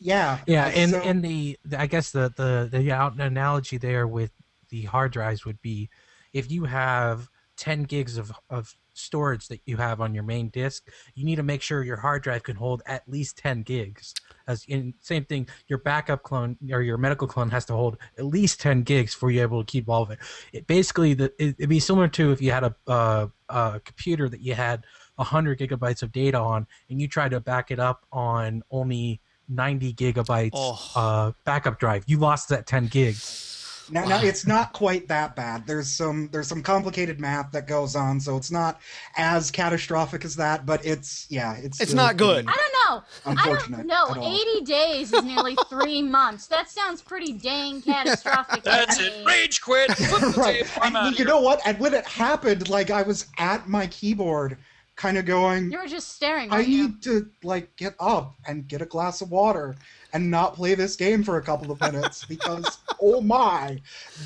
Yeah. 0.00 0.38
Yeah, 0.46 0.66
and 0.68 0.90
so- 0.90 1.00
and 1.02 1.24
the, 1.24 1.58
I 1.76 1.86
guess 1.86 2.10
the 2.10 2.32
the 2.36 2.68
the 2.70 2.92
out 2.92 3.18
analogy 3.18 3.78
there 3.78 4.06
with 4.06 4.32
the 4.70 4.82
hard 4.82 5.12
drives 5.12 5.44
would 5.44 5.60
be 5.62 5.88
if 6.32 6.50
you 6.50 6.64
have 6.64 7.30
10 7.56 7.84
gigs 7.84 8.18
of 8.18 8.32
of 8.50 8.74
storage 8.92 9.48
that 9.48 9.60
you 9.66 9.76
have 9.76 10.00
on 10.00 10.14
your 10.14 10.22
main 10.22 10.48
disk, 10.48 10.88
you 11.14 11.24
need 11.24 11.36
to 11.36 11.42
make 11.42 11.60
sure 11.60 11.82
your 11.84 11.98
hard 11.98 12.22
drive 12.22 12.42
can 12.42 12.56
hold 12.56 12.82
at 12.86 13.06
least 13.06 13.36
10 13.36 13.62
gigs. 13.62 14.14
As 14.48 14.64
in 14.68 14.94
same 15.00 15.24
thing, 15.24 15.48
your 15.68 15.78
backup 15.78 16.22
clone 16.22 16.56
or 16.70 16.80
your 16.80 16.96
medical 16.96 17.28
clone 17.28 17.50
has 17.50 17.64
to 17.66 17.74
hold 17.74 17.98
at 18.18 18.24
least 18.24 18.60
10 18.60 18.82
gigs 18.82 19.12
for 19.14 19.30
you 19.30 19.42
able 19.42 19.62
to 19.62 19.70
keep 19.70 19.88
all 19.88 20.02
of 20.02 20.10
it. 20.10 20.18
It 20.52 20.66
basically 20.66 21.14
the 21.14 21.26
it, 21.38 21.56
it'd 21.58 21.68
be 21.68 21.80
similar 21.80 22.08
to 22.08 22.32
if 22.32 22.40
you 22.40 22.52
had 22.52 22.64
a 22.64 22.74
uh, 22.86 23.26
a 23.48 23.80
computer 23.84 24.28
that 24.28 24.40
you 24.40 24.54
had 24.54 24.84
100 25.16 25.58
gigabytes 25.58 26.02
of 26.02 26.12
data 26.12 26.38
on 26.38 26.66
and 26.90 27.00
you 27.00 27.08
tried 27.08 27.30
to 27.30 27.40
back 27.40 27.70
it 27.70 27.78
up 27.78 28.04
on 28.12 28.62
only 28.70 29.20
90 29.48 29.94
gigabytes 29.94 30.50
Oh. 30.54 30.90
uh, 30.94 31.32
backup 31.44 31.78
drive. 31.78 32.04
You 32.06 32.18
lost 32.18 32.48
that 32.50 32.66
10 32.66 32.86
gigs. 32.88 33.52
Now, 33.88 34.04
now 34.04 34.20
it's 34.20 34.48
not 34.48 34.72
quite 34.72 35.06
that 35.06 35.36
bad. 35.36 35.64
There's 35.64 35.86
some 35.86 36.28
there's 36.32 36.48
some 36.48 36.60
complicated 36.60 37.20
math 37.20 37.52
that 37.52 37.68
goes 37.68 37.94
on, 37.94 38.18
so 38.18 38.36
it's 38.36 38.50
not 38.50 38.80
as 39.16 39.52
catastrophic 39.52 40.24
as 40.24 40.34
that. 40.34 40.66
But 40.66 40.84
it's 40.84 41.26
yeah, 41.30 41.54
it's 41.56 41.80
It's 41.80 41.92
not 41.94 42.16
good. 42.16 42.46
I 42.48 42.52
don't 42.52 42.72
know. 42.96 43.04
I 43.24 43.30
Unfortunate 43.30 43.86
don't 43.86 44.16
know. 44.16 44.26
80 44.56 44.64
days 44.64 45.12
is 45.12 45.22
nearly 45.22 45.56
three 45.70 46.02
months. 46.02 46.48
That 46.48 46.68
sounds 46.68 47.00
pretty 47.00 47.32
dang 47.32 47.80
catastrophic. 47.80 48.64
That's 48.64 48.98
it. 48.98 49.24
Rage 49.24 49.60
quit. 49.60 49.92
Right. 50.36 50.64
And 50.82 51.10
you 51.12 51.18
here. 51.18 51.26
know 51.26 51.40
what? 51.40 51.60
And 51.64 51.78
when 51.78 51.94
it 51.94 52.06
happened, 52.06 52.68
like 52.68 52.90
I 52.90 53.02
was 53.02 53.26
at 53.38 53.68
my 53.68 53.86
keyboard, 53.86 54.58
kind 54.96 55.18
of 55.18 55.24
going, 55.26 55.70
You 55.70 55.78
were 55.78 55.86
just 55.86 56.14
staring. 56.14 56.50
I 56.50 56.56
weren't 56.56 56.68
you? 56.68 56.82
need 56.88 57.02
to 57.02 57.30
like 57.42 57.74
get 57.76 57.94
up 58.00 58.34
and 58.48 58.66
get 58.66 58.80
a 58.82 58.86
glass 58.86 59.20
of 59.20 59.30
water 59.30 59.76
and 60.12 60.30
not 60.30 60.54
play 60.54 60.74
this 60.74 60.96
game 60.96 61.22
for 61.22 61.36
a 61.36 61.42
couple 61.42 61.70
of 61.70 61.80
minutes 61.80 62.24
because 62.28 62.78
oh 63.00 63.20
my, 63.20 63.78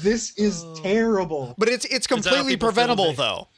this 0.02 0.36
is 0.38 0.62
oh. 0.64 0.74
terrible. 0.82 1.54
but 1.58 1.68
it's 1.68 1.84
it's 1.86 2.06
completely 2.06 2.52
people 2.52 2.68
preventable 2.68 3.12
though. 3.12 3.48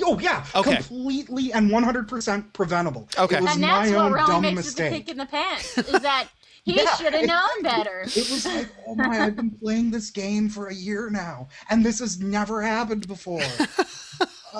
Oh 0.00 0.16
yeah, 0.20 0.44
Okay. 0.54 0.76
completely 0.76 1.52
and 1.52 1.70
100% 1.72 2.52
preventable. 2.52 3.08
Okay. 3.18 3.38
it 3.38 3.42
was 3.42 3.54
and 3.54 3.62
that's 3.64 3.90
my 3.90 3.96
what 3.96 4.04
own 4.06 4.12
really 4.12 4.26
dumb 4.26 4.42
makes 4.42 4.52
it 4.52 4.54
the 4.76 4.82
mistake. 4.84 4.92
kick 5.06 5.08
in 5.08 5.16
the 5.18 5.26
pants. 5.26 5.76
Is 5.76 5.90
that 6.02 6.28
he 6.62 6.76
Yeah. 6.76 6.94
should 6.94 7.14
have 7.14 7.26
known 7.26 7.48
better. 7.62 8.02
It 8.02 8.14
was 8.30 8.46
like, 8.46 8.68
oh 8.86 8.94
my, 8.94 9.22
I've 9.24 9.34
been 9.34 9.50
playing 9.50 9.90
this 9.90 10.10
game 10.10 10.48
for 10.48 10.68
a 10.68 10.74
year 10.74 11.10
now, 11.10 11.48
and 11.68 11.84
this 11.84 11.98
has 11.98 12.20
never 12.20 12.62
happened 12.62 13.08
before. 13.08 13.42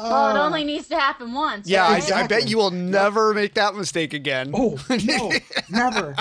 Well, 0.02 0.36
it 0.36 0.38
only 0.38 0.60
um, 0.62 0.66
needs 0.66 0.88
to 0.88 0.96
happen 0.98 1.32
once. 1.32 1.68
Yeah, 1.68 1.86
I, 1.86 1.94
right? 1.94 2.12
I 2.12 2.26
bet 2.26 2.48
you 2.48 2.56
will 2.58 2.70
never 2.70 3.34
make 3.34 3.54
that 3.54 3.74
mistake 3.74 4.12
again. 4.12 4.52
Oh 4.54 4.78
no, 5.04 5.32
never. 5.70 6.16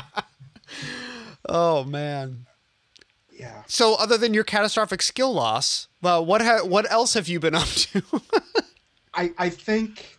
Oh, 1.48 1.84
man. 1.84 2.46
Yeah. 3.32 3.64
So, 3.68 3.96
other 3.96 4.18
than 4.18 4.34
your 4.34 4.44
catastrophic 4.44 5.02
skill 5.02 5.34
loss, 5.34 5.88
well, 6.02 6.26
what 6.26 6.42
ha- 6.42 6.64
what 6.66 6.92
else 6.92 7.14
have 7.14 7.28
you 7.28 7.40
been 7.40 7.56
up 7.56 7.68
to? 7.68 8.02
I, 9.14 9.32
I 9.38 9.50
think 9.50 10.18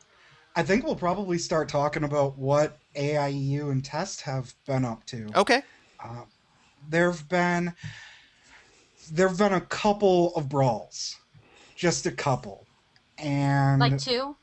I 0.55 0.63
think 0.63 0.85
we'll 0.85 0.97
probably 0.97 1.39
start 1.39 1.69
talking 1.69 2.05
about 2.05 2.39
what 2.39 2.79
AIE 2.97 3.59
and 3.61 3.85
Test 3.85 4.21
have 4.23 4.55
been 4.67 4.85
up 4.85 5.05
to. 5.07 5.29
okay. 5.35 5.63
Uh, 6.03 6.23
there've 6.89 7.29
been 7.29 7.73
there've 9.11 9.37
been 9.37 9.53
a 9.55 9.61
couple 9.63 10.35
of 10.37 10.49
brawls. 10.49 11.17
Just 11.75 12.07
a 12.07 12.13
couple. 12.13 12.67
And 13.19 13.81
Like 13.81 13.99
two. 13.99 14.37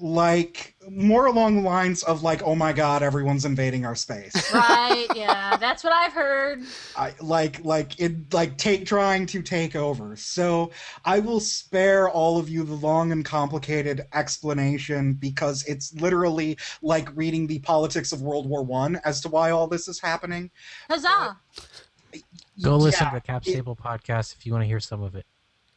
like 0.00 0.76
more 0.88 1.26
along 1.26 1.56
the 1.56 1.62
lines 1.62 2.02
of 2.04 2.22
like, 2.22 2.42
oh 2.44 2.54
my 2.54 2.72
god, 2.72 3.02
everyone's 3.02 3.44
invading 3.44 3.84
our 3.84 3.94
space. 3.96 4.34
Right. 4.54 5.08
Yeah, 5.14 5.56
that's 5.56 5.82
what 5.82 5.92
I've 5.92 6.12
heard. 6.12 6.62
I, 6.96 7.14
like 7.20 7.64
like 7.64 7.98
it 8.00 8.32
like 8.32 8.56
take 8.58 8.86
trying 8.86 9.26
to 9.26 9.42
take 9.42 9.74
over. 9.76 10.14
So 10.16 10.70
I 11.04 11.18
will 11.18 11.40
spare 11.40 12.08
all 12.08 12.38
of 12.38 12.48
you 12.48 12.62
the 12.64 12.74
long 12.74 13.12
and 13.12 13.24
complicated 13.24 14.06
explanation 14.12 15.14
because 15.14 15.64
it's 15.64 15.92
literally 15.94 16.58
like 16.82 17.08
reading 17.16 17.46
the 17.46 17.58
politics 17.60 18.12
of 18.12 18.22
World 18.22 18.48
War 18.48 18.62
One 18.62 19.00
as 19.04 19.20
to 19.22 19.28
why 19.28 19.50
all 19.50 19.66
this 19.66 19.88
is 19.88 20.00
happening. 20.00 20.50
Huzzah! 20.88 21.08
Uh, 21.08 22.18
Go 22.62 22.76
listen 22.76 23.04
Yeah, 23.06 23.10
to 23.10 23.16
the 23.16 23.20
Capstable 23.20 23.76
podcast 23.76 24.34
if 24.36 24.44
you 24.46 24.52
want 24.52 24.62
to 24.62 24.66
hear 24.66 24.80
some 24.80 25.02
of 25.02 25.14
it. 25.14 25.26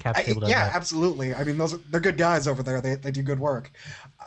I, 0.05 0.49
yeah, 0.49 0.71
absolutely. 0.73 1.33
I 1.33 1.43
mean, 1.43 1.57
those 1.57 1.73
are, 1.73 1.79
they're 1.89 1.99
good 1.99 2.17
guys 2.17 2.47
over 2.47 2.63
there. 2.63 2.81
They 2.81 2.95
they 2.95 3.11
do 3.11 3.21
good 3.21 3.39
work. 3.39 3.71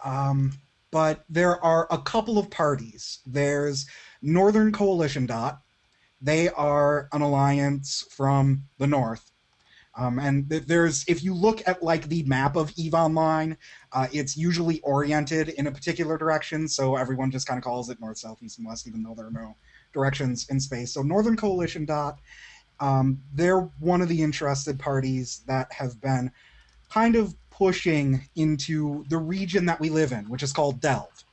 Um, 0.05 0.53
but 0.91 1.25
there 1.29 1.63
are 1.65 1.89
a 1.91 1.99
couple 1.99 2.39
of 2.39 2.51
parties. 2.51 3.19
There's 3.27 3.87
Northern 4.23 4.73
Coalition 4.73 5.27
Dot. 5.27 5.61
They 6.21 6.49
are 6.51 7.09
an 7.13 7.21
alliance 7.21 8.07
from 8.11 8.65
the 8.79 8.87
north. 8.87 9.31
Um, 9.97 10.19
and 10.19 10.49
there's 10.49 11.05
if 11.07 11.23
you 11.23 11.35
look 11.35 11.63
at 11.69 11.83
like 11.83 12.09
the 12.09 12.25
map 12.25 12.57
of 12.57 12.73
Eve 12.77 12.95
Online, 12.95 13.57
uh, 13.93 14.09
it's 14.13 14.37
usually 14.37 14.81
oriented 14.81 15.51
in 15.51 15.69
a 15.69 15.73
particular 15.73 16.19
direction, 16.19 16.67
so 16.67 16.97
everyone 16.97 17.31
just 17.31 17.47
kind 17.47 17.59
of 17.59 17.65
calls 17.65 17.91
it 17.91 18.01
north, 18.01 18.19
south, 18.19 18.43
east, 18.43 18.59
and 18.59 18.67
west, 18.67 18.89
even 18.89 19.03
though 19.03 19.15
there 19.15 19.27
are 19.27 19.31
no 19.31 19.55
directions 19.93 20.47
in 20.49 20.59
space. 20.59 20.93
So 20.93 21.03
Northern 21.03 21.37
Coalition 21.37 21.85
Dot 21.85 22.19
um, 22.81 23.21
they're 23.35 23.61
one 23.81 24.03
of 24.03 24.09
the 24.09 24.23
interested 24.23 24.79
parties 24.79 25.43
that 25.47 25.73
have 25.73 26.01
been 26.01 26.31
kind 26.91 27.17
of 27.17 27.35
pushing 27.51 28.29
into 28.37 29.05
the 29.09 29.19
region 29.19 29.67
that 29.67 29.81
we 29.81 29.89
live 29.89 30.13
in, 30.13 30.29
which 30.29 30.43
is 30.43 30.53
called 30.53 30.81
Delve. 30.81 31.25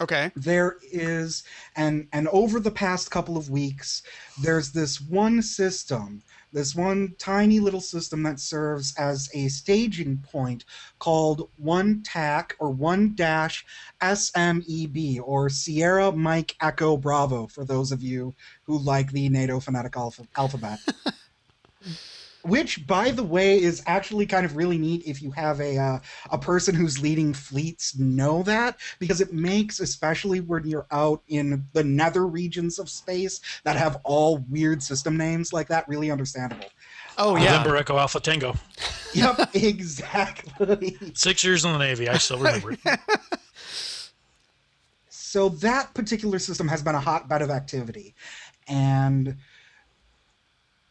Okay. 0.00 0.32
There 0.34 0.76
is, 0.82 1.44
and 1.76 2.08
and 2.12 2.26
over 2.28 2.58
the 2.58 2.70
past 2.70 3.10
couple 3.10 3.36
of 3.36 3.48
weeks, 3.48 4.02
there's 4.42 4.72
this 4.72 5.00
one 5.00 5.40
system, 5.40 6.22
this 6.54 6.74
one 6.74 7.14
tiny 7.18 7.58
little 7.58 7.80
system 7.80 8.22
that 8.22 8.40
serves 8.40 8.94
as 8.96 9.28
a 9.34 9.48
staging 9.48 10.18
point 10.18 10.64
called 11.00 11.50
One 11.56 12.02
TAC 12.02 12.56
or 12.60 12.70
One 12.70 13.14
Dash 13.14 13.66
SMEB 14.00 15.20
or 15.22 15.50
Sierra 15.50 16.12
Mike 16.12 16.54
Echo 16.62 16.96
Bravo 16.96 17.48
for 17.48 17.64
those 17.64 17.90
of 17.92 18.02
you 18.02 18.34
who 18.62 18.78
like 18.78 19.10
the 19.10 19.28
NATO 19.28 19.58
phonetic 19.58 19.96
alpha- 19.96 20.28
alphabet. 20.36 20.78
Which, 22.44 22.86
by 22.86 23.10
the 23.10 23.22
way, 23.22 23.60
is 23.60 23.82
actually 23.86 24.26
kind 24.26 24.44
of 24.44 24.56
really 24.56 24.76
neat 24.76 25.02
if 25.06 25.22
you 25.22 25.30
have 25.30 25.60
a 25.60 25.78
uh, 25.78 25.98
a 26.30 26.38
person 26.38 26.74
who's 26.74 27.00
leading 27.00 27.32
fleets 27.32 27.98
know 27.98 28.42
that 28.42 28.78
because 28.98 29.20
it 29.20 29.32
makes, 29.32 29.80
especially 29.80 30.40
when 30.40 30.66
you're 30.66 30.86
out 30.90 31.22
in 31.28 31.64
the 31.72 31.82
nether 31.82 32.26
regions 32.26 32.78
of 32.78 32.90
space 32.90 33.40
that 33.64 33.76
have 33.76 33.98
all 34.04 34.44
weird 34.50 34.82
system 34.82 35.16
names 35.16 35.52
like 35.52 35.68
that, 35.68 35.88
really 35.88 36.10
understandable. 36.10 36.66
Oh 37.16 37.36
yeah. 37.36 37.56
November 37.56 37.76
Echo 37.76 37.96
Alpha 37.96 38.20
Tango. 38.20 38.54
Yep, 39.14 39.50
exactly. 39.54 40.98
Six 41.14 41.44
years 41.44 41.64
in 41.64 41.72
the 41.72 41.78
Navy. 41.78 42.08
I 42.08 42.18
still 42.18 42.38
remember 42.38 42.72
it. 42.72 42.80
So 45.34 45.48
that 45.48 45.92
particular 45.94 46.38
system 46.38 46.68
has 46.68 46.80
been 46.80 46.94
a 46.94 47.00
hotbed 47.00 47.42
of 47.42 47.50
activity. 47.50 48.14
And 48.68 49.38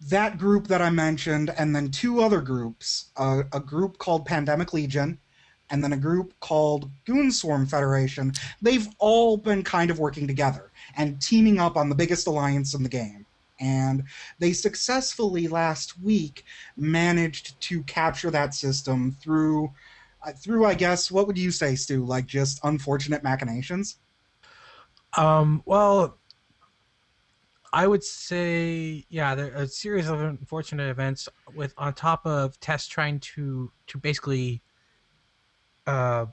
that 0.10 0.38
group 0.38 0.68
that 0.68 0.82
I 0.82 0.90
mentioned, 0.90 1.54
and 1.58 1.76
then 1.76 1.92
two 1.92 2.22
other 2.22 2.42
groups 2.42 3.12
uh, 3.18 3.44
a 3.52 3.60
group 3.60 3.98
called 3.98 4.26
Pandemic 4.26 4.74
Legion, 4.74 5.18
and 5.70 5.84
then 5.84 5.94
a 5.94 5.98
group 5.98 6.34
called 6.40 6.90
Goonswarm 7.06 7.70
Federation, 7.70 8.32
they've 8.62 8.88
all 9.00 9.38
been 9.38 9.64
kind 9.64 9.90
of 9.90 10.00
working 10.00 10.28
together 10.28 10.72
and 10.98 11.22
teaming 11.22 11.60
up 11.60 11.78
on 11.78 11.90
the 11.90 11.96
biggest 11.96 12.28
alliance 12.28 12.74
in 12.74 12.84
the 12.84 12.90
game. 12.90 13.26
And 13.60 14.04
they 14.40 14.52
successfully 14.54 15.48
last 15.48 16.00
week 16.02 16.44
managed 16.76 17.60
to 17.62 17.82
capture 17.84 18.30
that 18.32 18.54
system 18.54 19.16
through, 19.22 19.72
uh, 20.26 20.34
through 20.34 20.66
I 20.66 20.74
guess, 20.74 21.10
what 21.10 21.28
would 21.28 21.38
you 21.38 21.50
say, 21.52 21.76
Stu? 21.76 22.06
Like 22.06 22.26
just 22.26 22.60
unfortunate 22.64 23.24
machinations? 23.24 23.98
Um, 25.18 25.62
well, 25.66 26.18
I 27.74 27.88
would 27.88 28.04
say, 28.04 29.04
yeah, 29.10 29.34
there 29.34 29.52
are 29.56 29.64
a 29.64 29.68
series 29.68 30.08
of 30.08 30.22
unfortunate 30.22 30.90
events 30.90 31.28
with 31.56 31.74
on 31.76 31.94
top 31.96 32.24
of 32.26 32.60
Test 32.60 32.92
trying 32.92 33.20
to 33.20 33.72
to 33.88 33.98
basically 33.98 34.62
uh, 35.88 36.28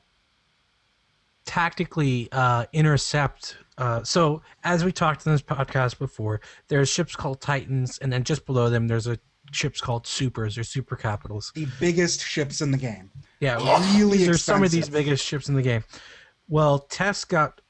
tactically 1.46 2.28
uh, 2.30 2.66
intercept. 2.74 3.56
Uh, 3.78 4.02
so, 4.02 4.42
as 4.64 4.84
we 4.84 4.92
talked 4.92 5.24
in 5.24 5.32
this 5.32 5.40
podcast 5.40 5.98
before, 5.98 6.42
there's 6.68 6.90
ships 6.90 7.16
called 7.16 7.40
Titans, 7.40 7.96
and 7.98 8.12
then 8.12 8.22
just 8.22 8.44
below 8.44 8.68
them, 8.68 8.86
there's 8.86 9.06
a 9.06 9.18
ships 9.50 9.80
called 9.80 10.06
Supers 10.06 10.58
or 10.58 10.62
Super 10.62 10.94
Capitals. 10.94 11.52
the 11.54 11.66
biggest 11.80 12.22
ships 12.22 12.60
in 12.60 12.70
the 12.70 12.78
game. 12.78 13.10
Yeah, 13.40 13.56
Really 13.96 14.24
there's 14.24 14.44
some 14.44 14.62
of 14.62 14.70
these 14.70 14.90
biggest 14.90 15.24
ships 15.24 15.48
in 15.48 15.54
the 15.54 15.62
game. 15.62 15.84
Well, 16.48 16.80
Test 16.80 17.30
got 17.30 17.62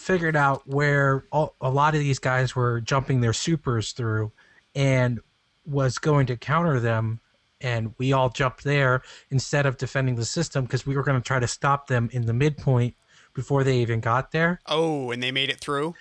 figured 0.00 0.36
out 0.36 0.66
where 0.66 1.24
all, 1.30 1.54
a 1.60 1.70
lot 1.70 1.94
of 1.94 2.00
these 2.00 2.18
guys 2.18 2.56
were 2.56 2.80
jumping 2.80 3.20
their 3.20 3.32
supers 3.32 3.92
through, 3.92 4.32
and 4.74 5.20
was 5.66 5.98
going 5.98 6.26
to 6.26 6.36
counter 6.36 6.80
them. 6.80 7.20
And 7.60 7.94
we 7.98 8.12
all 8.14 8.30
jumped 8.30 8.64
there 8.64 9.02
instead 9.30 9.66
of 9.66 9.76
defending 9.76 10.14
the 10.14 10.24
system 10.24 10.64
because 10.64 10.86
we 10.86 10.96
were 10.96 11.02
going 11.02 11.20
to 11.20 11.26
try 11.26 11.38
to 11.38 11.46
stop 11.46 11.88
them 11.88 12.08
in 12.12 12.24
the 12.24 12.32
midpoint 12.32 12.94
before 13.34 13.64
they 13.64 13.76
even 13.78 14.00
got 14.00 14.32
there. 14.32 14.60
Oh, 14.66 15.10
and 15.10 15.22
they 15.22 15.30
made 15.30 15.50
it 15.50 15.60
through. 15.60 15.94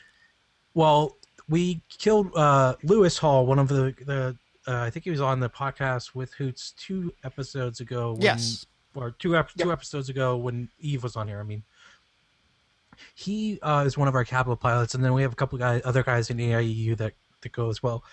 Well, 0.73 1.17
we 1.49 1.81
killed 1.89 2.33
uh, 2.35 2.75
Lewis 2.83 3.17
Hall, 3.17 3.45
one 3.45 3.59
of 3.59 3.67
the 3.67 3.93
the. 4.05 4.37
Uh, 4.67 4.81
I 4.83 4.89
think 4.89 5.03
he 5.03 5.09
was 5.11 5.21
on 5.21 5.39
the 5.39 5.49
podcast 5.49 6.13
with 6.13 6.33
Hoots 6.35 6.73
two 6.77 7.11
episodes 7.23 7.79
ago. 7.79 8.13
When, 8.13 8.21
Yes. 8.21 8.65
or 8.95 9.11
two 9.11 9.35
ep- 9.35 9.53
two 9.57 9.71
episodes 9.71 10.09
ago 10.09 10.37
when 10.37 10.69
Eve 10.79 11.03
was 11.03 11.15
on 11.15 11.27
here. 11.27 11.39
I 11.39 11.43
mean, 11.43 11.63
he 13.15 13.59
uh, 13.61 13.83
is 13.85 13.97
one 13.97 14.07
of 14.07 14.15
our 14.15 14.25
capital 14.25 14.55
pilots, 14.55 14.95
and 14.95 15.03
then 15.03 15.13
we 15.13 15.21
have 15.21 15.33
a 15.33 15.35
couple 15.35 15.57
guys, 15.57 15.81
other 15.85 16.03
guys 16.03 16.29
in 16.29 16.39
AIE 16.39 16.95
that 16.95 17.13
that 17.41 17.51
go 17.51 17.69
as 17.69 17.81
well. 17.81 18.03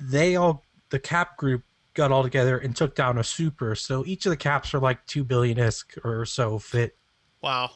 They 0.00 0.36
all 0.36 0.64
the 0.90 0.98
cap 0.98 1.36
group 1.36 1.62
got 1.94 2.12
all 2.12 2.22
together 2.22 2.58
and 2.58 2.76
took 2.76 2.94
down 2.94 3.18
a 3.18 3.24
super. 3.24 3.74
So 3.74 4.04
each 4.06 4.26
of 4.26 4.30
the 4.30 4.36
caps 4.36 4.74
are 4.74 4.78
like 4.78 5.04
two 5.06 5.24
billion 5.24 5.58
isk 5.58 5.98
or 6.04 6.24
so 6.26 6.58
fit. 6.58 6.96
Wow. 7.42 7.70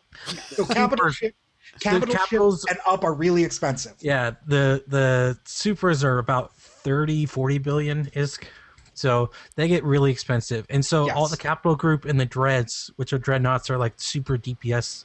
So 0.48 0.64
capital 0.66 1.06
Super- 1.06 1.12
ship, 1.12 1.34
capital 1.80 2.14
capitals- 2.14 2.64
ships 2.68 2.72
and 2.72 2.80
up 2.86 3.04
are 3.04 3.14
really 3.14 3.44
expensive. 3.44 3.94
Yeah, 4.00 4.32
the 4.46 4.84
the 4.86 5.38
supers 5.44 6.04
are 6.04 6.18
about 6.18 6.54
30, 6.56 7.26
40 7.26 7.58
billion 7.58 8.06
isk. 8.06 8.44
So 8.94 9.30
they 9.54 9.66
get 9.66 9.82
really 9.84 10.10
expensive. 10.10 10.66
And 10.68 10.84
so 10.84 11.10
all 11.10 11.26
the 11.26 11.36
capital 11.36 11.74
group 11.74 12.04
and 12.04 12.20
the 12.20 12.26
dreads, 12.26 12.90
which 12.96 13.14
are 13.14 13.18
dreadnoughts, 13.18 13.70
are 13.70 13.78
like 13.78 13.94
super 13.96 14.36
DPS. 14.36 15.04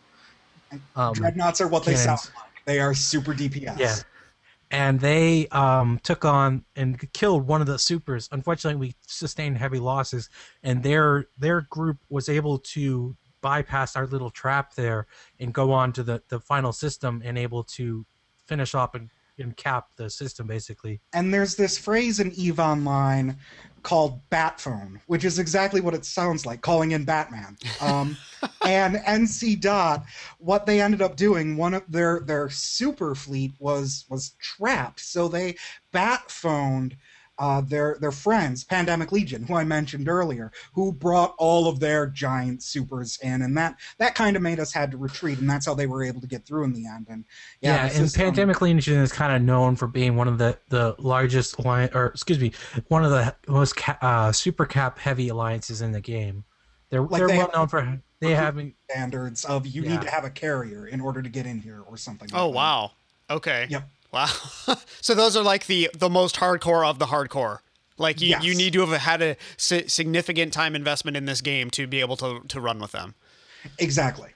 Um, 0.95 1.13
Dreadnoughts 1.13 1.61
are 1.61 1.67
what 1.67 1.83
they 1.83 1.93
cannons. 1.93 2.23
sound 2.23 2.35
like. 2.35 2.45
They 2.65 2.79
are 2.79 2.93
super 2.93 3.33
DPS. 3.33 3.77
Yeah. 3.77 3.95
And 4.71 4.99
they 4.99 5.47
um, 5.49 5.99
took 6.03 6.25
on 6.25 6.65
and 6.75 6.99
killed 7.13 7.47
one 7.47 7.61
of 7.61 7.67
the 7.67 7.77
supers. 7.77 8.27
Unfortunately, 8.31 8.79
we 8.79 8.95
sustained 9.05 9.57
heavy 9.57 9.79
losses, 9.79 10.29
and 10.63 10.81
their 10.81 11.27
their 11.37 11.61
group 11.61 11.97
was 12.09 12.29
able 12.29 12.57
to 12.59 13.15
bypass 13.45 13.95
our 13.95 14.07
little 14.07 14.31
trap 14.31 14.73
there 14.73 15.05
and 15.39 15.53
go 15.53 15.71
on 15.71 15.93
to 15.93 16.01
the, 16.01 16.19
the 16.29 16.39
final 16.39 16.73
system 16.73 17.21
and 17.23 17.37
able 17.37 17.63
to 17.63 18.03
finish 18.47 18.73
up 18.73 18.95
and, 18.95 19.11
and 19.37 19.55
cap 19.55 19.89
the 19.97 20.09
system 20.09 20.47
basically. 20.47 20.99
And 21.13 21.31
there's 21.31 21.55
this 21.55 21.77
phrase 21.77 22.19
in 22.19 22.31
EVE 22.31 22.59
Online 22.59 23.37
called 23.85 24.19
bat 24.31 24.59
phone, 24.59 24.99
which 25.05 25.23
is 25.23 25.37
exactly 25.37 25.79
what 25.79 25.93
it 25.93 26.03
sounds 26.03 26.43
like, 26.43 26.61
calling 26.61 26.91
in 26.91 27.05
Batman. 27.05 27.55
Um, 27.79 28.17
and 28.65 28.95
NC 28.95 29.61
Dot, 29.61 30.03
what 30.39 30.65
they 30.65 30.81
ended 30.81 31.03
up 31.03 31.15
doing, 31.15 31.55
one 31.55 31.75
of 31.75 31.83
their 31.87 32.19
their 32.21 32.49
super 32.49 33.15
fleet 33.15 33.53
was 33.59 34.05
was 34.09 34.35
trapped, 34.41 34.99
so 34.99 35.27
they 35.27 35.55
bat 35.91 36.29
phoned 36.29 36.97
uh, 37.37 37.61
their 37.61 37.97
their 37.99 38.11
friends, 38.11 38.63
Pandemic 38.63 39.11
Legion, 39.11 39.43
who 39.43 39.55
I 39.55 39.63
mentioned 39.63 40.07
earlier, 40.07 40.51
who 40.73 40.91
brought 40.93 41.35
all 41.37 41.67
of 41.67 41.79
their 41.79 42.07
giant 42.07 42.63
supers 42.63 43.19
in, 43.21 43.41
and 43.41 43.57
that 43.57 43.75
that 43.97 44.15
kind 44.15 44.35
of 44.35 44.41
made 44.41 44.59
us 44.59 44.71
had 44.73 44.91
to 44.91 44.97
retreat, 44.97 45.39
and 45.39 45.49
that's 45.49 45.65
how 45.65 45.73
they 45.73 45.87
were 45.87 46.03
able 46.03 46.21
to 46.21 46.27
get 46.27 46.45
through 46.45 46.63
in 46.63 46.73
the 46.73 46.87
end. 46.87 47.07
And 47.09 47.25
yeah, 47.61 47.75
Yeah, 47.75 47.83
and 47.83 47.91
system- 47.93 48.21
Pandemic 48.25 48.61
Legion 48.61 48.99
is 48.99 49.11
kind 49.11 49.35
of 49.35 49.41
known 49.41 49.75
for 49.75 49.87
being 49.87 50.15
one 50.15 50.27
of 50.27 50.37
the 50.37 50.57
the 50.69 50.95
largest 50.97 51.59
alliance, 51.59 51.93
or 51.93 52.07
excuse 52.07 52.39
me, 52.39 52.53
one 52.87 53.03
of 53.03 53.11
the 53.11 53.35
most 53.47 53.75
ca- 53.75 53.97
uh, 54.01 54.31
super 54.31 54.65
cap 54.65 54.97
heavy 54.99 55.27
alliances 55.27 55.81
in 55.81 55.91
the 55.91 56.01
game. 56.01 56.45
They're 56.89 57.01
Like 57.01 57.19
they're 57.19 57.27
they 57.27 57.37
well 57.37 57.47
have- 57.47 57.55
known 57.55 57.67
for 57.67 58.01
they 58.21 58.31
having 58.33 58.73
standards 58.89 59.43
of 59.43 59.67
you 59.67 59.83
Yeah. 59.83 59.91
need 59.91 60.01
to 60.03 60.09
have 60.09 60.23
a 60.23 60.29
carrier 60.29 60.87
in 60.87 61.01
order 61.01 61.21
to 61.21 61.27
get 61.29 61.45
in 61.45 61.59
here 61.59 61.81
or 61.81 61.97
something. 61.97 62.29
Oh 62.33 62.47
that. 62.47 62.55
wow. 62.55 62.91
Okay. 63.29 63.65
Yep. 63.69 63.89
Wow. 64.15 64.27
so 65.01 65.13
those 65.13 65.35
are 65.35 65.43
like 65.43 65.67
the 65.67 65.89
the 65.93 66.09
most 66.09 66.37
hardcore 66.37 66.87
of 66.89 66.99
the 66.99 67.07
hardcore. 67.07 67.59
Like 67.97 68.19
you, 68.21 68.35
you 68.41 68.55
need 68.55 68.73
to 68.73 68.85
have 68.85 68.99
had 69.01 69.21
a 69.21 69.37
si- 69.57 69.87
significant 69.87 70.51
time 70.51 70.75
investment 70.75 71.15
in 71.15 71.25
this 71.25 71.41
game 71.41 71.69
to 71.71 71.85
be 71.85 71.99
able 71.99 72.15
to 72.17 72.41
to 72.47 72.59
run 72.61 72.79
with 72.79 72.93
them. 72.93 73.15
Exactly. 73.77 74.29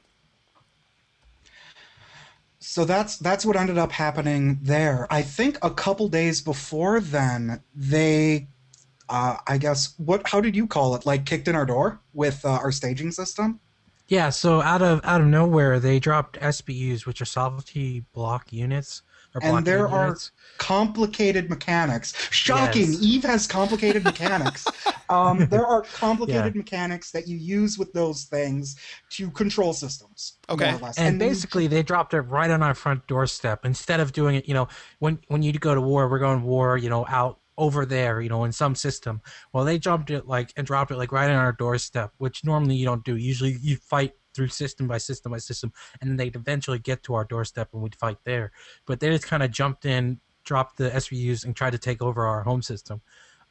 So 2.60 2.84
that's 2.86 3.18
that's 3.18 3.46
what 3.46 3.56
ended 3.56 3.78
up 3.78 3.92
happening 3.92 4.60
there. 4.62 5.08
I 5.10 5.22
think 5.22 5.58
a 5.62 5.72
couple 5.72 6.10
days 6.10 6.42
before 6.42 7.00
then, 7.00 7.62
they, 7.74 8.48
uh, 9.08 9.38
I 9.48 9.58
guess, 9.58 9.94
what? 9.98 10.28
How 10.28 10.42
did 10.42 10.56
you 10.56 10.68
call 10.68 10.94
it? 10.96 11.06
Like 11.06 11.26
kicked 11.26 11.48
in 11.48 11.56
our 11.56 11.66
door 11.66 12.00
with 12.14 12.44
uh, 12.44 12.50
our 12.50 12.72
staging 12.72 13.12
system. 13.12 13.60
yeah. 14.10 14.30
So 14.30 14.62
out 14.62 14.82
of 14.82 15.00
out 15.04 15.22
of 15.22 15.28
nowhere, 15.28 15.80
they 15.80 16.00
dropped 16.00 16.38
SBUs, 16.40 17.06
which 17.06 17.22
are 17.22 17.26
solidity 17.26 18.04
block 18.14 18.52
units. 18.52 19.04
And 19.42 19.66
there 19.66 19.88
blockade 19.88 19.94
are 20.10 20.18
complicated 20.58 21.50
mechanics. 21.50 22.14
Shocking! 22.32 22.94
Yes. 22.94 23.02
Eve 23.02 23.24
has 23.24 23.48
complicated 23.48 24.04
mechanics. 24.12 24.66
Um, 25.10 25.48
there 25.48 25.66
are 25.66 25.82
complicated 25.94 26.56
mechanics 26.56 27.12
that 27.12 27.28
you 27.28 27.38
use 27.38 27.78
with 27.78 27.92
those 27.94 28.26
things 28.26 28.76
to 29.12 29.30
control 29.32 29.74
systems. 29.74 30.38
Okay. 30.50 30.72
More 30.72 30.80
or 30.80 30.84
less. 30.84 30.98
and 30.98 31.22
you- 31.22 31.28
basically 31.28 31.68
they 31.68 31.84
dropped 31.84 32.14
it 32.14 32.22
right 32.22 32.50
on 32.50 32.62
our 32.62 32.74
front 32.74 33.06
doorstep 33.08 33.66
instead 33.66 34.00
of 34.00 34.12
doing 34.14 34.36
it 34.36 34.48
you 34.48 34.54
know 34.54 34.68
when 35.00 35.20
when 35.28 35.42
you 35.44 35.52
go 35.54 35.74
to 35.76 35.82
war 35.82 36.08
we're 36.10 36.20
going 36.20 36.40
to 36.42 36.46
war 36.46 36.78
you 36.78 36.90
know 36.90 37.06
out 37.08 37.40
over 37.58 37.86
there 37.86 38.22
you 38.22 38.30
know 38.30 38.44
in 38.46 38.52
some 38.52 38.74
system 38.76 39.22
well 39.54 39.64
they 39.66 39.78
jumped 39.78 40.10
it 40.12 40.28
like 40.28 40.52
and 40.58 40.66
dropped 40.66 40.92
it 40.92 40.98
like 40.98 41.12
right 41.12 41.30
on 41.30 41.36
our 41.36 41.52
doorstep 41.52 42.12
which 42.18 42.44
normally 42.44 42.76
you 42.76 42.86
don't 42.86 43.04
do 43.04 43.16
usually 43.18 43.58
you 43.62 43.76
fight 43.76 44.14
through 44.40 44.48
system 44.48 44.88
by 44.88 44.98
system 44.98 45.32
by 45.34 45.38
system 45.38 45.74
and 46.00 46.10
then 46.10 46.18
they'd 46.18 46.36
eventually 46.36 46.80
get 46.80 47.04
to 47.04 47.14
our 47.14 47.26
doorstep 47.26 47.70
and 47.74 47.82
we'd 47.82 47.96
fight 47.96 48.18
there. 48.24 48.52
But 48.86 49.00
they 49.00 49.10
just 49.10 49.28
kind 49.28 49.44
of 49.44 49.52
jumped 49.52 49.86
in 49.86 50.22
dropped 50.46 50.78
the 50.78 50.90
SBUs 50.90 51.44
and 51.44 51.56
tried 51.56 51.72
to 51.72 51.78
take 51.78 52.02
over 52.02 52.26
our 52.26 52.44
home 52.44 52.62
system. 52.62 53.02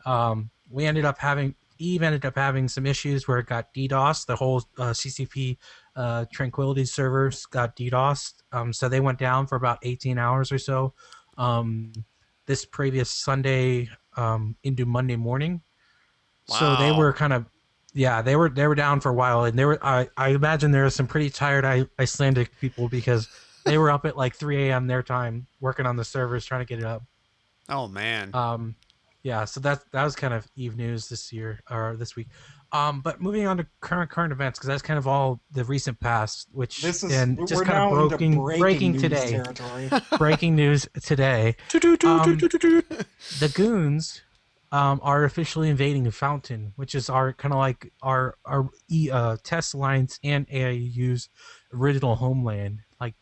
Um, 0.07 0.51
we 0.71 0.87
ended 0.87 1.05
up 1.05 1.19
having 1.19 1.55
eve 1.81 2.03
ended 2.03 2.25
up 2.25 2.35
having 2.35 2.67
some 2.69 2.87
issues 2.87 3.29
where 3.29 3.39
it 3.39 3.47
got 3.47 3.73
ddos 3.73 4.27
the 4.27 4.35
whole 4.35 4.65
uh, 4.79 4.91
ccp 4.91 5.57
uh, 5.99 6.25
Tranquility 6.33 6.85
servers 6.85 7.45
got 7.47 7.75
DDoS, 7.77 8.35
um, 8.53 8.73
so 8.73 8.89
they 8.89 9.01
went 9.01 9.19
down 9.19 9.49
for 9.49 9.57
about 9.57 9.79
18 9.83 10.17
hours 10.17 10.53
or 10.53 10.59
so. 10.59 10.95
Um, 11.37 11.93
this 12.47 12.65
previous 12.65 13.11
Sunday 13.11 13.91
um, 14.17 14.55
into 14.63 14.87
Monday 14.87 15.17
morning, 15.17 15.61
so 16.47 16.77
they 16.77 16.93
were 16.93 17.13
kind 17.13 17.33
of, 17.33 17.47
yeah, 17.99 18.23
they 18.23 18.37
were 18.37 18.49
they 18.49 18.67
were 18.69 18.77
down 18.77 19.01
for 19.01 19.09
a 19.09 19.15
while, 19.15 19.45
and 19.45 19.59
they 19.59 19.65
were 19.65 19.79
I, 19.83 20.09
I 20.17 20.29
imagine 20.29 20.71
there 20.71 20.87
are 20.87 20.91
some 20.91 21.09
pretty 21.09 21.31
tired 21.31 21.65
I- 21.65 21.89
Icelandic 21.99 22.57
people 22.61 22.89
because 22.89 23.29
they 23.65 23.77
were 23.77 23.91
up 23.91 24.07
at 24.07 24.17
like 24.17 24.37
3 24.37 24.69
a.m. 24.69 24.87
their 24.87 25.03
time 25.03 25.49
working 25.61 25.85
on 25.85 25.97
the 25.97 26.05
servers 26.05 26.47
trying 26.47 26.61
to 26.61 26.65
get 26.65 26.79
it 26.79 26.85
up. 26.85 27.03
Oh 27.69 27.89
man. 27.89 28.31
Um, 28.35 28.77
yeah, 29.25 29.45
so 29.45 29.59
that 29.61 29.83
that 29.91 30.05
was 30.05 30.15
kind 30.15 30.33
of 30.33 30.47
Eve 30.55 30.77
news 30.77 31.09
this 31.09 31.33
year 31.33 31.59
or 31.69 31.97
this 31.99 32.15
week. 32.15 32.29
Um, 32.71 33.01
but 33.01 33.21
moving 33.21 33.47
on 33.49 33.57
to 33.57 33.67
current 33.81 34.11
current 34.11 34.31
events 34.31 34.61
because 34.61 34.69
that's 34.69 34.83
kind 34.83 34.99
of 34.99 35.09
all 35.09 35.41
the 35.51 35.65
recent 35.65 35.99
past, 35.99 36.47
which 36.53 36.83
This 36.83 37.03
is 37.03 37.13
and 37.13 37.49
just 37.49 37.65
kind 37.65 37.79
of 37.93 37.99
into 38.13 38.17
breaking 38.17 38.43
breaking, 38.45 38.61
breaking 38.61 38.93
news 38.93 39.03
today, 39.03 39.91
breaking 40.19 40.55
news 40.55 40.89
today. 41.03 41.57
Um, 42.05 42.39
the 42.39 43.53
goons 43.55 44.23
um, 44.73 45.01
are 45.03 45.25
officially 45.25 45.69
invading 45.71 46.05
the 46.05 46.13
Fountain, 46.13 46.73
which 46.77 46.95
is 46.95 47.09
our 47.09 47.33
kind 47.33 47.53
of 47.55 47.59
like 47.59 47.93
our 48.03 48.37
our 48.45 48.69
e, 48.91 49.11
uh, 49.11 49.37
test 49.43 49.75
lines 49.75 50.19
and 50.23 50.47
AIE's 50.53 51.29
original 51.73 52.17
homeland, 52.17 52.81
like 53.01 53.15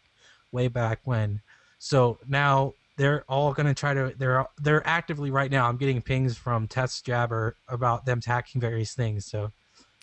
way 0.52 0.68
back 0.68 1.00
when. 1.04 1.40
So 1.78 2.18
now 2.26 2.74
they're 2.96 3.24
all 3.28 3.52
going 3.52 3.66
to 3.66 3.74
try 3.74 3.94
to 3.94 4.12
they're 4.18 4.46
they're 4.60 4.86
actively 4.86 5.30
right 5.30 5.50
now. 5.50 5.68
I'm 5.68 5.76
getting 5.76 6.02
pings 6.02 6.36
from 6.36 6.66
Test 6.66 7.04
Jabber 7.06 7.56
about 7.68 8.06
them 8.06 8.18
attacking 8.18 8.60
various 8.60 8.94
things. 8.94 9.26
So 9.26 9.52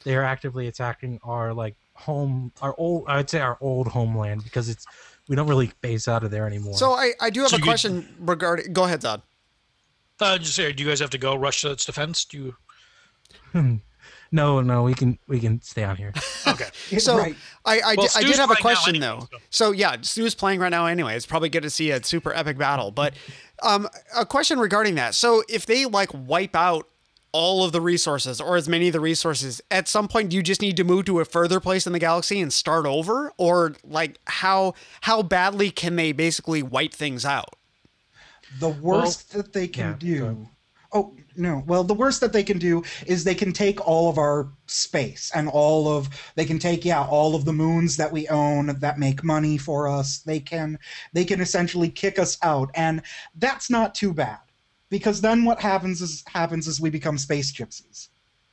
they 0.06 0.16
are 0.16 0.24
actively 0.24 0.68
attacking 0.68 1.20
our 1.24 1.54
like 1.54 1.76
home, 1.96 2.52
our 2.62 2.74
old 2.78 3.06
I'd 3.08 3.30
say 3.30 3.40
our 3.42 3.58
old 3.62 3.88
homeland 3.88 4.44
because 4.44 4.70
it's 4.70 4.86
we 5.28 5.36
don't 5.36 5.48
really 5.48 5.72
base 5.82 6.08
out 6.08 6.24
of 6.24 6.32
there 6.32 6.46
anymore. 6.48 6.76
So 6.78 6.92
I, 6.94 7.14
I 7.20 7.30
do 7.30 7.42
have 7.42 7.50
So 7.50 7.56
a 7.58 7.60
you- 7.60 7.66
question 7.66 8.08
regarding. 8.20 8.72
Go 8.74 8.84
ahead, 8.86 9.02
Todd. 9.02 9.22
Uh, 10.24 10.38
just 10.38 10.56
say, 10.56 10.72
do 10.72 10.84
you 10.84 10.90
guys 10.90 11.00
have 11.02 11.10
to 11.12 11.18
go 11.18 11.36
rush 11.36 11.62
to 11.62 11.72
its 11.72 11.86
defense? 11.86 12.26
Do 12.26 12.38
you? 12.38 12.56
no, 14.32 14.62
no, 14.62 14.84
we 14.84 14.94
can 14.94 15.20
we 15.28 15.40
can 15.40 15.62
stay 15.62 15.84
on 15.84 15.96
here. 15.98 16.14
Okay. 16.46 16.70
So 17.00 17.18
right. 17.18 17.36
I 17.66 17.80
I, 17.80 17.96
Well, 17.98 18.08
did, 18.08 18.18
I 18.18 18.22
did 18.28 18.36
have 18.36 18.52
a 18.52 18.56
question 18.56 18.96
anyway, 18.98 19.18
though. 19.20 19.28
so- 19.32 19.38
So 19.50 19.72
yeah, 19.72 19.96
Stu's 20.02 20.36
playing 20.36 20.60
right 20.60 20.70
now 20.70 20.86
anyway. 20.88 21.16
It's 21.16 21.26
probably 21.26 21.48
good 21.50 21.64
to 21.64 21.70
see 21.70 21.90
a 21.92 22.04
super 22.04 22.34
epic 22.34 22.58
battle. 22.58 22.92
But 22.92 23.14
um, 23.64 23.88
a 24.16 24.26
question 24.26 24.60
regarding 24.60 24.96
that. 24.96 25.16
So 25.16 25.44
if 25.48 25.66
they 25.66 25.86
like 25.86 26.10
wipe 26.14 26.56
out 26.56 26.90
all 27.32 27.64
of 27.64 27.72
the 27.72 27.80
resources 27.82 28.40
or 28.42 28.58
as 28.58 28.68
many 28.70 28.88
of 28.88 28.94
the 28.94 29.00
resources, 29.00 29.62
at 29.72 29.88
some 29.88 30.08
point 30.10 30.30
do 30.30 30.36
you 30.36 30.44
just 30.44 30.62
need 30.62 30.76
to 30.78 30.84
move 30.84 31.06
to 31.06 31.20
a 31.22 31.26
further 31.26 31.60
place 31.62 31.88
in 31.88 31.94
the 31.94 31.98
galaxy 32.00 32.40
and 32.42 32.52
start 32.52 32.86
over, 32.86 33.32
or 33.38 33.76
like 33.86 34.20
how 34.26 34.74
how 35.02 35.24
badly 35.24 35.72
can 35.72 35.96
they 35.96 36.12
basically 36.12 36.62
wipe 36.62 36.94
things 36.94 37.24
out? 37.26 37.56
The 38.60 38.70
worst 38.70 39.32
that 39.34 39.54
they 39.54 39.68
can 39.68 39.98
yeah, 40.02 40.20
go 40.20 40.28
do. 40.28 40.50
Oh 40.96 41.16
no! 41.36 41.64
Well, 41.66 41.84
the 41.84 41.96
worst 41.96 42.22
that 42.22 42.34
they 42.34 42.44
can 42.44 42.60
do 42.60 42.84
is 43.08 43.24
they 43.24 43.34
can 43.34 43.52
take 43.52 43.86
all 43.86 44.10
of 44.10 44.20
our 44.20 44.50
space 44.68 45.32
and 45.34 45.50
all 45.50 45.88
of 45.88 46.08
they 46.36 46.46
can 46.46 46.60
take 46.60 46.86
yeah 46.86 47.04
all 47.04 47.34
of 47.36 47.46
the 47.46 47.54
moons 47.54 47.98
that 47.98 48.12
we 48.12 48.28
own 48.28 48.80
that 48.80 49.00
make 49.00 49.24
money 49.24 49.58
for 49.58 49.88
us. 49.88 50.20
They 50.20 50.40
can 50.40 50.78
they 51.14 51.26
can 51.26 51.42
essentially 51.42 51.90
kick 51.90 52.20
us 52.20 52.38
out, 52.44 52.70
and 52.76 53.02
that's 53.36 53.72
not 53.72 53.96
too 53.96 54.14
bad 54.14 54.40
because 54.90 55.22
then 55.22 55.44
what 55.46 55.60
happens 55.60 56.02
is 56.02 56.24
happens 56.28 56.68
is 56.68 56.80
we 56.80 56.92
become 56.92 57.18
space 57.18 57.52
gypsies. 57.52 58.10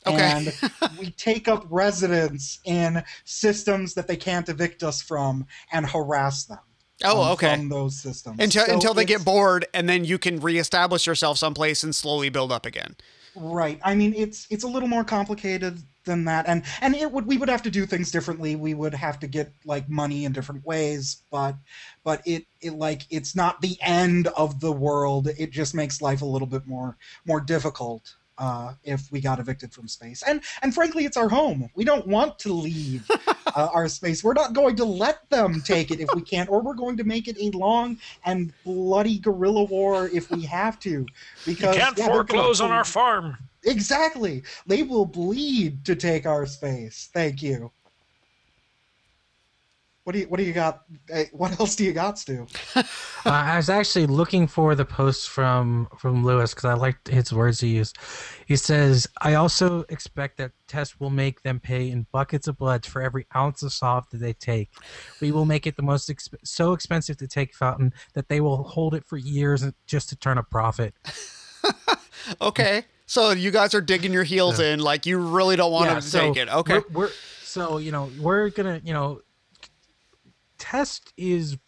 Okay. 0.06 0.18
And 0.18 0.98
we 0.98 1.10
take 1.10 1.48
up 1.48 1.66
residence 1.68 2.60
in 2.64 3.04
systems 3.24 3.92
that 3.94 4.08
they 4.08 4.16
can't 4.16 4.48
evict 4.48 4.82
us 4.82 5.02
from 5.02 5.46
and 5.70 5.84
harass 5.84 6.44
them. 6.44 6.58
Oh, 7.04 7.22
um, 7.22 7.32
okay. 7.32 7.56
From 7.56 7.68
those 7.68 7.98
systems 7.98 8.38
Until 8.40 8.66
So 8.66 8.72
until 8.72 8.94
they 8.94 9.04
get 9.04 9.24
bored, 9.24 9.66
and 9.72 9.88
then 9.88 10.04
you 10.04 10.18
can 10.18 10.40
reestablish 10.40 11.06
yourself 11.06 11.38
someplace 11.38 11.82
and 11.82 11.94
slowly 11.94 12.28
build 12.28 12.52
up 12.52 12.66
again. 12.66 12.96
Right. 13.34 13.80
I 13.84 13.94
mean, 13.94 14.12
it's 14.14 14.46
it's 14.50 14.64
a 14.64 14.68
little 14.68 14.88
more 14.88 15.04
complicated 15.04 15.82
than 16.04 16.24
that, 16.24 16.46
and 16.48 16.64
and 16.80 16.94
it 16.94 17.10
would 17.10 17.26
we 17.26 17.38
would 17.38 17.48
have 17.48 17.62
to 17.62 17.70
do 17.70 17.86
things 17.86 18.10
differently. 18.10 18.56
We 18.56 18.74
would 18.74 18.94
have 18.94 19.20
to 19.20 19.26
get 19.26 19.52
like 19.64 19.88
money 19.88 20.24
in 20.24 20.32
different 20.32 20.64
ways, 20.66 21.22
but 21.30 21.56
but 22.02 22.22
it 22.26 22.46
it 22.60 22.72
like 22.72 23.06
it's 23.10 23.36
not 23.36 23.60
the 23.60 23.76
end 23.80 24.26
of 24.28 24.60
the 24.60 24.72
world. 24.72 25.28
It 25.38 25.50
just 25.50 25.74
makes 25.74 26.02
life 26.02 26.22
a 26.22 26.26
little 26.26 26.48
bit 26.48 26.66
more 26.66 26.96
more 27.24 27.40
difficult. 27.40 28.14
Uh, 28.40 28.72
if 28.84 29.12
we 29.12 29.20
got 29.20 29.38
evicted 29.38 29.70
from 29.70 29.86
space, 29.86 30.22
and 30.26 30.42
and 30.62 30.74
frankly, 30.74 31.04
it's 31.04 31.18
our 31.18 31.28
home. 31.28 31.68
We 31.74 31.84
don't 31.84 32.06
want 32.06 32.38
to 32.40 32.52
leave 32.54 33.08
uh, 33.54 33.68
our 33.72 33.86
space. 33.86 34.24
We're 34.24 34.32
not 34.32 34.54
going 34.54 34.76
to 34.76 34.84
let 34.86 35.28
them 35.28 35.60
take 35.60 35.90
it 35.90 36.00
if 36.00 36.08
we 36.14 36.22
can't, 36.22 36.48
or 36.48 36.62
we're 36.62 36.74
going 36.74 36.96
to 36.96 37.04
make 37.04 37.28
it 37.28 37.36
a 37.38 37.56
long 37.56 37.98
and 38.24 38.52
bloody 38.64 39.18
guerrilla 39.18 39.64
war 39.64 40.08
if 40.08 40.30
we 40.30 40.42
have 40.46 40.78
to. 40.80 40.90
You 40.90 41.06
Because 41.44 41.76
can't 41.76 41.98
yeah, 41.98 42.06
foreclose 42.06 42.62
on 42.62 42.70
our 42.72 42.84
farm. 42.84 43.36
Exactly. 43.64 44.42
They 44.66 44.82
will 44.84 45.06
bleed 45.06 45.84
to 45.84 45.94
take 45.94 46.26
our 46.26 46.46
space. 46.46 47.10
Thank 47.12 47.42
you. 47.42 47.70
What 50.10 50.14
do 50.14 50.18
you 50.18 50.26
What 50.26 50.38
do 50.38 50.42
you 50.42 50.52
got? 50.52 50.82
eh, 51.08 51.26
What 51.30 51.60
else 51.60 51.76
do 51.76 51.84
you 51.84 51.92
got, 51.92 52.18
Stu? 52.18 52.44
uh, 52.74 52.82
I 53.24 53.56
was 53.56 53.70
actually 53.70 54.06
looking 54.06 54.48
for 54.48 54.74
the 54.74 54.84
post 54.84 55.28
from 55.28 55.86
from 55.98 56.24
Lewis 56.24 56.52
because 56.52 56.64
I 56.64 56.74
liked 56.74 57.06
his 57.06 57.32
words 57.32 57.60
he 57.60 57.68
used. 57.68 57.96
He 58.44 58.56
says, 58.56 59.06
"I 59.20 59.34
also 59.34 59.84
expect 59.88 60.36
that 60.38 60.50
Test 60.66 61.00
will 61.00 61.10
make 61.10 61.44
them 61.44 61.60
pay 61.60 61.92
in 61.92 62.08
buckets 62.10 62.48
of 62.48 62.58
blood 62.58 62.84
for 62.84 63.00
every 63.00 63.24
ounce 63.36 63.62
of 63.62 63.72
soft 63.72 64.10
that 64.10 64.18
they 64.18 64.32
take. 64.32 64.70
We 65.20 65.30
will 65.30 65.44
make 65.44 65.64
it 65.68 65.76
the 65.76 65.84
most 65.84 66.08
exp- 66.08 66.34
so 66.42 66.72
expensive 66.72 67.16
to 67.18 67.28
take 67.28 67.54
Fountain 67.54 67.92
that 68.14 68.28
they 68.28 68.40
will 68.40 68.64
hold 68.64 68.96
it 68.96 69.04
for 69.06 69.16
years 69.16 69.64
just 69.86 70.08
to 70.08 70.16
turn 70.16 70.38
a 70.38 70.42
profit." 70.42 70.92
Okay. 72.40 72.84
So 73.06 73.30
you 73.30 73.50
guys 73.50 73.74
are 73.74 73.80
digging 73.80 74.12
your 74.12 74.24
heels 74.24 74.60
in, 74.60 74.78
like 74.78 75.06
you 75.06 75.18
really 75.18 75.56
don't 75.56 75.72
want 75.72 75.88
them 75.88 76.00
to 76.00 76.10
take 76.10 76.36
it. 76.36 76.48
Okay. 76.48 76.74
We're, 76.90 77.06
we're 77.06 77.10
so 77.42 77.78
you 77.78 77.90
know 77.92 78.10
we're 78.20 78.50
gonna 78.50 78.80
you 78.84 78.92
know 78.92 79.20
test 80.60 81.12
is 81.16 81.58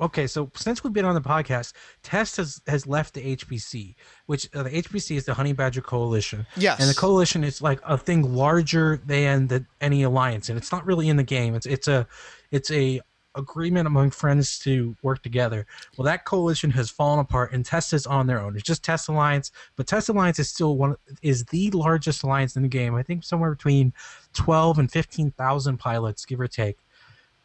okay, 0.00 0.26
so 0.26 0.50
since 0.54 0.82
we've 0.82 0.92
been 0.92 1.04
on 1.04 1.14
the 1.14 1.20
podcast, 1.20 1.72
Test 2.02 2.36
has 2.36 2.60
has 2.66 2.86
left 2.86 3.14
the 3.14 3.36
HPC, 3.36 3.94
which 4.26 4.48
uh, 4.54 4.64
the 4.64 4.70
HPC 4.70 5.16
is 5.16 5.24
the 5.24 5.34
Honey 5.34 5.52
Badger 5.52 5.80
Coalition. 5.80 6.46
Yes. 6.56 6.80
And 6.80 6.88
the 6.88 6.94
coalition 6.94 7.44
is 7.44 7.62
like 7.62 7.80
a 7.84 7.96
thing 7.96 8.34
larger 8.34 9.00
than 9.06 9.46
the 9.46 9.64
any 9.80 10.02
alliance, 10.02 10.48
and 10.48 10.58
it's 10.58 10.72
not 10.72 10.84
really 10.86 11.08
in 11.08 11.16
the 11.16 11.22
game. 11.22 11.54
It's 11.54 11.66
it's 11.66 11.88
a 11.88 12.06
it's 12.50 12.70
a 12.70 13.00
agreement 13.36 13.86
among 13.86 14.10
friends 14.10 14.60
to 14.60 14.96
work 15.02 15.20
together. 15.22 15.66
Well, 15.96 16.04
that 16.04 16.24
coalition 16.24 16.70
has 16.70 16.88
fallen 16.90 17.18
apart, 17.18 17.52
and 17.52 17.64
Test 17.64 17.92
is 17.92 18.06
on 18.06 18.26
their 18.26 18.40
own. 18.40 18.54
It's 18.54 18.64
just 18.64 18.84
Test 18.84 19.08
Alliance, 19.08 19.50
but 19.76 19.86
Test 19.86 20.08
Alliance 20.08 20.38
is 20.38 20.48
still 20.48 20.76
one 20.76 20.96
is 21.22 21.44
the 21.46 21.70
largest 21.72 22.22
alliance 22.22 22.56
in 22.56 22.62
the 22.62 22.68
game. 22.68 22.94
I 22.94 23.02
think 23.02 23.24
somewhere 23.24 23.50
between 23.50 23.92
twelve 24.32 24.78
and 24.78 24.90
fifteen 24.90 25.30
thousand 25.32 25.78
pilots, 25.78 26.24
give 26.24 26.40
or 26.40 26.48
take. 26.48 26.78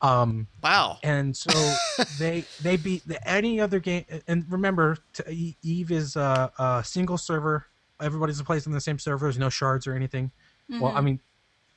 Um, 0.02 0.47
Wow. 0.64 0.97
and 1.04 1.36
so 1.36 1.52
they 2.20 2.45
they 2.62 2.78
beat 2.78 3.06
the, 3.08 3.26
any 3.30 3.60
other 3.60 3.80
game. 3.80 4.06
And 4.28 4.45
remember, 4.50 4.97
t- 5.14 5.24
E- 5.30 5.58
Eve 5.62 5.91
is 5.91 6.16
a, 6.16 6.52
a 6.58 6.82
single 6.86 7.18
server. 7.18 7.66
Everybody's 8.02 8.41
placed 8.41 8.66
on 8.68 8.74
the 8.74 8.80
same 8.82 8.97
server. 8.97 9.26
There's 9.26 9.38
no 9.38 9.50
shards 9.50 9.86
or 9.88 9.93
anything. 9.93 10.32
Well, 10.70 10.93
I 10.95 11.02
mean, 11.02 11.20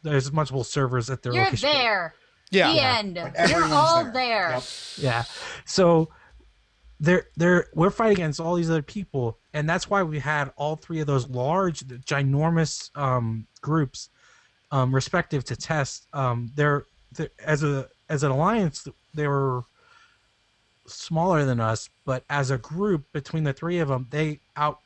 there's 0.02 0.30
multiple 0.32 0.62
servers 0.64 1.10
at 1.10 1.22
their 1.22 1.32
Mm-hmm. 1.32 1.36
You're 1.36 1.44
location. 1.46 1.70
there. 1.72 2.14
Yeah. 2.50 2.72
The 2.72 2.80
end. 2.82 3.14
But 3.36 3.48
You're 3.50 3.64
all 3.64 4.04
there. 4.04 4.12
there. 4.12 4.50
Yep. 4.50 4.62
Yeah. 4.98 5.24
So 5.64 6.10
they're 7.00 7.26
they're 7.36 7.66
we're 7.74 7.90
fighting 7.90 8.18
against 8.18 8.38
all 8.38 8.54
these 8.54 8.70
other 8.70 8.82
people, 8.82 9.38
and 9.54 9.68
that's 9.68 9.90
why 9.90 10.02
we 10.04 10.20
had 10.20 10.52
all 10.56 10.76
three 10.76 11.00
of 11.00 11.06
those 11.08 11.28
large, 11.28 11.80
ginormous 11.80 12.96
um, 12.96 13.46
groups, 13.62 14.10
um, 14.70 14.94
respective 14.94 15.42
to 15.46 15.56
test. 15.56 16.06
Um, 16.12 16.52
they're, 16.54 16.84
they're 17.12 17.30
as 17.44 17.64
a 17.64 17.88
as 18.12 18.22
an 18.22 18.30
alliance, 18.30 18.86
they 19.14 19.26
were 19.26 19.64
smaller 20.86 21.46
than 21.46 21.60
us, 21.60 21.88
but 22.04 22.24
as 22.28 22.50
a 22.50 22.58
group 22.58 23.10
between 23.14 23.42
the 23.42 23.54
three 23.54 23.78
of 23.78 23.88
them, 23.88 24.06
they 24.10 24.38
out 24.54 24.80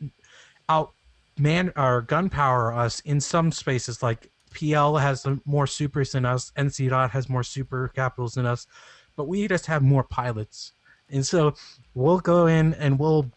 out 0.68 0.93
man 1.37 1.72
or 1.77 2.03
gunpower 2.03 2.77
us 2.77 3.01
in 3.01 3.20
some 3.20 3.51
spaces. 3.51 4.01
Like 4.01 4.31
PL 4.55 4.97
has 4.99 5.27
more 5.45 5.66
supers 5.66 6.12
than 6.12 6.24
us, 6.24 6.53
NC 6.57 6.91
Dot 6.91 7.11
has 7.11 7.29
more 7.29 7.43
super 7.43 7.89
capitals 7.89 8.35
than 8.35 8.47
us, 8.47 8.68
but 9.16 9.27
we 9.27 9.49
just 9.49 9.66
have 9.66 9.83
more 9.83 10.05
pilots, 10.05 10.70
and 11.11 11.27
so 11.27 11.55
we'll 11.95 12.20
go 12.20 12.47
in 12.47 12.74
and 12.74 12.97
we'll 12.97 13.29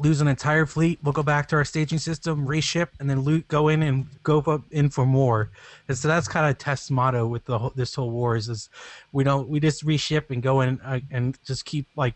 lose 0.00 0.20
an 0.20 0.28
entire 0.28 0.66
fleet. 0.66 0.98
We'll 1.02 1.12
go 1.12 1.22
back 1.22 1.48
to 1.48 1.56
our 1.56 1.64
staging 1.64 1.98
system, 1.98 2.46
reship, 2.46 2.90
and 3.00 3.08
then 3.08 3.20
loot, 3.20 3.46
go 3.48 3.68
in 3.68 3.82
and 3.82 4.06
go 4.22 4.40
up 4.40 4.62
in 4.70 4.90
for 4.90 5.06
more. 5.06 5.50
And 5.88 5.96
so 5.96 6.08
that's 6.08 6.28
kind 6.28 6.50
of 6.50 6.58
test 6.58 6.90
motto 6.90 7.26
with 7.26 7.44
the 7.44 7.58
whole, 7.58 7.72
this 7.74 7.94
whole 7.94 8.10
war 8.10 8.36
is, 8.36 8.48
is 8.48 8.68
we 9.12 9.24
don't 9.24 9.48
we 9.48 9.60
just 9.60 9.82
reship 9.84 10.30
and 10.30 10.42
go 10.42 10.60
in 10.60 10.80
uh, 10.80 11.00
and 11.10 11.38
just 11.44 11.64
keep 11.64 11.86
like 11.96 12.14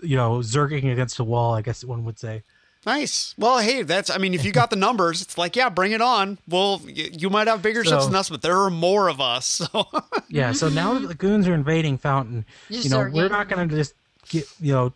you 0.00 0.16
know 0.16 0.38
zerging 0.38 0.92
against 0.92 1.16
the 1.16 1.24
wall. 1.24 1.54
I 1.54 1.62
guess 1.62 1.84
one 1.84 2.04
would 2.04 2.18
say. 2.18 2.42
Nice. 2.86 3.34
Well, 3.38 3.60
hey, 3.60 3.82
that's. 3.82 4.10
I 4.10 4.18
mean, 4.18 4.34
if 4.34 4.44
you 4.44 4.52
got 4.52 4.68
the 4.68 4.76
numbers, 4.76 5.22
it's 5.22 5.38
like, 5.38 5.56
yeah, 5.56 5.70
bring 5.70 5.92
it 5.92 6.02
on. 6.02 6.36
Well, 6.46 6.82
y- 6.84 7.08
you 7.12 7.30
might 7.30 7.46
have 7.46 7.62
bigger 7.62 7.82
ships 7.82 8.04
than 8.04 8.14
us, 8.14 8.28
but 8.28 8.42
there 8.42 8.58
are 8.60 8.68
more 8.68 9.08
of 9.08 9.22
us. 9.22 9.46
So 9.46 9.86
Yeah. 10.28 10.52
So 10.52 10.68
now 10.68 10.92
that 10.98 11.06
the 11.06 11.14
goons 11.14 11.48
are 11.48 11.54
invading 11.54 11.96
Fountain, 11.96 12.44
Just 12.70 12.84
you 12.84 12.90
know 12.90 13.08
we're 13.10 13.30
not 13.30 13.48
gonna 13.48 13.66
just 13.68 13.94
get 14.28 14.46
you 14.60 14.72
know 14.74 14.92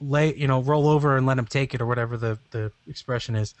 lay 0.00 0.34
you 0.34 0.46
know 0.46 0.60
roll 0.62 0.88
over 0.88 1.16
and 1.16 1.26
let 1.26 1.36
them 1.36 1.46
take 1.46 1.74
it 1.74 1.80
or 1.80 1.86
whatever 1.86 2.16
the 2.16 2.38
the 2.50 2.72
expression 2.88 3.34
is. 3.36 3.54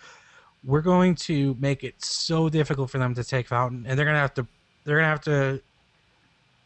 We're 0.64 0.82
going 0.82 1.14
to 1.14 1.56
make 1.60 1.84
it 1.84 2.04
so 2.04 2.48
difficult 2.48 2.90
for 2.90 2.98
them 2.98 3.14
to 3.14 3.24
take 3.24 3.48
Fountain, 3.48 3.84
and 3.86 3.98
they're 3.98 4.06
gonna 4.06 4.18
have 4.18 4.34
to 4.34 4.46
they're 4.84 4.96
gonna 4.98 5.08
have 5.08 5.22
to 5.22 5.60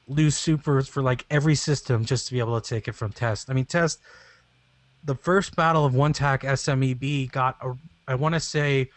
lose 0.09 0.37
supers 0.37 0.89
for 0.89 1.03
like 1.03 1.25
every 1.31 1.55
system 1.55 2.05
just 2.05 2.27
to 2.27 2.33
be 2.33 2.39
able 2.39 2.61
to 2.61 2.69
take 2.69 2.89
it 2.89 2.93
from 2.93 3.13
Test. 3.13 3.51
I 3.51 3.55
mean, 3.55 3.67
Test. 3.67 4.01
The 5.05 5.17
first 5.17 5.57
battle 5.57 5.85
of 5.85 5.97
one 5.97 6.13
tac 6.13 6.43
SMEB 6.43 7.33
got 7.33 7.57
a 7.61 7.75
I 8.07 8.15
want 8.15 8.35
to 8.35 8.41
say. 8.41 8.91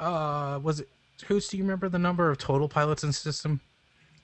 Uh, 0.00 0.60
was 0.62 0.80
it? 0.80 0.88
Who's 1.26 1.48
do 1.48 1.56
you 1.56 1.64
remember 1.64 1.88
the 1.88 1.98
number 1.98 2.30
of 2.30 2.38
total 2.38 2.68
pilots 2.68 3.02
in 3.02 3.12
system? 3.12 3.60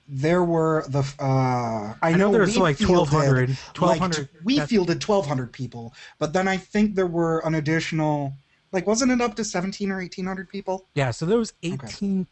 There 0.07 0.43
were 0.43 0.85
the 0.87 0.99
uh, 1.19 1.23
I, 1.23 1.95
I 2.01 2.11
know 2.11 2.17
know 2.27 2.31
there's 2.33 2.55
we 2.55 2.61
like 2.61 2.77
fielded, 2.77 3.11
1,200. 3.11 3.49
like, 3.49 3.99
1,200. 3.99 4.29
we 4.43 4.59
fielded 4.59 5.03
1,200 5.03 5.51
people, 5.51 5.93
but 6.19 6.31
then 6.31 6.47
I 6.47 6.57
think 6.57 6.93
there 6.93 7.07
were 7.07 7.39
an 7.39 7.55
additional, 7.55 8.33
like, 8.71 8.85
wasn't 8.85 9.11
it 9.11 9.19
up 9.21 9.35
to 9.37 9.43
17 9.43 9.91
or 9.91 9.97
1,800 9.97 10.47
people? 10.47 10.87
Yeah, 10.93 11.09
so 11.09 11.25
there 11.25 11.39
was 11.39 11.53
18, 11.63 12.27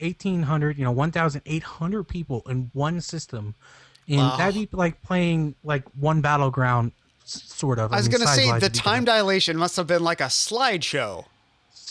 1,800, 0.00 0.76
you 0.78 0.84
know, 0.84 0.92
1,800 0.92 2.04
people 2.04 2.42
in 2.48 2.70
one 2.74 3.00
system. 3.00 3.54
And 4.08 4.18
Wow. 4.18 4.36
that'd 4.36 4.54
be 4.54 4.76
like 4.76 5.00
playing 5.02 5.54
like 5.64 5.84
one 5.98 6.20
battleground, 6.20 6.92
sort 7.24 7.78
of. 7.78 7.92
I 7.92 7.96
was 7.96 8.08
mean, 8.08 8.18
gonna 8.18 8.30
say 8.34 8.50
the 8.58 8.68
time 8.68 9.04
different. 9.04 9.06
dilation 9.06 9.56
must 9.56 9.76
have 9.76 9.86
been 9.86 10.02
like 10.02 10.20
a 10.20 10.24
slideshow. 10.24 11.24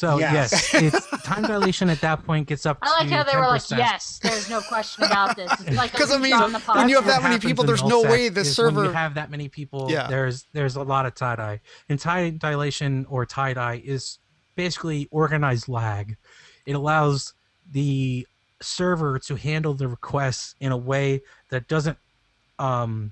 So, 0.01 0.17
Yes. 0.17 0.73
yes, 0.73 0.95
it's, 0.95 1.07
time 1.23 1.43
dilation 1.43 1.87
at 1.91 2.01
that 2.01 2.25
point 2.25 2.47
gets 2.47 2.65
up 2.65 2.79
I 2.81 2.89
like 3.01 3.07
to 3.09 3.13
how 3.17 3.23
they 3.23 3.35
were 3.35 3.45
like, 3.45 3.61
10%. 3.61 3.77
yes, 3.77 4.19
there's 4.23 4.49
no 4.49 4.59
question 4.61 5.03
about 5.03 5.35
this. 5.35 5.51
It's 5.61 5.77
like 5.77 5.93
a 5.93 5.97
'Cause, 5.99 6.11
I 6.11 6.17
mean, 6.17 6.31
when 6.41 6.89
you 6.89 6.95
have 6.95 7.05
that 7.05 7.21
many 7.21 7.37
people, 7.37 7.63
there's 7.63 7.83
no 7.83 8.01
way 8.01 8.29
the 8.29 8.41
is 8.41 8.57
when 8.57 8.73
you 8.73 8.89
have 8.89 9.13
that 9.13 9.29
many 9.29 9.47
people. 9.47 9.91
Yeah. 9.91 10.07
There's 10.07 10.47
there's 10.53 10.75
a 10.75 10.81
lot 10.81 11.05
of 11.05 11.13
TiDi, 11.13 11.59
and 11.87 11.99
tie 11.99 12.31
dilation 12.31 13.05
or 13.11 13.27
TiDi 13.27 13.83
is 13.83 14.17
basically 14.55 15.07
organized 15.11 15.67
lag. 15.69 16.17
It 16.65 16.73
allows 16.73 17.33
the 17.71 18.25
server 18.59 19.19
to 19.19 19.35
handle 19.35 19.75
the 19.75 19.87
requests 19.87 20.55
in 20.59 20.71
a 20.71 20.77
way 20.77 21.21
that 21.49 21.67
doesn't 21.67 21.99
um, 22.57 23.11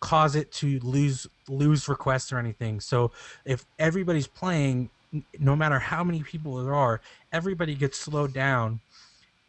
cause 0.00 0.34
it 0.34 0.50
to 0.54 0.80
lose 0.80 1.28
lose 1.48 1.88
requests 1.88 2.32
or 2.32 2.38
anything. 2.40 2.80
So 2.80 3.12
if 3.44 3.64
everybody's 3.78 4.26
playing, 4.26 4.76
n- 4.80 4.90
no 5.38 5.56
matter 5.56 5.78
how 5.78 6.04
many 6.04 6.22
people 6.22 6.62
there 6.62 6.74
are, 6.74 7.00
everybody 7.32 7.74
gets 7.74 7.98
slowed 7.98 8.32
down 8.32 8.80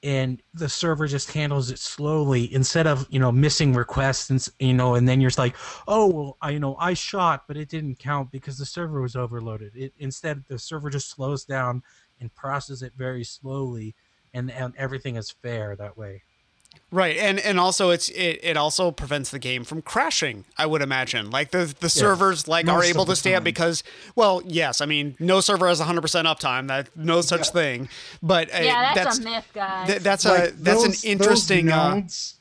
and 0.04 0.42
the 0.54 0.70
server 0.70 1.08
just 1.08 1.34
handles 1.34 1.72
it 1.72 1.80
slowly 1.80 2.54
instead 2.54 2.88
of 2.88 3.06
you 3.10 3.20
know 3.20 3.32
missing 3.32 3.74
requests 3.74 4.30
and 4.30 4.48
you 4.60 4.74
know 4.74 4.96
and 4.96 5.08
then 5.10 5.20
you're 5.20 5.32
like 5.38 5.56
oh 5.88 6.08
well 6.08 6.38
i 6.42 6.52
you 6.52 6.60
know 6.60 6.76
i 6.80 6.94
shot 6.94 7.44
but 7.48 7.58
it 7.58 7.68
didn't 7.68 8.00
count 8.00 8.32
because 8.32 8.58
the 8.58 8.66
server 8.66 9.02
was 9.02 9.16
overloaded. 9.16 9.76
It 9.76 9.94
instead 10.00 10.44
the 10.48 10.58
server 10.58 10.90
just 10.90 11.10
slows 11.10 11.44
down 11.44 11.84
and 12.22 12.34
processes 12.34 12.82
it 12.82 12.94
very 12.98 13.24
slowly 13.24 13.94
and 14.34 14.52
and 14.52 14.74
everything 14.78 15.18
is 15.18 15.32
fair 15.32 15.76
that 15.76 15.98
way 15.98 16.24
Right, 16.92 17.18
and 17.18 17.40
and 17.40 17.60
also 17.60 17.92
it's 17.92 18.10
it, 18.10 18.40
it 18.42 18.58
also 18.58 18.90
prevents 18.90 19.30
the 19.30 19.38
game 19.38 19.64
from 19.64 19.84
crashing. 19.84 20.46
I 20.58 20.66
would 20.66 20.82
imagine, 20.82 21.30
like 21.30 21.52
the 21.52 21.72
the 21.80 21.88
servers 21.90 22.48
like 22.48 22.68
are 22.68 22.84
able 22.84 23.06
to 23.06 23.16
stay 23.16 23.36
up 23.36 23.44
because, 23.44 23.84
well, 24.16 24.42
yes, 24.44 24.82
I 24.82 24.88
mean 24.88 25.16
no 25.20 25.40
server 25.40 25.68
has 25.68 25.78
100 25.78 26.02
percent 26.02 26.28
uptime. 26.28 26.68
That 26.68 26.90
no 26.96 27.22
such 27.22 27.42
Yeah. 27.48 27.52
thing. 27.54 27.90
But 28.24 28.52
uh, 28.52 28.58
yeah, 28.64 28.96
that's, 28.96 29.18
that's 29.18 29.20
a 29.20 29.22
myth, 29.22 29.48
guys. 29.54 29.88
th- 29.88 30.02
that's 30.02 30.26
Like, 30.26 30.50
a 30.50 30.52
that's 30.54 30.84
those- 30.84 31.04
an 31.04 31.10
interesting. 31.12 31.66
Those 31.68 32.36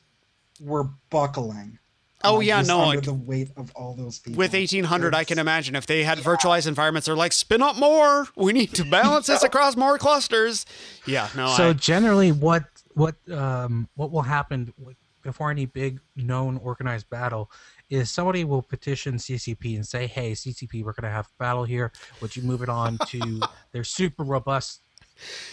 uh, 0.59 0.65
were 0.65 0.85
buckling. 1.11 1.77
Oh, 2.23 2.37
uh, 2.37 2.39
yeah, 2.39 2.61
no, 2.63 2.81
under 2.81 2.95
like, 2.97 3.05
the 3.05 3.13
weight 3.13 3.51
of 3.55 3.71
all 3.75 3.93
those 3.93 4.19
people. 4.19 4.39
with 4.39 4.51
1800, 4.53 5.15
I 5.15 5.23
can 5.23 5.39
imagine 5.39 5.73
if 5.75 5.85
they 5.85 6.03
had 6.03 6.17
virtualized 6.17 6.67
environments, 6.67 7.05
they're 7.05 7.15
like 7.15 7.31
spin 7.31 7.61
up 7.61 7.77
more. 7.77 8.27
We 8.35 8.51
need 8.51 8.73
to 8.73 8.83
balance 8.83 9.27
this 9.27 9.41
across 9.49 9.77
more 9.77 9.97
clusters. 9.97 10.65
Yeah, 11.05 11.29
no, 11.35 11.47
so 11.55 11.69
I, 11.69 11.73
generally 11.73 12.31
what 12.33 12.63
what 12.99 13.15
um 13.31 13.87
what 13.95 14.11
will 14.11 14.21
happen 14.21 14.73
before 15.21 15.51
any 15.51 15.65
big 15.65 15.99
known 16.15 16.57
organized 16.57 17.09
battle 17.09 17.49
is 17.89 18.09
somebody 18.11 18.43
will 18.43 18.61
petition 18.61 19.15
ccp 19.15 19.75
and 19.75 19.85
say 19.85 20.07
hey 20.07 20.31
ccp 20.31 20.83
we're 20.83 20.93
going 20.93 21.03
to 21.03 21.09
have 21.09 21.25
a 21.27 21.43
battle 21.43 21.63
here. 21.63 21.91
Would 22.21 22.35
you 22.35 22.43
move 22.43 22.61
it 22.61 22.69
on 22.69 22.99
to 23.07 23.47
their 23.71 23.83
super 23.83 24.23
robust 24.23 24.81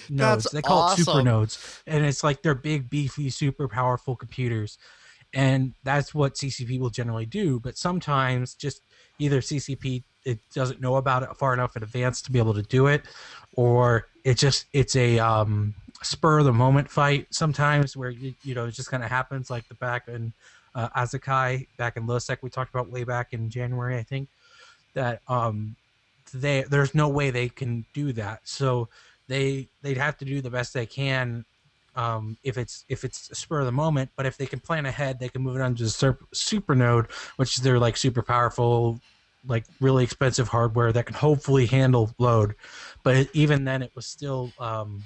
nodes? 0.09 0.44
That's 0.44 0.55
they 0.55 0.62
call 0.62 0.92
it 0.92 0.97
super 0.97 1.22
nodes 1.22 1.82
and 1.86 2.05
it's 2.05 2.22
like 2.24 2.42
their 2.42 2.55
big 2.55 2.90
beefy 2.90 3.30
super 3.30 3.68
powerful 3.68 4.16
computers. 4.16 4.78
And 5.34 5.74
that's 5.82 6.14
what 6.14 6.34
ccp 6.34 6.78
will 6.80 6.90
generally 6.90 7.26
do 7.26 7.61
but 7.61 7.76
sometimes 7.76 8.55
just 8.55 8.82
either 9.18 9.40
ccp 9.40 10.05
it 10.24 10.40
doesn't 10.53 10.80
know 10.80 10.97
about 10.97 11.22
it 11.22 11.28
far 11.36 11.55
enough 11.55 11.76
in 11.76 11.82
advance 11.82 12.20
to 12.22 12.32
be 12.32 12.38
able 12.38 12.55
to 12.55 12.62
do 12.62 12.86
it 12.86 13.05
or 13.53 14.09
it 14.24 14.38
just 14.38 14.66
it's 14.72 14.97
a 14.97 15.18
um 15.18 15.74
spur 16.03 16.38
of 16.38 16.44
the 16.44 16.53
moment 16.53 16.90
fight 16.90 17.26
sometimes 17.30 17.97
where 17.97 18.11
you, 18.11 18.34
you 18.42 18.55
know 18.55 18.66
it 18.66 18.72
just 18.72 18.90
kind 18.90 19.03
of 19.03 19.11
happens 19.11 19.51
like 19.51 19.66
the 19.68 19.74
back 19.74 20.09
in 20.09 20.32
uh, 20.74 20.88
Asakai 20.90 21.66
back 21.78 21.97
in 21.97 22.07
lowsec 22.07 22.38
we 22.42 22.51
talked 22.51 22.74
about 22.74 22.90
way 22.90 23.05
back 23.05 23.32
in 23.32 23.49
January 23.49 23.97
I 23.97 24.03
think 24.03 24.28
that 24.94 25.22
um 25.28 25.76
they 26.32 26.62
there's 26.62 26.94
no 26.94 27.09
way 27.09 27.30
they 27.30 27.49
can 27.49 27.84
do 27.94 28.12
that. 28.12 28.40
So 28.44 28.88
they 29.28 29.68
they'd 29.82 29.97
have 29.97 30.16
to 30.18 30.24
do 30.24 30.40
the 30.40 30.51
best 30.51 30.74
they 30.74 30.86
can 30.86 31.44
um, 31.94 32.36
if 32.42 32.59
it's 32.59 32.84
if 32.88 33.05
it's 33.05 33.36
spur 33.36 33.61
of 33.61 33.66
the 33.66 33.72
moment 33.72 34.11
but 34.16 34.26
if 34.26 34.36
they 34.36 34.47
can 34.47 34.61
plan 34.61 34.86
ahead 34.86 35.18
they 35.18 35.28
can 35.28 35.42
move 35.42 35.57
it 35.57 35.62
on 35.62 35.74
to 35.74 35.84
the 35.84 35.88
sur- 35.88 36.18
super 36.32 36.74
node 36.74 37.11
which 37.36 37.57
is 37.57 37.64
their 37.64 37.78
like 37.78 37.97
super 37.97 38.22
powerful 38.22 39.01
like 39.49 39.64
really 39.80 40.05
expensive 40.05 40.49
hardware 40.49 40.92
that 40.92 41.07
can 41.07 41.14
hopefully 41.14 41.66
handle 41.66 42.11
load. 42.18 42.55
But 43.03 43.28
even 43.32 43.64
then 43.64 43.82
it 43.82 43.92
was 43.94 44.07
still 44.07 44.53
um, 44.59 45.03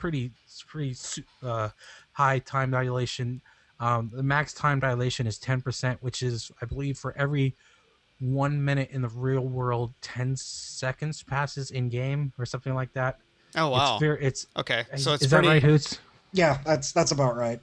pretty 0.00 0.32
pretty 0.66 0.96
uh, 1.44 1.68
high 2.12 2.40
time 2.40 2.72
dilation 2.72 3.40
Um, 3.78 4.10
the 4.12 4.22
max 4.22 4.52
time 4.52 4.80
dilation 4.80 5.26
is 5.26 5.38
10%, 5.38 5.98
which 6.00 6.22
is, 6.22 6.50
I 6.60 6.66
believe, 6.66 6.98
for 6.98 7.16
every 7.16 7.54
one 8.18 8.62
minute 8.62 8.90
in 8.92 9.00
the 9.00 9.08
real 9.08 9.46
world, 9.46 9.94
10 10.02 10.36
seconds 10.36 11.22
passes 11.22 11.70
in 11.70 11.88
game 11.88 12.32
or 12.38 12.44
something 12.44 12.74
like 12.74 12.92
that. 12.92 13.18
Oh 13.56 13.70
wow. 13.70 13.94
It's, 13.94 14.00
very, 14.00 14.22
it's 14.22 14.46
okay, 14.56 14.84
so 14.96 15.14
it's 15.14 15.24
is 15.24 15.30
pretty. 15.30 15.46
that 15.46 15.52
right, 15.54 15.62
Hoots? 15.62 15.98
Yeah, 16.32 16.58
that's 16.64 16.92
that's 16.92 17.10
about 17.10 17.36
right. 17.36 17.60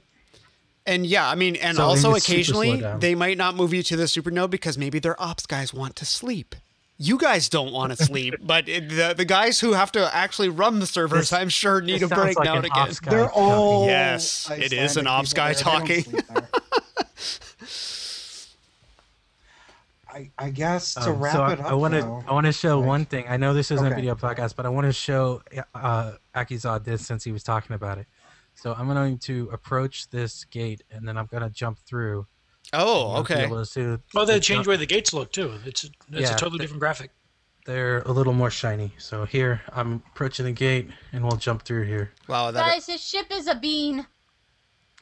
And 0.84 1.06
yeah, 1.06 1.28
I 1.28 1.34
mean, 1.34 1.56
and 1.56 1.76
So 1.76 1.84
also 1.84 2.14
occasionally 2.14 2.82
they 2.98 3.14
might 3.14 3.38
not 3.38 3.54
move 3.54 3.72
you 3.72 3.82
to 3.84 3.96
the 3.96 4.08
super 4.08 4.30
node 4.30 4.50
because 4.50 4.76
maybe 4.76 4.98
their 4.98 5.20
ops 5.22 5.46
guys 5.46 5.72
want 5.72 5.96
to 5.96 6.04
sleep. 6.04 6.54
You 7.00 7.16
guys 7.16 7.48
don't 7.48 7.72
want 7.72 7.96
to 7.96 8.04
sleep, 8.04 8.34
but 8.40 8.66
the 8.66 9.14
the 9.16 9.24
guys 9.24 9.60
who 9.60 9.72
have 9.72 9.92
to 9.92 10.12
actually 10.14 10.48
run 10.48 10.80
the 10.80 10.86
servers, 10.86 11.30
This- 11.30 11.32
I'm 11.32 11.48
sure 11.48 11.80
need 11.80 12.02
a 12.02 12.08
break 12.08 12.36
like 12.36 12.44
now 12.44 12.56
and 12.56 12.66
again. 12.66 12.88
They're 13.04 13.26
talking. 13.28 13.42
all 13.42 13.86
Yes, 13.86 14.50
it 14.50 14.72
is 14.72 14.96
an 14.96 15.06
Icelandic 15.06 15.08
ops 15.12 15.32
guy 15.32 15.52
there. 15.52 15.62
Talking. 15.62 16.04
I, 20.10 20.30
I 20.38 20.50
guess 20.50 20.94
to 20.94 21.10
Um, 21.10 21.20
wrap 21.20 21.34
so 21.34 21.44
it 21.44 21.60
I, 21.60 21.64
up, 21.64 21.66
I 21.66 21.74
want 21.74 21.94
to 21.94 22.00
I 22.26 22.32
want 22.32 22.46
to 22.46 22.52
show 22.52 22.80
one 22.80 23.04
thing. 23.04 23.26
I 23.28 23.36
know 23.36 23.52
this 23.54 23.70
isn't 23.70 23.86
a 23.86 23.94
video 23.94 24.14
podcast, 24.14 24.56
but 24.56 24.66
I 24.66 24.70
want 24.70 24.86
to 24.86 24.92
show 24.92 25.42
uh, 25.74 26.12
Akizad 26.34 26.82
this 26.84 27.06
since 27.06 27.22
he 27.24 27.30
was 27.30 27.42
talking 27.44 27.74
about 27.74 27.98
it. 27.98 28.06
So 28.54 28.74
I'm 28.74 28.88
going 28.88 29.18
to 29.18 29.48
approach 29.52 30.08
this 30.10 30.44
gate, 30.44 30.82
and 30.90 31.06
then 31.06 31.16
I'm 31.16 31.26
going 31.26 31.42
to 31.44 31.50
jump 31.50 31.78
through. 31.78 32.26
Oh, 32.72 33.14
You'll 33.14 33.22
be 33.24 33.34
okay. 33.34 33.44
able 33.44 33.56
to 33.58 33.66
see 33.66 33.80
Oh, 34.14 34.24
they 34.24 34.34
the 34.34 34.40
changed 34.40 34.66
the 34.66 34.70
way 34.70 34.76
the 34.76 34.86
gates 34.86 35.12
look 35.14 35.32
too. 35.32 35.54
It's 35.64 35.84
a, 35.84 35.88
it's 36.12 36.28
Yeah, 36.28 36.34
a 36.34 36.38
totally 36.38 36.58
they- 36.58 36.64
different 36.64 36.80
graphic. 36.80 37.10
They're 37.66 38.00
a 38.00 38.12
little 38.12 38.32
more 38.32 38.50
shiny. 38.50 38.92
So 38.96 39.26
here, 39.26 39.60
I'm 39.74 40.02
approaching 40.12 40.46
the 40.46 40.52
gate, 40.52 40.88
and 41.12 41.22
we'll 41.22 41.36
jump 41.36 41.64
through 41.64 41.84
here. 41.84 42.12
Wow, 42.26 42.50
that 42.50 42.66
Guys, 42.72 42.86
his 42.86 43.02
ship 43.02 43.26
is 43.30 43.46
a 43.46 43.54
bean. 43.54 44.06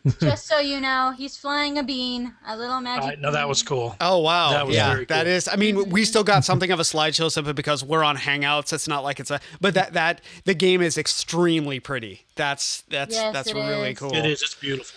Just 0.20 0.46
so 0.46 0.58
you 0.58 0.80
know, 0.80 1.12
he's 1.16 1.36
flying 1.36 1.78
a 1.78 1.82
bean, 1.84 2.34
a 2.46 2.56
little 2.56 2.80
magic. 2.80 3.18
I 3.18 3.20
know 3.20 3.32
that 3.32 3.48
was 3.48 3.62
cool. 3.62 3.96
Oh 4.00 4.18
wow! 4.18 4.50
That 4.50 4.66
was 4.66 4.74
yeah, 4.76 4.92
very 4.92 5.04
that 5.06 5.24
cool. 5.24 5.32
is. 5.32 5.48
I 5.48 5.56
mean, 5.56 5.90
we 5.90 6.04
still 6.04 6.22
got 6.22 6.44
something 6.44 6.70
of 6.70 6.78
a 6.78 6.84
slideshow 6.84 7.28
simply 7.30 7.52
because 7.54 7.82
we're 7.84 8.04
on 8.04 8.16
Hangouts. 8.16 8.72
It's 8.72 8.86
not 8.86 9.02
like 9.02 9.18
it's 9.18 9.32
a. 9.32 9.40
But 9.60 9.74
that 9.74 9.94
that 9.94 10.20
the 10.44 10.54
game 10.54 10.80
is 10.80 10.96
extremely 10.96 11.80
pretty. 11.80 12.24
That's 12.36 12.82
that's 12.88 13.14
Yes, 13.16 13.32
that's 13.32 13.52
really 13.52 13.90
is. 13.90 13.98
cool. 13.98 14.12
It 14.14 14.26
is. 14.26 14.42
It's 14.42 14.54
beautiful. 14.54 14.96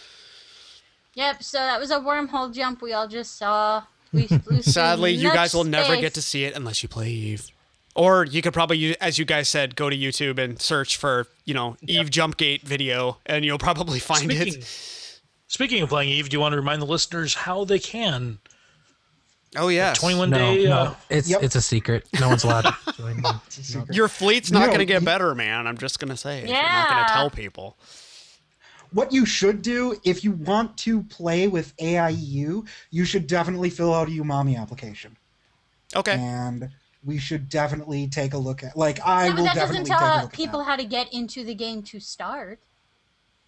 Yep. 1.15 1.43
So 1.43 1.57
that 1.57 1.79
was 1.79 1.91
a 1.91 1.99
wormhole 1.99 2.53
jump 2.53 2.81
we 2.81 2.93
all 2.93 3.07
just 3.07 3.37
saw. 3.37 3.83
We 4.13 4.27
flew 4.27 4.61
Sadly, 4.61 5.11
you 5.11 5.29
guys 5.31 5.53
will 5.53 5.63
never 5.63 5.85
space. 5.93 6.01
get 6.01 6.13
to 6.15 6.21
see 6.21 6.43
it 6.45 6.55
unless 6.55 6.81
you 6.83 6.89
play 6.89 7.09
Eve. 7.09 7.47
Or 7.95 8.23
you 8.25 8.41
could 8.41 8.53
probably, 8.53 8.99
as 9.01 9.17
you 9.19 9.25
guys 9.25 9.49
said, 9.49 9.75
go 9.75 9.89
to 9.89 9.97
YouTube 9.97 10.37
and 10.39 10.61
search 10.61 10.95
for, 10.97 11.27
you 11.43 11.53
know, 11.53 11.75
Eve 11.81 12.09
Jumpgate 12.09 12.61
video, 12.61 13.17
and 13.25 13.43
you'll 13.43 13.57
probably 13.57 13.99
find 13.99 14.21
Speaking, 14.31 14.53
it. 14.61 15.21
speaking 15.47 15.81
of 15.83 15.89
playing 15.89 16.09
Eve, 16.09 16.29
do 16.29 16.35
you 16.37 16.39
want 16.39 16.53
to 16.53 16.57
remind 16.57 16.81
the 16.81 16.85
listeners 16.85 17.33
how 17.33 17.65
they 17.65 17.79
can? 17.79 18.37
Oh 19.57 19.67
yeah, 19.67 19.93
21 19.95 20.29
No, 20.29 20.37
day. 20.37 20.63
no, 20.65 20.77
Uh, 20.77 20.95
it's 21.09 21.27
Yep. 21.29 21.41
it's 21.43 21.55
a 21.55 21.61
secret. 21.61 22.05
No 22.19 22.29
one's 22.29 22.43
allowed 22.43 22.61
to 22.65 22.75
join. 22.95 23.17
me. 23.21 23.29
It's 23.47 23.57
a 23.57 23.63
secret. 23.63 23.95
Your 23.95 24.07
fleet's 24.07 24.51
not 24.51 24.59
No, 24.59 24.65
going 24.67 24.79
to 24.79 24.85
get 24.85 25.03
better, 25.03 25.33
man. 25.33 25.65
I'm 25.65 25.77
just 25.77 25.99
going 25.99 26.09
to 26.09 26.17
say. 26.17 26.37
it. 26.43 26.49
You're 26.49 26.55
not 26.61 26.89
going 26.89 27.03
to 27.05 27.11
tell 27.11 27.29
people. 27.31 27.75
What 28.91 29.11
you 29.13 29.25
should 29.25 29.61
do 29.61 29.95
if 30.03 30.23
you 30.23 30.31
want 30.31 30.77
to 30.79 31.03
play 31.03 31.47
with 31.47 31.73
AIE, 31.79 32.09
you 32.89 33.05
should 33.05 33.27
definitely 33.27 33.69
fill 33.69 33.93
out 33.93 34.07
a 34.07 34.11
Umami 34.11 34.59
application, 34.59 35.15
Okay. 35.95 36.13
and 36.13 36.69
we 37.03 37.17
should 37.17 37.49
definitely 37.49 38.07
take 38.07 38.33
a 38.33 38.37
look 38.37 38.63
at. 38.63 38.75
Like 38.75 38.99
I 39.05 39.25
Yeah, 39.25 39.29
but 39.31 39.37
will 39.37 39.43
that 39.45 39.55
definitely 39.55 39.89
doesn't 39.89 39.99
take 39.99 40.19
tell 40.19 40.27
people 40.29 40.63
how 40.63 40.75
to 40.75 40.83
get 40.83 41.13
into 41.13 41.43
the 41.43 41.53
game 41.53 41.83
to 41.83 41.99
start. 41.99 42.59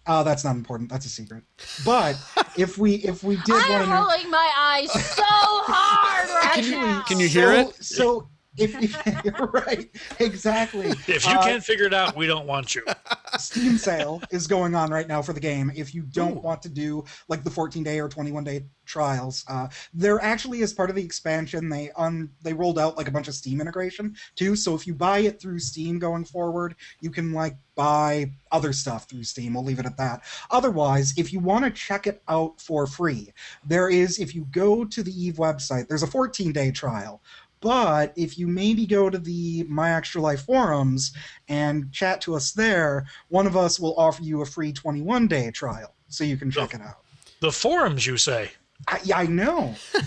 That. 0.06 0.12
Oh, 0.14 0.24
that's 0.24 0.42
not 0.42 0.56
important. 0.56 0.90
That's 0.90 1.06
a 1.06 1.08
secret. 1.08 1.44
But 1.84 2.16
if 2.56 2.76
we 2.78 2.94
if 2.96 3.22
we 3.22 3.36
did 3.36 3.48
want 3.50 3.64
I'm 3.70 3.80
to 3.82 3.86
know, 3.88 4.00
rolling 4.02 4.30
my 4.30 4.50
eyes 4.58 4.90
so 4.92 5.22
hard 5.26 6.28
right 6.44 6.54
Can 6.54 6.64
you- 6.64 6.70
now. 6.72 7.02
can 7.02 7.20
you 7.20 7.28
hear 7.28 7.52
it? 7.52 7.74
So 7.84 8.28
if, 8.56 9.24
you're 9.24 9.46
right, 9.48 9.88
exactly. 10.18 10.86
if 11.06 11.26
you 11.26 11.32
Uh, 11.32 11.42
can't 11.42 11.64
figure 11.64 11.86
it 11.86 11.94
out, 11.94 12.16
we 12.16 12.26
don't 12.26 12.46
want 12.46 12.74
you. 12.74 12.84
Steam 13.38 13.78
sale 13.78 14.20
is 14.30 14.46
going 14.46 14.74
on 14.74 14.90
right 14.90 15.08
now 15.08 15.22
for 15.22 15.32
the 15.32 15.40
game. 15.40 15.72
If 15.74 15.94
you 15.94 16.02
don't 16.02 16.42
want 16.42 16.60
to 16.62 16.68
do 16.68 17.04
like 17.28 17.44
the 17.44 17.50
14 17.50 17.82
day 17.82 17.98
or 17.98 18.08
21 18.08 18.44
day 18.44 18.66
trials, 18.84 19.44
uh, 19.48 19.68
there 19.94 20.20
actually 20.20 20.60
is 20.60 20.74
part 20.74 20.90
of 20.90 20.96
the 20.96 21.04
expansion. 21.04 21.68
They 21.70 21.90
un 21.96 22.30
they 22.42 22.52
rolled 22.52 22.78
out 22.78 22.96
like 22.98 23.08
a 23.08 23.10
bunch 23.10 23.28
of 23.28 23.34
Steam 23.34 23.60
integration 23.60 24.14
too. 24.36 24.54
So 24.54 24.74
if 24.74 24.86
you 24.86 24.94
buy 24.94 25.20
it 25.20 25.40
through 25.40 25.60
Steam 25.60 25.98
going 25.98 26.24
forward, 26.24 26.74
you 27.00 27.10
can 27.10 27.32
like 27.32 27.56
buy 27.74 28.30
other 28.50 28.72
stuff 28.74 29.08
through 29.08 29.24
Steam. 29.24 29.54
We'll 29.54 29.64
leave 29.64 29.78
it 29.78 29.86
at 29.86 29.96
that. 29.96 30.22
Otherwise, 30.50 31.14
if 31.16 31.32
you 31.32 31.40
want 31.40 31.64
to 31.64 31.70
check 31.70 32.06
it 32.06 32.22
out 32.28 32.60
for 32.60 32.86
free, 32.86 33.32
there 33.64 33.88
is 33.88 34.18
if 34.18 34.34
you 34.34 34.46
go 34.50 34.84
to 34.84 35.02
the 35.02 35.12
Eve 35.12 35.36
website, 35.36 35.88
there's 35.88 36.02
a 36.02 36.06
14 36.06 36.52
day 36.52 36.70
trial. 36.70 37.22
But 37.62 38.12
if 38.16 38.36
you 38.38 38.46
maybe 38.48 38.84
go 38.86 39.08
to 39.08 39.18
the 39.18 39.64
My 39.68 39.94
Extra 39.94 40.20
Life 40.20 40.42
forums 40.42 41.12
and 41.48 41.90
chat 41.92 42.20
to 42.22 42.34
us 42.34 42.52
there, 42.52 43.06
one 43.28 43.46
of 43.46 43.56
us 43.56 43.80
will 43.80 43.94
offer 43.96 44.22
you 44.22 44.42
a 44.42 44.46
free 44.46 44.72
21 44.72 45.28
day 45.28 45.50
trial 45.50 45.94
so 46.08 46.24
you 46.24 46.36
can 46.36 46.50
check 46.50 46.74
it 46.74 46.80
out. 46.82 46.98
The 47.40 47.52
forums, 47.52 48.06
you 48.06 48.16
say? 48.18 48.50
I, 48.88 49.00
yeah, 49.04 49.18
I 49.18 49.26
know. 49.26 49.74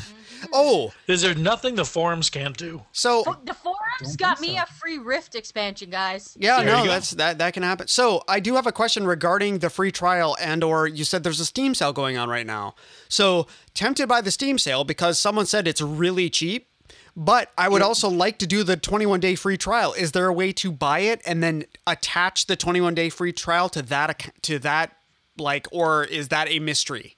Oh, 0.54 0.92
Is 1.08 1.22
there 1.22 1.36
nothing 1.36 1.76
the 1.76 1.86
forums 1.86 2.30
can't 2.30 2.56
do? 2.56 2.84
so 2.92 3.24
the 3.46 3.54
forums 3.54 4.16
got 4.16 4.40
me 4.40 4.58
so. 4.58 4.64
a 4.64 4.66
free 4.66 4.98
Rift 4.98 5.36
expansion, 5.36 5.90
guys. 5.90 6.38
Yeah, 6.40 6.58
There 6.58 6.68
no, 6.68 6.86
that's 6.86 7.12
that 7.12 7.38
that 7.40 7.54
can 7.54 7.64
happen. 7.64 7.88
So 7.88 8.24
I 8.28 8.40
do 8.40 8.56
have 8.56 8.68
a 8.68 8.72
question 8.72 9.06
regarding 9.08 9.60
the 9.60 9.70
free 9.70 9.92
trial 9.92 10.38
and 10.40 10.64
or 10.64 10.88
you 10.88 11.04
said 11.04 11.24
there's 11.24 11.40
a 11.40 11.46
Steam 11.46 11.74
sale 11.74 11.94
going 11.94 12.18
on 12.18 12.30
right 12.30 12.46
now. 12.46 12.76
So 13.10 13.48
tempted 13.74 14.08
by 14.08 14.22
the 14.22 14.32
Steam 14.32 14.58
sale 14.58 14.84
because 14.84 15.20
someone 15.20 15.46
said 15.46 15.68
it's 15.68 15.82
really 15.82 16.30
cheap, 16.30 16.68
but 17.16 17.52
I 17.58 17.70
would 17.70 17.82
also 17.82 18.10
like 18.10 18.38
to 18.40 18.48
do 18.48 18.64
the 18.64 18.76
21 18.76 19.20
day 19.20 19.36
free 19.36 19.58
trial. 19.58 19.94
Is 19.94 20.12
there 20.12 20.28
a 20.28 20.34
way 20.34 20.52
to 20.54 20.72
buy 20.72 21.00
it 21.00 21.22
and 21.26 21.42
then 21.42 21.66
attach 21.88 22.48
the 22.48 22.56
21 22.56 22.94
day 22.94 23.10
free 23.10 23.32
trial 23.32 23.70
to 23.70 23.82
that 23.84 24.34
to 24.44 24.60
that 24.60 24.98
like 25.38 25.68
or 25.72 26.04
is 26.04 26.28
that 26.30 26.50
a 26.50 26.60
mystery? 26.60 27.16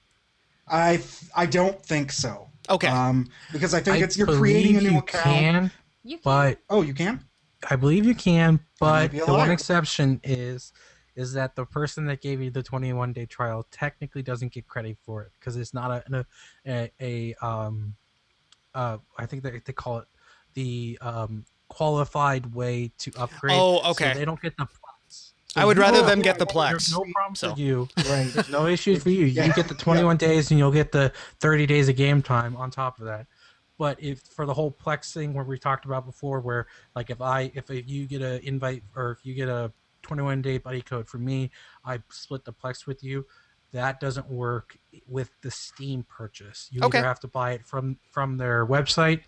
I 0.68 1.00
I 1.34 1.46
don't 1.46 1.82
think 1.84 2.12
so. 2.12 2.48
Okay. 2.70 2.88
Um, 2.88 3.28
because 3.52 3.74
I 3.74 3.80
think 3.80 3.96
I 3.96 4.04
it's 4.04 4.16
you're 4.16 4.26
creating 4.26 4.76
a 4.76 4.80
new 4.80 4.90
you 4.92 4.98
account. 4.98 5.24
Can, 5.24 5.70
You 6.04 6.18
can. 6.18 6.22
but 6.22 6.58
Oh, 6.70 6.82
you 6.82 6.94
can. 6.94 7.24
I 7.68 7.74
believe 7.74 8.06
you 8.06 8.14
can, 8.14 8.60
but 8.78 9.10
the 9.10 9.24
one 9.26 9.50
exception 9.50 10.20
is 10.22 10.72
is 11.16 11.32
that 11.32 11.56
the 11.56 11.64
person 11.64 12.06
that 12.06 12.20
gave 12.20 12.40
you 12.40 12.48
the 12.48 12.62
21 12.62 13.12
day 13.12 13.26
trial 13.26 13.66
technically 13.72 14.22
doesn't 14.22 14.52
get 14.52 14.68
credit 14.68 14.96
for 15.02 15.22
it 15.24 15.32
because 15.40 15.56
it's 15.56 15.74
not 15.74 15.90
a 15.90 16.26
a, 16.64 16.90
a 17.00 17.34
um 17.44 17.94
uh 18.78 18.98
I 19.18 19.26
think 19.26 19.42
they 19.42 19.60
they 19.64 19.72
call 19.72 19.98
it 19.98 20.08
the 20.54 20.98
um 21.00 21.44
qualified 21.68 22.54
way 22.54 22.90
to 22.98 23.12
upgrade. 23.18 23.56
Oh, 23.58 23.82
so 23.82 23.90
okay. 23.90 24.14
they 24.14 24.24
don't 24.24 24.40
get 24.40 24.56
the 24.56 24.64
plex. 24.64 25.32
I 25.56 25.64
would 25.64 25.78
rather 25.78 26.02
them 26.02 26.22
get 26.22 26.38
the 26.38 26.44
There's 26.44 26.88
plex. 26.88 26.92
no 26.92 27.04
problem 27.12 27.34
So. 27.34 27.54
for 27.54 27.60
you. 27.60 27.88
Right. 28.08 28.30
There's 28.32 28.48
no 28.48 28.66
issues 28.66 29.02
for 29.02 29.10
you. 29.10 29.24
Yeah. 29.26 29.46
You 29.46 29.52
get 29.54 29.66
the 29.68 29.74
21 29.74 30.16
days 30.16 30.50
and 30.50 30.58
you'll 30.58 30.70
get 30.72 30.92
the 30.92 31.12
30 31.40 31.66
days 31.66 31.88
of 31.88 31.96
game 31.96 32.22
time 32.22 32.54
on 32.56 32.70
top 32.70 33.00
of 33.00 33.06
that. 33.06 33.26
But 33.78 34.02
if 34.02 34.20
for 34.20 34.44
the 34.46 34.54
whole 34.54 34.72
Plex 34.72 35.12
thing 35.12 35.32
where 35.34 35.44
we 35.44 35.58
talked 35.58 35.84
about 35.84 36.04
before, 36.04 36.40
where 36.40 36.66
like 36.94 37.10
if 37.10 37.20
I 37.20 37.50
if, 37.54 37.70
if 37.70 37.88
you 37.88 38.06
get 38.06 38.22
an 38.22 38.40
invite 38.44 38.82
or 38.94 39.12
if 39.12 39.24
you 39.24 39.34
get 39.34 39.48
a 39.48 39.72
21 40.02 40.42
day 40.42 40.58
buddy 40.58 40.82
code 40.82 41.08
from 41.08 41.24
me, 41.24 41.50
I 41.84 42.00
split 42.10 42.44
the 42.44 42.52
Plex 42.52 42.86
with 42.86 43.02
you. 43.02 43.26
That 43.72 44.00
doesn't 44.00 44.28
work 44.30 44.76
with 45.06 45.30
the 45.42 45.50
Steam 45.50 46.04
purchase. 46.08 46.68
You 46.70 46.80
Okay. 46.82 46.98
either 46.98 47.06
have 47.08 47.20
to 47.20 47.28
buy 47.28 47.52
it 47.52 47.66
from 47.66 47.98
from 48.10 48.36
their 48.38 48.66
website, 48.66 49.22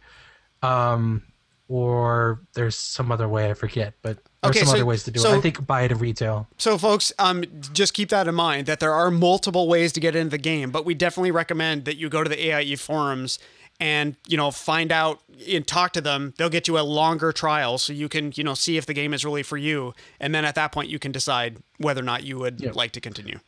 um, 0.62 1.22
or 1.68 2.41
there's 2.55 2.76
some 2.76 3.12
other 3.12 3.28
way 3.28 3.51
I 3.51 3.55
forget. 3.55 3.95
But 4.03 4.18
there's 4.43 4.51
Okay, 4.57 4.59
some 4.61 4.68
so- 4.68 4.74
other 4.74 4.86
ways 4.86 5.05
to 5.05 5.11
do 5.11 5.20
so- 5.20 5.34
it. 5.34 5.38
I 5.38 5.41
think 5.41 5.66
buy 5.66 5.82
it 5.82 5.93
at 5.93 6.01
retail. 6.01 6.49
So, 6.59 6.76
folks, 6.78 7.12
um, 7.18 7.45
just 7.72 7.95
keep 7.95 8.09
that 8.09 8.26
in 8.26 8.34
mind 8.34 8.66
that 8.66 8.80
there 8.80 8.93
are 8.95 9.11
multiple 9.11 9.68
ways 9.68 9.93
to 9.93 10.01
get 10.01 10.16
into 10.16 10.30
the 10.30 10.38
game, 10.38 10.70
but 10.70 10.84
we 10.84 10.95
definitely 10.95 11.30
recommend 11.30 11.84
that 11.84 11.97
you 11.97 12.09
go 12.09 12.22
to 12.24 12.28
the 12.30 12.43
AIE 12.47 12.76
forums 12.76 13.38
and 13.78 14.16
you 14.26 14.36
know 14.36 14.51
find 14.51 14.91
out 14.93 15.20
and 15.49 15.66
talk 15.66 15.93
to 15.93 16.01
them. 16.01 16.34
They'll 16.36 16.51
get 16.51 16.66
you 16.68 16.78
a 16.78 16.80
longer 16.82 17.32
trial 17.32 17.78
so 17.78 17.93
you 17.93 18.09
can 18.09 18.32
you 18.36 18.45
know 18.45 18.55
see 18.55 18.76
if 18.76 18.84
the 18.86 18.93
game 18.95 19.14
is 19.14 19.24
really 19.24 19.43
for 19.43 19.57
you, 19.57 19.95
and 20.18 20.34
then 20.34 20.45
at 20.45 20.55
that 20.57 20.72
point 20.72 20.88
you 20.91 20.99
can 20.99 21.12
decide 21.12 21.59
whether 21.78 22.01
or 22.01 22.05
not 22.05 22.24
you 22.24 22.38
would 22.38 22.61
Yep. 22.61 22.74
like 22.74 22.93
to 22.93 23.01
continue. 23.01 23.38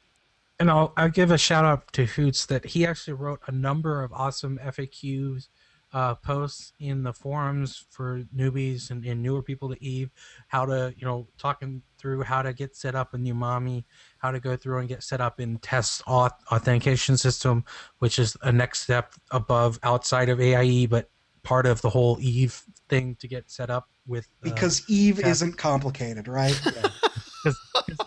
And 0.58 0.70
I'll, 0.70 0.92
I'll 0.96 1.08
give 1.08 1.30
a 1.30 1.38
shout 1.38 1.64
out 1.64 1.92
to 1.94 2.04
Hoots 2.06 2.46
that 2.46 2.64
he 2.66 2.86
actually 2.86 3.14
wrote 3.14 3.40
a 3.46 3.52
number 3.52 4.02
of 4.02 4.12
awesome 4.12 4.58
FAQs 4.62 5.48
uh, 5.92 6.14
posts 6.14 6.72
in 6.80 7.02
the 7.02 7.12
forums 7.12 7.84
for 7.90 8.22
newbies 8.34 8.90
and, 8.90 9.04
and 9.04 9.22
newer 9.22 9.42
people 9.42 9.68
to 9.68 9.84
Eve, 9.84 10.10
how 10.48 10.64
to, 10.64 10.94
you 10.96 11.06
know, 11.06 11.28
talking 11.36 11.82
through 11.98 12.22
how 12.22 12.42
to 12.42 12.52
get 12.52 12.74
set 12.74 12.94
up 12.94 13.14
in 13.14 13.24
Umami, 13.24 13.84
how 14.18 14.30
to 14.30 14.40
go 14.40 14.56
through 14.56 14.78
and 14.78 14.88
get 14.88 15.02
set 15.02 15.20
up 15.20 15.38
in 15.40 15.58
test 15.58 16.02
auth 16.06 16.32
authentication 16.50 17.16
system, 17.16 17.64
which 17.98 18.18
is 18.18 18.36
a 18.42 18.50
next 18.50 18.80
step 18.80 19.14
above 19.30 19.78
outside 19.82 20.28
of 20.28 20.40
AIE, 20.40 20.86
but 20.86 21.10
part 21.42 21.66
of 21.66 21.82
the 21.82 21.90
whole 21.90 22.18
Eve 22.20 22.62
thing 22.88 23.16
to 23.16 23.28
get 23.28 23.50
set 23.50 23.68
up 23.68 23.88
with. 24.06 24.26
uh, 24.26 24.44
Because 24.44 24.82
Eve 24.88 25.20
yeah. 25.20 25.28
isn't 25.28 25.58
complicated, 25.58 26.28
right? 26.28 26.58
because 27.42 27.58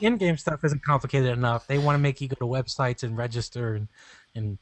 in-game 0.01 0.37
stuff 0.37 0.63
isn't 0.63 0.83
complicated 0.83 1.29
enough. 1.29 1.67
They 1.67 1.77
want 1.77 1.95
to 1.95 1.99
make 1.99 2.21
you 2.21 2.27
go 2.27 2.35
to 2.35 2.45
websites 2.45 3.03
and 3.03 3.17
register 3.17 3.75
and 3.75 3.87
and 4.33 4.57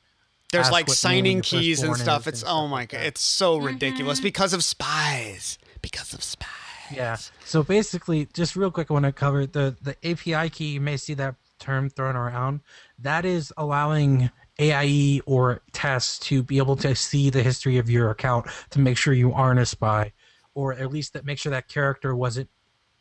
There's 0.51 0.71
like 0.71 0.89
signing 0.89 1.41
keys 1.41 1.82
and 1.84 1.95
stuff. 1.95 2.28
It's 2.28 2.43
oh 2.45 2.67
my 2.67 2.86
god, 2.86 3.01
it's 3.01 3.21
so 3.21 3.57
ridiculous 3.57 4.19
Mhm. 4.19 4.24
because 4.24 4.53
of 4.53 4.63
spies. 4.63 5.57
Because 5.82 6.13
of 6.13 6.24
spies. 6.24 6.49
Yeah. 6.91 7.17
So 7.45 7.63
basically, 7.63 8.28
just 8.34 8.55
real 8.55 8.69
quick, 8.69 8.91
I 8.91 8.93
want 8.93 9.05
to 9.05 9.11
cover 9.11 9.45
the 9.45 9.76
the 9.82 9.95
API 10.07 10.49
key. 10.49 10.74
You 10.74 10.82
may 10.82 10.97
see 10.97 11.13
that 11.15 11.36
term 11.59 11.89
thrown 11.89 12.15
around. 12.15 12.59
That 12.99 13.26
is 13.26 13.53
allowing 13.57 14.30
AIE 14.59 15.21
or 15.26 15.61
tests 15.71 16.19
to 16.19 16.43
be 16.43 16.57
able 16.59 16.76
to 16.78 16.93
see 16.93 17.30
the 17.32 17.41
history 17.41 17.78
of 17.78 17.89
your 17.89 18.11
account 18.11 18.45
to 18.69 18.80
make 18.80 18.97
sure 18.97 19.13
you 19.13 19.34
aren't 19.34 19.59
a 19.59 19.65
spy, 19.65 20.11
or 20.53 20.74
at 20.74 20.91
least 20.91 21.13
that 21.13 21.26
make 21.26 21.39
sure 21.39 21.49
that 21.49 21.67
character 21.67 22.15
wasn't 22.15 22.49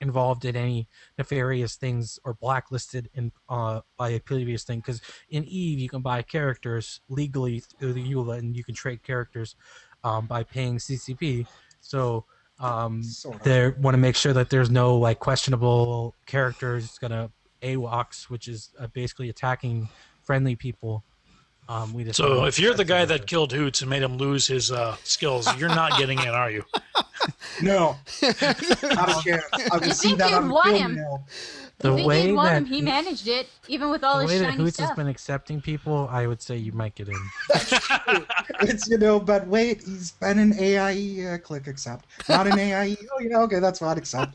involved 0.02 0.44
in 0.44 0.56
any 0.56 0.88
nefarious 1.16 1.76
things 1.76 2.18
or 2.24 2.34
blacklisted 2.34 3.08
in 3.14 3.32
uh, 3.48 3.80
by 3.96 4.10
a 4.10 4.20
previous 4.20 4.64
thing. 4.64 4.80
Because 4.80 5.00
in 5.30 5.44
Eve, 5.44 5.78
you 5.78 5.88
can 5.88 6.02
buy 6.02 6.20
characters 6.20 7.00
legally 7.08 7.60
through 7.60 7.94
the 7.94 8.04
EULA, 8.04 8.38
and 8.38 8.54
you 8.54 8.64
can 8.64 8.74
trade 8.74 9.02
characters 9.02 9.54
um, 10.04 10.26
by 10.26 10.42
paying 10.42 10.76
CCP. 10.76 11.46
So 11.80 12.24
um, 12.58 13.02
Sort 13.02 13.36
of. 13.36 13.42
they 13.42 13.68
want 13.70 13.94
to 13.94 13.98
make 13.98 14.16
sure 14.16 14.32
that 14.32 14.50
there's 14.50 14.70
no 14.70 14.96
like 14.98 15.20
questionable 15.20 16.14
characters 16.26 16.98
gonna 16.98 17.30
awox, 17.62 18.24
which 18.24 18.48
is 18.48 18.70
uh, 18.78 18.88
basically 18.88 19.28
attacking 19.28 19.88
friendly 20.22 20.56
people. 20.56 21.04
Um, 21.68 21.94
we 21.94 22.04
just 22.04 22.16
So 22.16 22.44
if 22.44 22.58
you're 22.58 22.74
the 22.74 22.84
guy 22.84 23.04
that 23.04 23.20
it. 23.22 23.26
killed 23.26 23.52
Hoots 23.52 23.80
and 23.80 23.88
made 23.90 24.02
him 24.02 24.16
lose 24.18 24.46
his 24.46 24.70
uh, 24.72 24.96
skills, 25.04 25.46
you're 25.58 25.68
not 25.68 25.96
getting 25.98 26.18
in, 26.18 26.28
are 26.28 26.50
you? 26.50 26.64
No, 27.62 27.96
not 28.20 28.32
a 28.42 29.22
chance. 29.22 29.44
I 29.52 29.76
will 29.78 29.86
You 29.86 29.92
see 29.92 30.08
think 30.08 30.18
that 30.18 30.30
you'd 30.30 30.36
on 30.38 30.48
want 30.50 30.66
film 30.66 30.76
him. 30.82 30.94
now. 30.96 31.24
the 31.78 31.92
I 31.92 31.94
think 31.96 32.08
way 32.08 32.22
he'd 32.22 32.32
want 32.32 32.48
that 32.48 32.56
him. 32.56 32.64
He 32.64 32.82
managed 32.82 33.28
it, 33.28 33.48
even 33.68 33.90
with 33.90 34.02
all 34.02 34.16
the 34.16 34.22
his 34.22 34.32
way 34.32 34.38
that 34.38 34.44
shiny 34.46 34.56
Hoots 34.56 34.78
has 34.80 34.86
stuff. 34.88 34.96
been 34.96 35.06
accepting 35.06 35.60
people, 35.60 36.08
I 36.10 36.26
would 36.26 36.42
say 36.42 36.56
you 36.56 36.72
might 36.72 36.96
get 36.96 37.08
in. 37.08 37.14
It's 38.62 38.88
you 38.88 38.98
know, 38.98 39.20
but 39.20 39.46
wait, 39.46 39.82
he's 39.84 40.10
been 40.12 40.38
an 40.40 40.54
AIE. 40.58 41.34
Uh, 41.34 41.38
click 41.38 41.68
accept. 41.68 42.06
Not 42.28 42.48
an 42.48 42.58
AIE. 42.58 42.96
Oh, 43.12 43.20
yeah, 43.20 43.38
okay, 43.42 43.60
that's 43.60 43.78
fine. 43.78 43.98
Accept. 43.98 44.34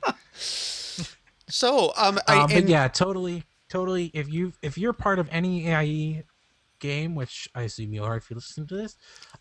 So 1.49 1.91
um, 1.97 2.19
I, 2.27 2.37
Uh, 2.39 2.47
but 2.47 2.55
and- 2.55 2.69
yeah, 2.69 2.87
totally, 2.87 3.43
totally. 3.69 4.11
If 4.13 4.31
you 4.31 4.53
if 4.61 4.77
you're 4.77 4.93
part 4.93 5.19
of 5.19 5.27
any 5.31 5.67
AIE 5.69 6.23
game, 6.79 7.15
which 7.15 7.49
I 7.55 7.63
assume 7.63 7.93
you 7.93 8.03
are 8.03 8.15
if 8.17 8.29
you 8.29 8.35
listen 8.35 8.67
to 8.67 8.75
this, 8.75 8.95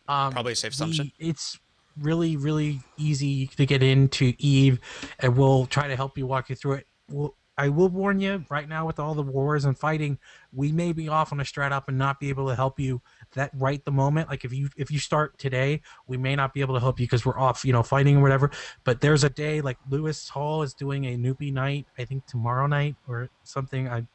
um, 0.09 0.33
Probably 0.33 0.53
a 0.53 0.57
safe 0.57 0.73
the- 0.73 0.85
assumption. 0.85 1.13
it's 1.19 1.59
really 1.99 2.37
really 2.37 2.81
easy 2.99 3.47
to 3.47 3.65
get 3.67 3.83
into 3.83 4.35
Eve, 4.39 4.79
and 5.21 5.37
we'll 5.37 5.67
try 5.67 5.89
to 5.89 5.97
help 5.97 6.19
you 6.19 6.27
walk 6.27 6.51
you 6.51 6.57
through 6.57 6.75
it. 6.75 6.87
We'll, 7.11 7.35
I 7.59 7.71
will 7.71 7.89
warn 7.89 8.21
you 8.21 8.45
right 8.51 8.69
now 8.69 8.87
with 8.87 8.99
all 8.99 9.15
the 9.15 9.23
wars 9.23 9.65
and 9.65 9.79
fighting, 9.79 10.19
we 10.53 10.73
may 10.73 10.93
be 10.93 11.09
off 11.09 11.33
on 11.33 11.41
a 11.41 11.43
strat 11.43 11.71
op 11.71 11.89
and 11.89 11.97
not 11.97 12.21
be 12.21 12.29
able 12.29 12.47
to 12.49 12.55
help 12.55 12.79
you 12.79 13.01
that 13.33 13.51
right 13.55 13.83
the 13.87 13.91
moment. 13.93 14.29
Like 14.29 14.45
if 14.45 14.53
you 14.53 14.69
if 14.77 14.91
you 14.91 14.99
start 14.99 15.39
today, 15.39 15.81
we 16.07 16.19
may 16.19 16.37
not 16.37 16.53
be 16.53 16.61
able 16.61 16.75
to 16.75 16.81
help 16.81 17.01
you 17.01 17.07
because 17.07 17.25
we're 17.25 17.39
off, 17.39 17.65
you 17.65 17.73
know, 17.73 17.83
fighting 17.83 18.19
or 18.19 18.21
whatever. 18.21 18.51
But 18.85 19.01
there's 19.01 19.25
a 19.25 19.31
day 19.31 19.63
like 19.63 19.79
Lewis 19.89 20.29
Hall 20.29 20.61
is 20.65 20.75
doing 20.75 21.07
a 21.07 21.17
newbie 21.17 21.51
night, 21.51 21.87
I 21.97 22.05
think 22.05 22.27
tomorrow 22.27 22.67
night 22.67 22.97
or 23.09 23.31
something. 23.43 23.89
I 23.89 24.07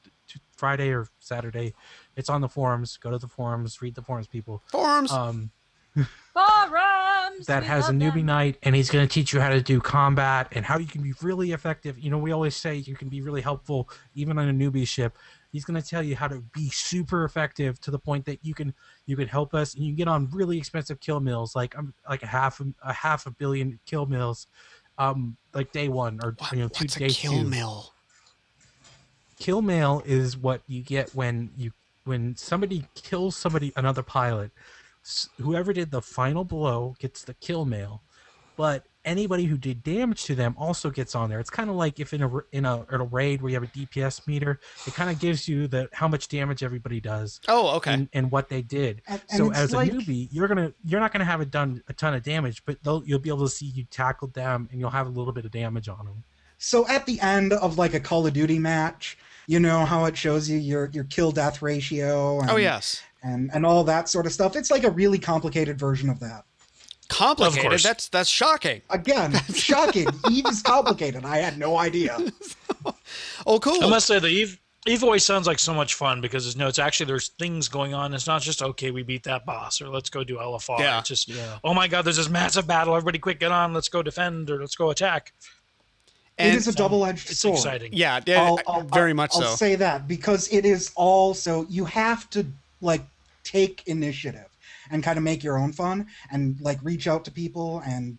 Friday 0.61 0.89
or 0.91 1.07
Saturday. 1.19 1.73
It's 2.15 2.29
on 2.29 2.39
the 2.41 2.47
forums. 2.47 2.95
Go 2.97 3.09
to 3.09 3.17
the 3.17 3.27
forums, 3.27 3.81
read 3.81 3.95
the 3.95 4.03
forums, 4.03 4.27
people. 4.27 4.61
forums. 4.71 5.11
Um, 5.11 5.49
Forums. 6.33 7.45
that 7.47 7.63
we 7.63 7.67
has 7.67 7.89
a 7.89 7.91
newbie 7.91 8.13
them. 8.15 8.25
night 8.27 8.57
and 8.63 8.73
he's 8.75 8.89
going 8.89 9.05
to 9.05 9.13
teach 9.13 9.33
you 9.33 9.41
how 9.41 9.49
to 9.49 9.61
do 9.61 9.81
combat 9.81 10.47
and 10.53 10.63
how 10.65 10.77
you 10.77 10.87
can 10.87 11.01
be 11.03 11.13
really 11.21 11.51
effective 11.51 11.99
you 11.99 12.09
know 12.09 12.17
we 12.17 12.31
always 12.31 12.55
say 12.55 12.75
you 12.75 12.95
can 12.95 13.09
be 13.09 13.19
really 13.21 13.41
helpful 13.41 13.89
even 14.15 14.37
on 14.39 14.47
a 14.47 14.53
newbie 14.53 14.87
ship 14.87 15.17
he's 15.51 15.65
going 15.65 15.79
to 15.79 15.85
tell 15.85 16.01
you 16.01 16.15
how 16.15 16.29
to 16.29 16.39
be 16.53 16.69
super 16.69 17.25
effective 17.25 17.79
to 17.81 17.91
the 17.91 17.99
point 17.99 18.23
that 18.23 18.39
you 18.41 18.53
can 18.53 18.73
you 19.05 19.17
can 19.17 19.27
help 19.27 19.53
us 19.53 19.73
and 19.75 19.83
you 19.83 19.91
can 19.91 19.97
get 19.97 20.07
on 20.07 20.29
really 20.31 20.57
expensive 20.57 20.97
kill 21.01 21.19
mails 21.19 21.55
like 21.57 21.77
um, 21.77 21.93
like 22.09 22.23
a 22.23 22.27
half 22.27 22.61
a, 22.61 22.65
a 22.83 22.93
half 22.93 23.25
a 23.25 23.31
billion 23.31 23.77
kill 23.85 24.05
mails 24.05 24.47
um 24.97 25.35
like 25.53 25.73
day 25.73 25.89
one 25.89 26.19
or 26.23 26.35
What- 26.37 26.51
you 26.53 26.59
know 26.59 26.67
two 26.69 26.85
what's 26.85 26.95
a 26.95 26.99
day 26.99 27.09
kill 27.09 27.33
two 27.33 27.43
mill? 27.49 27.91
Kill 29.41 29.61
mail 29.61 30.03
is 30.05 30.37
what 30.37 30.61
you 30.67 30.81
get 30.83 31.09
when 31.15 31.49
you 31.57 31.71
when 32.03 32.35
somebody 32.35 32.85
kills 32.95 33.35
somebody 33.35 33.73
another 33.75 34.03
pilot. 34.03 34.51
Whoever 35.39 35.73
did 35.73 35.89
the 35.91 36.01
final 36.01 36.43
blow 36.43 36.95
gets 36.99 37.23
the 37.23 37.33
kill 37.33 37.65
mail 37.65 38.03
but 38.57 38.83
anybody 39.05 39.45
who 39.45 39.57
did 39.57 39.81
damage 39.81 40.25
to 40.25 40.35
them 40.35 40.53
also 40.59 40.91
gets 40.91 41.15
on 41.15 41.29
there. 41.29 41.39
It's 41.39 41.49
kind 41.49 41.69
of 41.71 41.75
like 41.75 41.99
if 41.99 42.13
in 42.13 42.21
a 42.21 42.31
r- 42.31 42.45
in 42.51 42.65
a, 42.65 42.85
in 42.93 43.01
a 43.01 43.05
raid 43.05 43.41
where 43.41 43.49
you 43.49 43.55
have 43.55 43.63
a 43.63 43.67
dps 43.67 44.27
meter 44.27 44.59
it 44.85 44.93
kind 44.93 45.09
of 45.09 45.17
gives 45.19 45.47
you 45.47 45.67
the 45.67 45.89
how 45.93 46.07
much 46.07 46.27
damage 46.27 46.61
everybody 46.61 46.99
does 46.99 47.39
Oh, 47.47 47.75
okay. 47.77 47.93
and, 47.93 48.09
and 48.13 48.31
what 48.31 48.49
they 48.49 48.61
did. 48.61 49.01
And, 49.07 49.21
and 49.31 49.37
so 49.37 49.49
it's 49.49 49.57
as 49.59 49.73
like, 49.73 49.91
a 49.91 49.95
newbie 49.95 50.27
you're 50.31 50.47
gonna 50.47 50.71
you're 50.85 50.99
not 50.99 51.11
gonna 51.13 51.25
have 51.25 51.41
it 51.41 51.49
done 51.49 51.81
a 51.87 51.93
ton 51.93 52.13
of 52.13 52.21
damage 52.21 52.63
but 52.65 52.77
they'll, 52.83 53.01
you'll 53.05 53.17
be 53.27 53.29
able 53.29 53.45
to 53.45 53.49
see 53.49 53.65
you 53.65 53.85
tackled 53.85 54.33
them 54.35 54.67
and 54.71 54.79
you'll 54.79 54.91
have 54.91 55.07
a 55.07 55.09
little 55.09 55.33
bit 55.33 55.45
of 55.45 55.51
damage 55.51 55.89
on 55.89 56.05
them 56.05 56.23
So 56.59 56.87
at 56.87 57.07
the 57.07 57.19
end 57.21 57.53
of 57.53 57.79
like 57.79 57.95
a 57.95 57.99
Call 57.99 58.27
of 58.27 58.33
Duty 58.33 58.59
match, 58.59 59.17
you 59.51 59.59
know 59.59 59.83
how 59.83 60.05
it 60.05 60.15
shows 60.15 60.49
you 60.49 60.57
your 60.57 60.89
your 60.93 61.03
kill 61.03 61.33
death 61.33 61.61
ratio. 61.61 62.39
And, 62.39 62.49
oh 62.49 62.55
yes. 62.55 63.03
and 63.21 63.51
and 63.53 63.65
all 63.65 63.83
that 63.83 64.07
sort 64.07 64.25
of 64.25 64.31
stuff. 64.31 64.55
It's 64.55 64.71
like 64.71 64.85
a 64.85 64.91
really 64.91 65.19
complicated 65.19 65.77
version 65.77 66.09
of 66.09 66.21
that. 66.21 66.45
Complicated. 67.09 67.69
course. 67.69 67.83
That's 67.83 68.07
that's 68.07 68.29
shocking. 68.29 68.81
Again, 68.89 69.33
shocking. 69.53 70.07
Eve 70.31 70.45
is 70.47 70.61
complicated. 70.61 71.25
I 71.25 71.37
had 71.37 71.57
no 71.57 71.77
idea. 71.77 72.17
Oh, 73.45 73.59
cool. 73.59 73.83
I 73.83 73.89
must 73.89 74.07
say 74.07 74.17
the 74.17 74.27
Eve 74.27 74.59
Eve 74.87 75.03
always 75.03 75.23
sounds 75.23 75.45
like 75.45 75.59
so 75.59 75.73
much 75.73 75.93
fun 75.95 76.21
because 76.21 76.47
it's, 76.47 76.55
no, 76.55 76.67
it's 76.67 76.79
actually 76.79 77.05
there's 77.07 77.29
things 77.37 77.67
going 77.67 77.93
on. 77.93 78.13
It's 78.13 78.25
not 78.25 78.41
just 78.41 78.63
okay, 78.63 78.89
we 78.89 79.03
beat 79.03 79.23
that 79.23 79.45
boss 79.45 79.81
or 79.81 79.89
let's 79.89 80.09
go 80.09 80.23
do 80.23 80.37
LFR. 80.37 80.79
Yeah. 80.79 80.99
It's 80.99 81.09
just 81.09 81.27
Yeah. 81.27 81.57
oh 81.63 81.73
my 81.73 81.87
god, 81.87 82.03
there's 82.03 82.17
this 82.17 82.29
massive 82.29 82.65
battle. 82.65 82.95
Everybody, 82.95 83.19
quick, 83.19 83.39
get 83.39 83.51
on. 83.51 83.73
Let's 83.73 83.89
go 83.89 84.01
defend 84.01 84.49
or 84.49 84.59
let's 84.61 84.75
go 84.75 84.89
attack. 84.89 85.33
And- 86.41 86.53
it 86.53 86.57
is 86.57 86.67
a 86.67 86.73
double-edged 86.73 87.29
It's 87.29 87.39
sword. 87.39 87.55
exciting. 87.57 87.93
yeah, 87.93 88.19
yeah, 88.25 88.41
I'll- 88.43 88.59
I'll- 88.67 88.81
very 88.83 89.13
much 89.13 89.31
I'll 89.35 89.41
so. 89.41 89.55
say 89.55 89.75
that 89.75 90.07
because 90.07 90.47
it 90.51 90.65
is 90.65 90.91
also 90.95 91.65
you 91.69 91.85
have 91.85 92.29
to 92.31 92.45
like 92.81 93.03
take 93.43 93.83
initiative 93.87 94.47
and 94.89 95.03
kind 95.03 95.17
of 95.17 95.23
make 95.23 95.43
your 95.43 95.57
own 95.57 95.71
fun 95.73 96.07
and 96.31 96.59
like 96.61 96.79
reach 96.83 97.07
out 97.07 97.23
to 97.25 97.31
people 97.31 97.81
and 97.85 98.17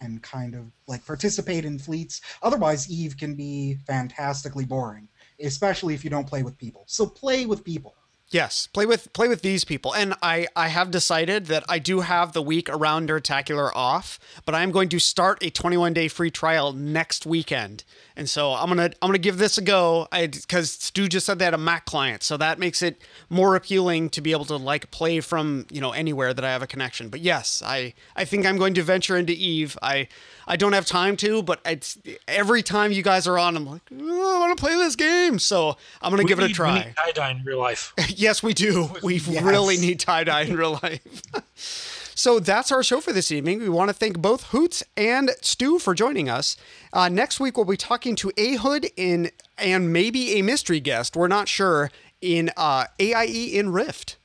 and 0.00 0.22
kind 0.22 0.54
of 0.54 0.66
like 0.86 1.04
participate 1.06 1.64
in 1.64 1.78
fleets. 1.78 2.20
Otherwise, 2.42 2.90
Eve 2.90 3.16
can 3.16 3.34
be 3.34 3.78
fantastically 3.86 4.66
boring, 4.66 5.08
especially 5.40 5.94
if 5.94 6.04
you 6.04 6.10
don't 6.10 6.26
play 6.26 6.42
with 6.42 6.56
people. 6.58 6.84
So 6.86 7.06
play 7.06 7.46
with 7.46 7.64
people. 7.64 7.94
Yes, 8.30 8.66
play 8.72 8.86
with 8.86 9.12
play 9.12 9.28
with 9.28 9.42
these 9.42 9.64
people, 9.64 9.94
and 9.94 10.14
I 10.20 10.48
I 10.56 10.68
have 10.68 10.90
decided 10.90 11.46
that 11.46 11.62
I 11.68 11.78
do 11.78 12.00
have 12.00 12.32
the 12.32 12.42
week 12.42 12.68
around 12.68 13.08
Nerdtacular 13.08 13.70
off, 13.72 14.18
but 14.44 14.54
I 14.54 14.62
am 14.64 14.72
going 14.72 14.88
to 14.88 14.98
start 14.98 15.42
a 15.42 15.50
21 15.50 15.92
day 15.92 16.08
free 16.08 16.32
trial 16.32 16.72
next 16.72 17.24
weekend, 17.24 17.84
and 18.16 18.28
so 18.28 18.52
I'm 18.52 18.68
gonna 18.68 18.84
I'm 19.02 19.08
gonna 19.08 19.18
give 19.18 19.38
this 19.38 19.58
a 19.58 19.62
go. 19.62 20.08
Because 20.10 20.70
Stu 20.72 21.08
just 21.08 21.26
said 21.26 21.38
they 21.38 21.44
had 21.44 21.54
a 21.54 21.58
Mac 21.58 21.84
client, 21.84 22.22
so 22.22 22.36
that 22.38 22.58
makes 22.58 22.82
it 22.82 23.02
more 23.28 23.56
appealing 23.56 24.10
to 24.10 24.20
be 24.20 24.32
able 24.32 24.44
to 24.46 24.56
like 24.56 24.90
play 24.90 25.20
from 25.20 25.66
you 25.70 25.80
know 25.80 25.92
anywhere 25.92 26.32
that 26.32 26.44
I 26.44 26.50
have 26.50 26.62
a 26.62 26.66
connection. 26.66 27.08
But 27.08 27.20
yes, 27.20 27.62
I 27.64 27.94
I 28.14 28.24
think 28.24 28.46
I'm 28.46 28.56
going 28.56 28.74
to 28.74 28.82
venture 28.82 29.16
into 29.16 29.32
Eve. 29.32 29.76
I 29.82 30.08
I 30.46 30.56
don't 30.56 30.72
have 30.72 30.86
time 30.86 31.16
to, 31.18 31.42
but 31.42 31.60
it's 31.64 31.98
every 32.28 32.62
time 32.62 32.92
you 32.92 33.02
guys 33.02 33.26
are 33.26 33.38
on, 33.38 33.56
I'm 33.56 33.66
like 33.66 33.82
"Oh, 33.92 34.36
I 34.36 34.38
want 34.40 34.56
to 34.56 34.60
play 34.62 34.74
this 34.76 34.96
game, 34.96 35.38
so 35.38 35.76
I'm 36.00 36.10
gonna 36.10 36.22
We 36.22 36.28
give 36.28 36.38
it 36.40 36.50
a 36.50 36.54
try. 36.54 36.72
We 36.72 36.84
need 36.86 36.96
tie-dye 36.96 37.30
in 37.32 37.44
real 37.44 37.58
life. 37.58 37.92
Yes, 38.08 38.42
we 38.42 38.54
do. 38.54 38.90
We 39.02 39.16
Yes. 39.16 39.42
really 39.42 39.76
need 39.76 40.00
tie 40.00 40.24
dye 40.24 40.42
in 40.42 40.56
real 40.56 40.78
life. 40.82 41.02
so 42.16 42.40
that's 42.40 42.72
our 42.72 42.82
show 42.82 43.02
for 43.02 43.12
this 43.12 43.30
evening. 43.30 43.58
We 43.58 43.68
want 43.68 43.90
to 43.90 43.94
thank 43.94 44.18
both 44.18 44.44
Hoots 44.44 44.82
and 44.96 45.32
Stu 45.42 45.78
for 45.78 45.94
joining 45.94 46.30
us. 46.30 46.56
Uh, 46.90 47.10
next 47.10 47.38
week, 47.40 47.58
we'll 47.58 47.66
be 47.66 47.76
talking 47.76 48.16
to 48.16 48.28
Ahood 48.30 48.90
in 48.96 49.30
and 49.58 49.92
maybe 49.92 50.38
a 50.38 50.42
mystery 50.42 50.80
guest. 50.80 51.14
We're 51.14 51.28
not 51.28 51.46
sure 51.46 51.90
in 52.22 52.50
uh, 52.56 52.86
AIE 52.98 53.50
in 53.52 53.70
Rift. 53.70 54.16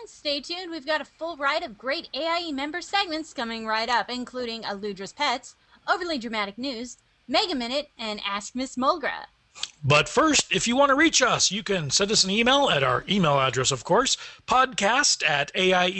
And 0.00 0.08
stay 0.08 0.40
tuned. 0.40 0.72
We've 0.72 0.84
got 0.84 1.00
a 1.00 1.04
full 1.04 1.36
ride 1.36 1.62
of 1.62 1.78
great 1.78 2.08
AIE 2.12 2.50
member 2.50 2.80
segments 2.80 3.32
coming 3.32 3.64
right 3.64 3.88
up, 3.88 4.10
including 4.10 4.62
Aludra's 4.62 5.12
Pets, 5.12 5.54
Overly 5.88 6.18
Dramatic 6.18 6.58
News, 6.58 6.98
Mega 7.28 7.54
Minute, 7.54 7.90
and 7.96 8.20
Ask 8.26 8.56
Miss 8.56 8.74
Mulgra. 8.74 9.26
But 9.84 10.08
first, 10.08 10.52
if 10.52 10.66
you 10.66 10.74
want 10.74 10.88
to 10.88 10.96
reach 10.96 11.22
us, 11.22 11.52
you 11.52 11.62
can 11.62 11.90
send 11.90 12.10
us 12.10 12.24
an 12.24 12.30
email 12.30 12.68
at 12.68 12.82
our 12.82 13.04
email 13.08 13.38
address, 13.38 13.70
of 13.70 13.84
course, 13.84 14.16
podcast 14.44 15.22
at 15.24 15.52
aie-guild.org. 15.54 15.92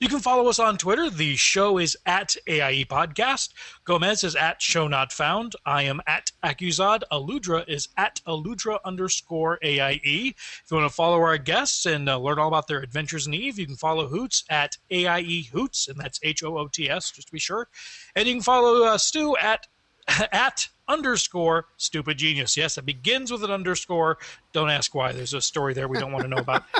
You 0.00 0.08
can 0.08 0.18
follow 0.18 0.48
us 0.48 0.58
on 0.58 0.76
Twitter. 0.78 1.08
The 1.10 1.36
show 1.36 1.78
is 1.78 1.96
at 2.06 2.36
AIE 2.48 2.86
Podcast. 2.86 3.50
Gomez 3.84 4.24
is 4.24 4.34
at 4.34 4.60
Show 4.60 4.88
Not 4.88 5.12
Found. 5.12 5.54
I 5.64 5.84
am 5.84 6.00
at 6.08 6.32
Accusad. 6.42 7.02
Aludra 7.12 7.68
is 7.68 7.88
at 7.96 8.20
Aludra 8.26 8.80
underscore 8.84 9.60
AIE. 9.62 10.00
If 10.34 10.64
you 10.70 10.76
want 10.76 10.90
to 10.90 10.94
follow 10.94 11.20
our 11.20 11.38
guests 11.38 11.86
and 11.86 12.08
uh, 12.08 12.18
learn 12.18 12.40
all 12.40 12.48
about 12.48 12.66
their 12.66 12.80
adventures 12.80 13.28
in 13.28 13.34
Eve, 13.34 13.60
you 13.60 13.66
can 13.66 13.76
follow 13.76 14.08
Hoots 14.08 14.42
at 14.50 14.76
AIE 14.90 15.48
Hoots, 15.52 15.86
and 15.86 15.98
that's 15.98 16.18
H 16.24 16.42
O 16.42 16.58
O 16.58 16.66
T 16.66 16.90
S, 16.90 17.12
just 17.12 17.28
to 17.28 17.32
be 17.32 17.38
sure. 17.38 17.68
And 18.16 18.26
you 18.26 18.34
can 18.34 18.42
follow 18.42 18.82
uh, 18.84 18.98
Stu 18.98 19.36
at 19.36 19.68
at 20.32 20.68
underscore 20.88 21.66
stupid 21.76 22.18
genius. 22.18 22.56
Yes, 22.56 22.78
it 22.78 22.84
begins 22.84 23.32
with 23.32 23.44
an 23.44 23.50
underscore. 23.50 24.18
Don't 24.52 24.70
ask 24.70 24.94
why. 24.94 25.12
There's 25.12 25.34
a 25.34 25.40
story 25.40 25.74
there 25.74 25.88
we 25.88 25.98
don't 25.98 26.12
want 26.12 26.24
to 26.24 26.28
know 26.28 26.38
about. 26.38 26.64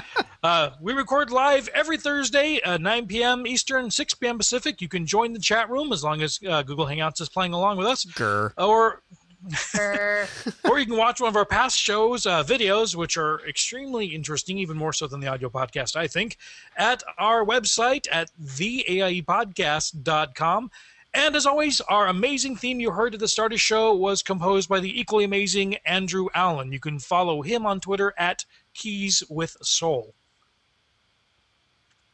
Uh, 0.44 0.70
we 0.78 0.92
record 0.92 1.30
live 1.30 1.68
every 1.68 1.96
Thursday, 1.96 2.60
uh, 2.66 2.76
9 2.76 3.06
p.m. 3.06 3.46
Eastern, 3.46 3.90
6 3.90 4.12
p.m. 4.12 4.36
Pacific. 4.36 4.82
You 4.82 4.88
can 4.88 5.06
join 5.06 5.32
the 5.32 5.38
chat 5.38 5.70
room 5.70 5.90
as 5.90 6.04
long 6.04 6.20
as 6.20 6.38
uh, 6.46 6.60
Google 6.60 6.84
Hangouts 6.84 7.22
is 7.22 7.30
playing 7.30 7.54
along 7.54 7.78
with 7.78 7.86
us. 7.86 8.04
Grr. 8.04 8.52
Or 8.58 9.00
Grr. 9.48 10.28
or 10.70 10.78
you 10.78 10.84
can 10.84 10.98
watch 10.98 11.22
one 11.22 11.28
of 11.28 11.36
our 11.36 11.46
past 11.46 11.78
shows, 11.78 12.26
uh, 12.26 12.44
videos, 12.44 12.94
which 12.94 13.16
are 13.16 13.40
extremely 13.48 14.04
interesting, 14.06 14.58
even 14.58 14.76
more 14.76 14.92
so 14.92 15.06
than 15.06 15.20
the 15.20 15.28
audio 15.28 15.48
podcast, 15.48 15.96
I 15.96 16.08
think, 16.08 16.36
at 16.76 17.02
our 17.16 17.42
website 17.42 18.06
at 18.12 18.30
theaiepodcast.com. 18.42 20.70
And 21.14 21.36
as 21.36 21.46
always, 21.46 21.80
our 21.82 22.08
amazing 22.08 22.56
theme 22.56 22.80
you 22.80 22.90
heard 22.90 23.14
at 23.14 23.20
the 23.20 23.28
start 23.28 23.52
of 23.52 23.56
the 23.56 23.60
show 23.60 23.94
was 23.94 24.22
composed 24.22 24.68
by 24.68 24.80
the 24.80 25.00
equally 25.00 25.24
amazing 25.24 25.76
Andrew 25.86 26.26
Allen. 26.34 26.72
You 26.72 26.80
can 26.80 26.98
follow 26.98 27.42
him 27.42 27.64
on 27.64 27.78
Twitter 27.78 28.12
at 28.18 28.44
Keys 28.74 29.22
with 29.30 29.56
Soul. 29.62 30.14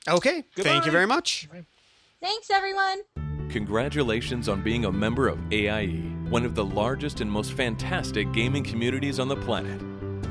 Okay. 0.07 0.45
Thank 0.55 0.85
you 0.85 0.93
very 0.93 1.07
much. 1.07 1.49
Thanks, 2.21 2.51
everyone. 2.51 3.01
Congratulations 3.49 4.49
on 4.49 4.63
being 4.63 4.85
a 4.85 4.93
member 4.93 5.29
of 5.29 5.39
AIE, 5.51 6.03
one 6.29 6.45
of 6.45 6.55
the 6.55 6.65
largest 6.65 7.23
and 7.23 7.31
most 7.31 7.55
fantastic 7.55 8.31
gaming 8.33 8.63
communities 8.63 9.19
on 9.19 9.29
the 9.29 9.37
planet. 9.37 9.81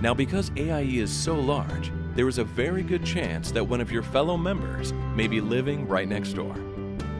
Now, 0.01 0.13
because 0.13 0.51
AIE 0.55 0.99
is 0.99 1.11
so 1.11 1.35
large, 1.35 1.91
there 2.15 2.27
is 2.27 2.37
a 2.37 2.43
very 2.43 2.83
good 2.83 3.03
chance 3.03 3.51
that 3.51 3.63
one 3.63 3.81
of 3.81 3.91
your 3.91 4.03
fellow 4.03 4.37
members 4.37 4.93
may 5.15 5.27
be 5.27 5.41
living 5.41 5.87
right 5.87 6.07
next 6.07 6.33
door. 6.33 6.55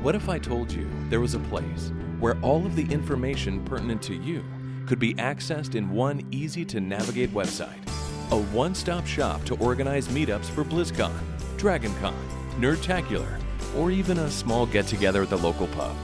What 0.01 0.15
if 0.15 0.29
I 0.29 0.39
told 0.39 0.71
you 0.71 0.89
there 1.09 1.19
was 1.19 1.33
a 1.33 1.39
place 1.39 1.91
where 2.21 2.39
all 2.41 2.65
of 2.65 2.77
the 2.77 2.85
information 2.85 3.65
pertinent 3.65 4.01
to 4.03 4.15
you 4.15 4.45
could 4.85 4.97
be 4.97 5.13
accessed 5.15 5.75
in 5.75 5.89
one 5.89 6.25
easy 6.31 6.63
to 6.65 6.79
navigate 6.79 7.33
website? 7.33 7.85
A 8.31 8.37
one 8.53 8.73
stop 8.73 9.05
shop 9.05 9.43
to 9.43 9.57
organize 9.57 10.07
meetups 10.07 10.45
for 10.45 10.63
BlizzCon, 10.63 11.19
DragonCon, 11.57 12.13
Nerdtacular, 12.59 13.41
or 13.75 13.91
even 13.91 14.19
a 14.19 14.31
small 14.31 14.65
get 14.65 14.87
together 14.87 15.23
at 15.23 15.29
the 15.29 15.37
local 15.37 15.67
pub. 15.67 15.97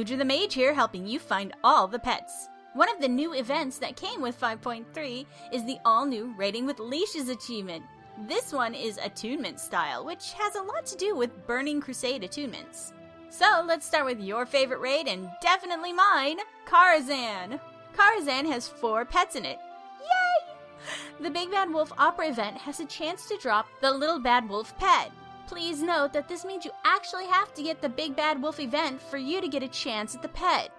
Ludra 0.00 0.16
the 0.16 0.24
Mage 0.24 0.54
here 0.54 0.72
helping 0.72 1.06
you 1.06 1.18
find 1.18 1.52
all 1.62 1.86
the 1.86 1.98
pets. 1.98 2.48
One 2.72 2.88
of 2.88 3.02
the 3.02 3.08
new 3.08 3.34
events 3.34 3.76
that 3.78 3.96
came 3.96 4.22
with 4.22 4.40
5.3 4.40 5.26
is 5.52 5.62
the 5.66 5.76
all 5.84 6.06
new 6.06 6.32
Raiding 6.38 6.64
with 6.64 6.78
Leashes 6.78 7.28
achievement. 7.28 7.84
This 8.26 8.50
one 8.50 8.74
is 8.74 8.96
attunement 8.96 9.60
style, 9.60 10.06
which 10.06 10.32
has 10.32 10.54
a 10.54 10.62
lot 10.62 10.86
to 10.86 10.96
do 10.96 11.14
with 11.14 11.46
Burning 11.46 11.82
Crusade 11.82 12.22
attunements. 12.22 12.92
So 13.28 13.62
let's 13.66 13.86
start 13.86 14.06
with 14.06 14.20
your 14.20 14.46
favorite 14.46 14.80
raid 14.80 15.06
and 15.06 15.28
definitely 15.42 15.92
mine, 15.92 16.38
Karazhan. 16.66 17.60
Karazhan 17.94 18.46
has 18.46 18.66
four 18.66 19.04
pets 19.04 19.36
in 19.36 19.44
it. 19.44 19.58
Yay! 20.00 21.24
The 21.24 21.30
Big 21.30 21.50
Bad 21.50 21.70
Wolf 21.70 21.92
Opera 21.98 22.30
event 22.30 22.56
has 22.56 22.80
a 22.80 22.86
chance 22.86 23.28
to 23.28 23.36
drop 23.36 23.66
the 23.82 23.92
Little 23.92 24.18
Bad 24.18 24.48
Wolf 24.48 24.74
pet. 24.78 25.12
Please 25.50 25.82
note 25.82 26.12
that 26.12 26.28
this 26.28 26.44
means 26.44 26.64
you 26.64 26.70
actually 26.84 27.26
have 27.26 27.52
to 27.54 27.62
get 27.64 27.82
the 27.82 27.88
Big 27.88 28.14
Bad 28.14 28.40
Wolf 28.40 28.60
event 28.60 29.02
for 29.02 29.16
you 29.16 29.40
to 29.40 29.48
get 29.48 29.64
a 29.64 29.68
chance 29.68 30.14
at 30.14 30.22
the 30.22 30.28
pet. 30.28 30.70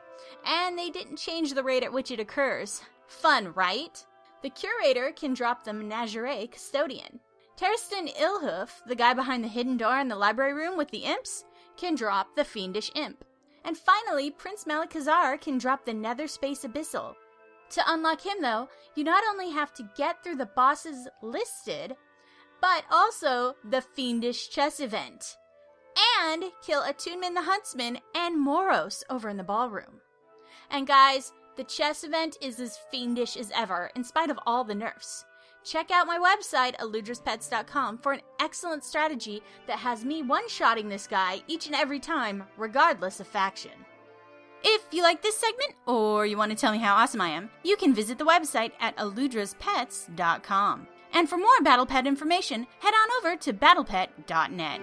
And 0.46 0.80
they 0.80 0.90
didn't 0.90 1.18
change 1.18 1.54
the 1.54 1.62
rate 1.62 1.84
at 1.84 1.92
which 1.92 2.10
it 2.10 2.22
occurs. 2.22 2.82
Fun, 3.06 3.52
right? 3.54 4.02
The 4.44 4.50
curator 4.50 5.12
can 5.12 5.34
drop 5.34 5.66
the 5.66 5.74
Menagerie 5.74 6.48
Custodian. 6.48 7.20
Terestian 7.58 8.16
Illhoof, 8.16 8.70
the 8.88 8.96
guy 8.96 9.14
behind 9.14 9.44
the 9.44 9.50
hidden 9.50 9.76
door 9.76 10.00
in 10.00 10.08
the 10.08 10.16
library 10.16 10.54
room 10.54 10.78
with 10.78 10.90
the 10.92 11.04
imps, 11.04 11.44
can 11.76 11.94
drop 11.96 12.34
the 12.38 12.46
Fiendish 12.46 12.92
Imp. 12.96 13.26
And 13.66 13.78
finally, 13.78 14.32
Prince 14.32 14.64
Malchezaar 14.64 15.42
can 15.42 15.58
drop 15.58 15.84
the 15.84 15.94
Nether 15.94 16.28
Space 16.28 16.64
Abyssal. 16.64 17.16
To 17.72 17.84
unlock 17.88 18.26
him, 18.26 18.42
though, 18.42 18.70
you 18.96 19.04
not 19.04 19.26
only 19.30 19.52
have 19.52 19.74
to 19.74 19.90
get 19.98 20.24
through 20.24 20.38
the 20.38 20.50
bosses 20.56 21.10
listed, 21.22 21.98
but 22.62 22.84
also 22.92 23.56
the 23.70 23.82
Fiendish 23.82 24.50
Chess 24.50 24.80
event. 24.80 25.36
And 26.22 26.46
kill 26.66 26.84
Attumen 26.84 27.34
the 27.34 27.42
Huntsman 27.42 27.98
and 28.16 28.40
Moroes 28.40 29.04
over 29.10 29.28
in 29.30 29.38
the 29.38 29.44
ballroom. 29.44 30.00
And 30.70 30.88
guys, 30.88 31.34
the 31.58 31.64
chess 31.66 32.04
event 32.04 32.38
is 32.42 32.60
as 32.60 32.80
fiendish 32.90 33.36
as 33.36 33.52
ever, 33.54 33.92
in 33.96 34.04
spite 34.04 34.30
of 34.30 34.40
all 34.46 34.64
the 34.64 34.74
nerfs. 34.74 35.26
Check 35.64 35.92
out 35.92 36.08
my 36.08 36.18
website, 36.18 36.76
aludraspets.com, 36.78 38.00
for 38.00 38.14
an 38.14 38.22
excellent 38.40 38.84
strategy 38.84 39.44
that 39.68 39.78
has 39.78 40.06
me 40.06 40.24
one 40.24 40.48
shotting 40.50 40.90
this 40.90 41.08
guy 41.08 41.42
each 41.48 41.68
and 41.68 41.76
every 41.76 42.00
time, 42.00 42.46
regardless 42.58 43.20
of 43.20 43.28
faction. 43.28 43.72
If 44.64 44.82
you 44.92 45.04
like 45.04 45.22
this 45.22 45.38
segment, 45.38 45.74
or 45.86 46.26
you 46.26 46.38
want 46.38 46.52
to 46.52 46.58
tell 46.58 46.72
me 46.72 46.78
how 46.78 46.96
awesome 46.96 47.22
I 47.22 47.30
am, 47.30 47.50
you 47.64 47.76
can 47.78 47.94
visit 47.94 48.18
the 48.18 48.26
website 48.26 48.72
at 48.80 48.96
aludraspets.com. 48.98 50.88
And 51.14 51.30
for 51.30 51.38
more 51.38 51.62
Battle 51.62 51.86
Pet 51.86 52.08
information, 52.08 52.68
head 52.80 52.94
on 52.94 53.10
over 53.20 53.36
to 53.38 53.54
battlepet.net. 53.54 54.82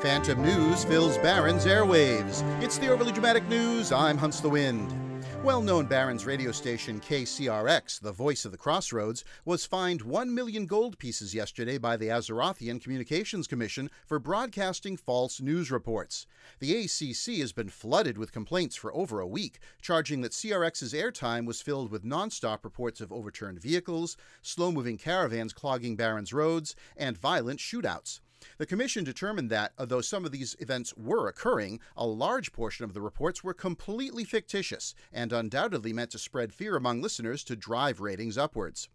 Phantom 0.00 0.42
News 0.42 0.84
fills 0.84 1.16
Barrens 1.18 1.64
airwaves. 1.64 2.42
It's 2.62 2.78
the 2.78 2.88
overly 2.88 3.12
dramatic 3.12 3.48
news. 3.48 3.92
I'm 3.92 4.18
Hunts 4.18 4.40
the 4.40 4.48
Wind. 4.48 5.05
Well 5.46 5.62
known 5.62 5.86
Barrens 5.86 6.26
radio 6.26 6.50
station 6.50 7.00
KCRX, 7.00 8.00
the 8.00 8.10
voice 8.10 8.44
of 8.44 8.50
the 8.50 8.58
crossroads, 8.58 9.22
was 9.44 9.64
fined 9.64 10.02
1 10.02 10.34
million 10.34 10.66
gold 10.66 10.98
pieces 10.98 11.36
yesterday 11.36 11.78
by 11.78 11.96
the 11.96 12.08
Azerothian 12.08 12.82
Communications 12.82 13.46
Commission 13.46 13.88
for 14.06 14.18
broadcasting 14.18 14.96
false 14.96 15.40
news 15.40 15.70
reports. 15.70 16.26
The 16.58 16.74
ACC 16.74 17.38
has 17.38 17.52
been 17.52 17.68
flooded 17.68 18.18
with 18.18 18.32
complaints 18.32 18.74
for 18.74 18.92
over 18.92 19.20
a 19.20 19.26
week, 19.26 19.60
charging 19.80 20.20
that 20.22 20.32
CRX's 20.32 20.92
airtime 20.92 21.46
was 21.46 21.62
filled 21.62 21.92
with 21.92 22.04
nonstop 22.04 22.64
reports 22.64 23.00
of 23.00 23.12
overturned 23.12 23.60
vehicles, 23.60 24.16
slow 24.42 24.72
moving 24.72 24.98
caravans 24.98 25.52
clogging 25.52 25.94
Barrens 25.94 26.32
roads, 26.32 26.74
and 26.96 27.16
violent 27.16 27.60
shootouts. 27.60 28.18
The 28.58 28.66
Commission 28.66 29.02
determined 29.02 29.50
that, 29.50 29.72
although 29.78 30.00
some 30.00 30.24
of 30.24 30.30
these 30.30 30.56
events 30.58 30.94
were 30.96 31.28
occurring, 31.28 31.80
a 31.96 32.06
large 32.06 32.52
portion 32.52 32.84
of 32.84 32.92
the 32.92 33.00
reports 33.00 33.42
were 33.42 33.54
completely 33.54 34.24
fictitious 34.24 34.94
and 35.12 35.32
undoubtedly 35.32 35.92
meant 35.92 36.10
to 36.10 36.18
spread 36.18 36.52
fear 36.52 36.76
among 36.76 37.00
listeners 37.00 37.42
to 37.44 37.56
drive 37.56 38.00
ratings 38.00 38.36
upwards. 38.36 38.88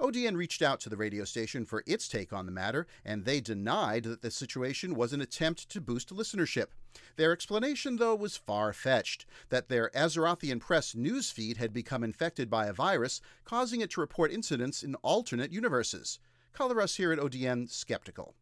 ODN 0.00 0.36
reached 0.36 0.62
out 0.62 0.80
to 0.80 0.88
the 0.88 0.96
radio 0.96 1.24
station 1.24 1.66
for 1.66 1.84
its 1.86 2.08
take 2.08 2.32
on 2.32 2.46
the 2.46 2.52
matter, 2.52 2.86
and 3.04 3.24
they 3.24 3.40
denied 3.40 4.04
that 4.04 4.22
the 4.22 4.30
situation 4.30 4.94
was 4.94 5.12
an 5.12 5.20
attempt 5.20 5.68
to 5.68 5.80
boost 5.80 6.08
listenership. 6.08 6.68
Their 7.16 7.32
explanation, 7.32 7.96
though, 7.96 8.14
was 8.14 8.38
far 8.38 8.72
fetched 8.72 9.26
that 9.50 9.68
their 9.68 9.90
Azerothian 9.94 10.60
Press 10.60 10.94
news 10.94 11.30
feed 11.30 11.58
had 11.58 11.74
become 11.74 12.02
infected 12.02 12.48
by 12.48 12.66
a 12.66 12.72
virus, 12.72 13.20
causing 13.44 13.82
it 13.82 13.90
to 13.90 14.00
report 14.00 14.32
incidents 14.32 14.82
in 14.82 14.94
alternate 14.96 15.52
universes. 15.52 16.18
Color 16.54 16.80
us 16.80 16.96
here 16.96 17.12
at 17.12 17.18
ODN 17.18 17.68
skeptical. 17.68 18.34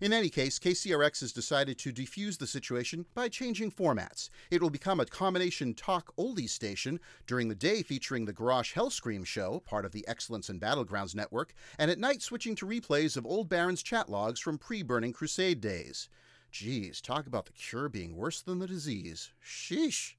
In 0.00 0.12
any 0.12 0.28
case, 0.28 0.58
KCRX 0.58 1.20
has 1.20 1.32
decided 1.32 1.78
to 1.78 1.92
defuse 1.92 2.38
the 2.38 2.46
situation 2.46 3.06
by 3.14 3.28
changing 3.28 3.70
formats. 3.70 4.30
It 4.50 4.62
will 4.62 4.70
become 4.70 5.00
a 5.00 5.04
combination 5.04 5.74
talk 5.74 6.14
oldies 6.16 6.50
station, 6.50 7.00
during 7.26 7.48
the 7.48 7.54
day 7.54 7.82
featuring 7.82 8.24
the 8.24 8.32
Garrosh 8.32 8.74
Hellscream 8.74 9.26
show, 9.26 9.60
part 9.60 9.84
of 9.84 9.92
the 9.92 10.06
Excellence 10.08 10.48
in 10.48 10.60
Battlegrounds 10.60 11.14
network, 11.14 11.54
and 11.78 11.90
at 11.90 11.98
night 11.98 12.22
switching 12.22 12.54
to 12.56 12.66
replays 12.66 13.16
of 13.16 13.26
old 13.26 13.48
Barrens 13.48 13.82
chat 13.82 14.08
logs 14.08 14.40
from 14.40 14.58
pre 14.58 14.82
Burning 14.82 15.12
Crusade 15.12 15.60
days. 15.60 16.08
Geez, 16.50 17.00
talk 17.00 17.26
about 17.26 17.46
the 17.46 17.52
cure 17.52 17.88
being 17.88 18.16
worse 18.16 18.40
than 18.40 18.58
the 18.58 18.66
disease. 18.66 19.32
Sheesh. 19.44 20.14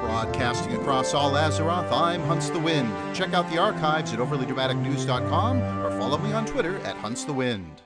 Broadcasting 0.00 0.76
across 0.76 1.14
all 1.14 1.32
Azeroth, 1.32 1.90
I'm 1.90 2.20
Hunts 2.22 2.50
the 2.50 2.58
Wind. 2.58 2.92
Check 3.14 3.32
out 3.32 3.50
the 3.50 3.58
archives 3.58 4.12
at 4.12 4.18
overlydramaticnews.com 4.18 5.62
or 5.82 5.90
follow 5.98 6.18
me 6.18 6.32
on 6.32 6.44
Twitter 6.44 6.78
at 6.80 6.96
Hunts 6.96 7.24
the 7.24 7.32
Wind. 7.32 7.83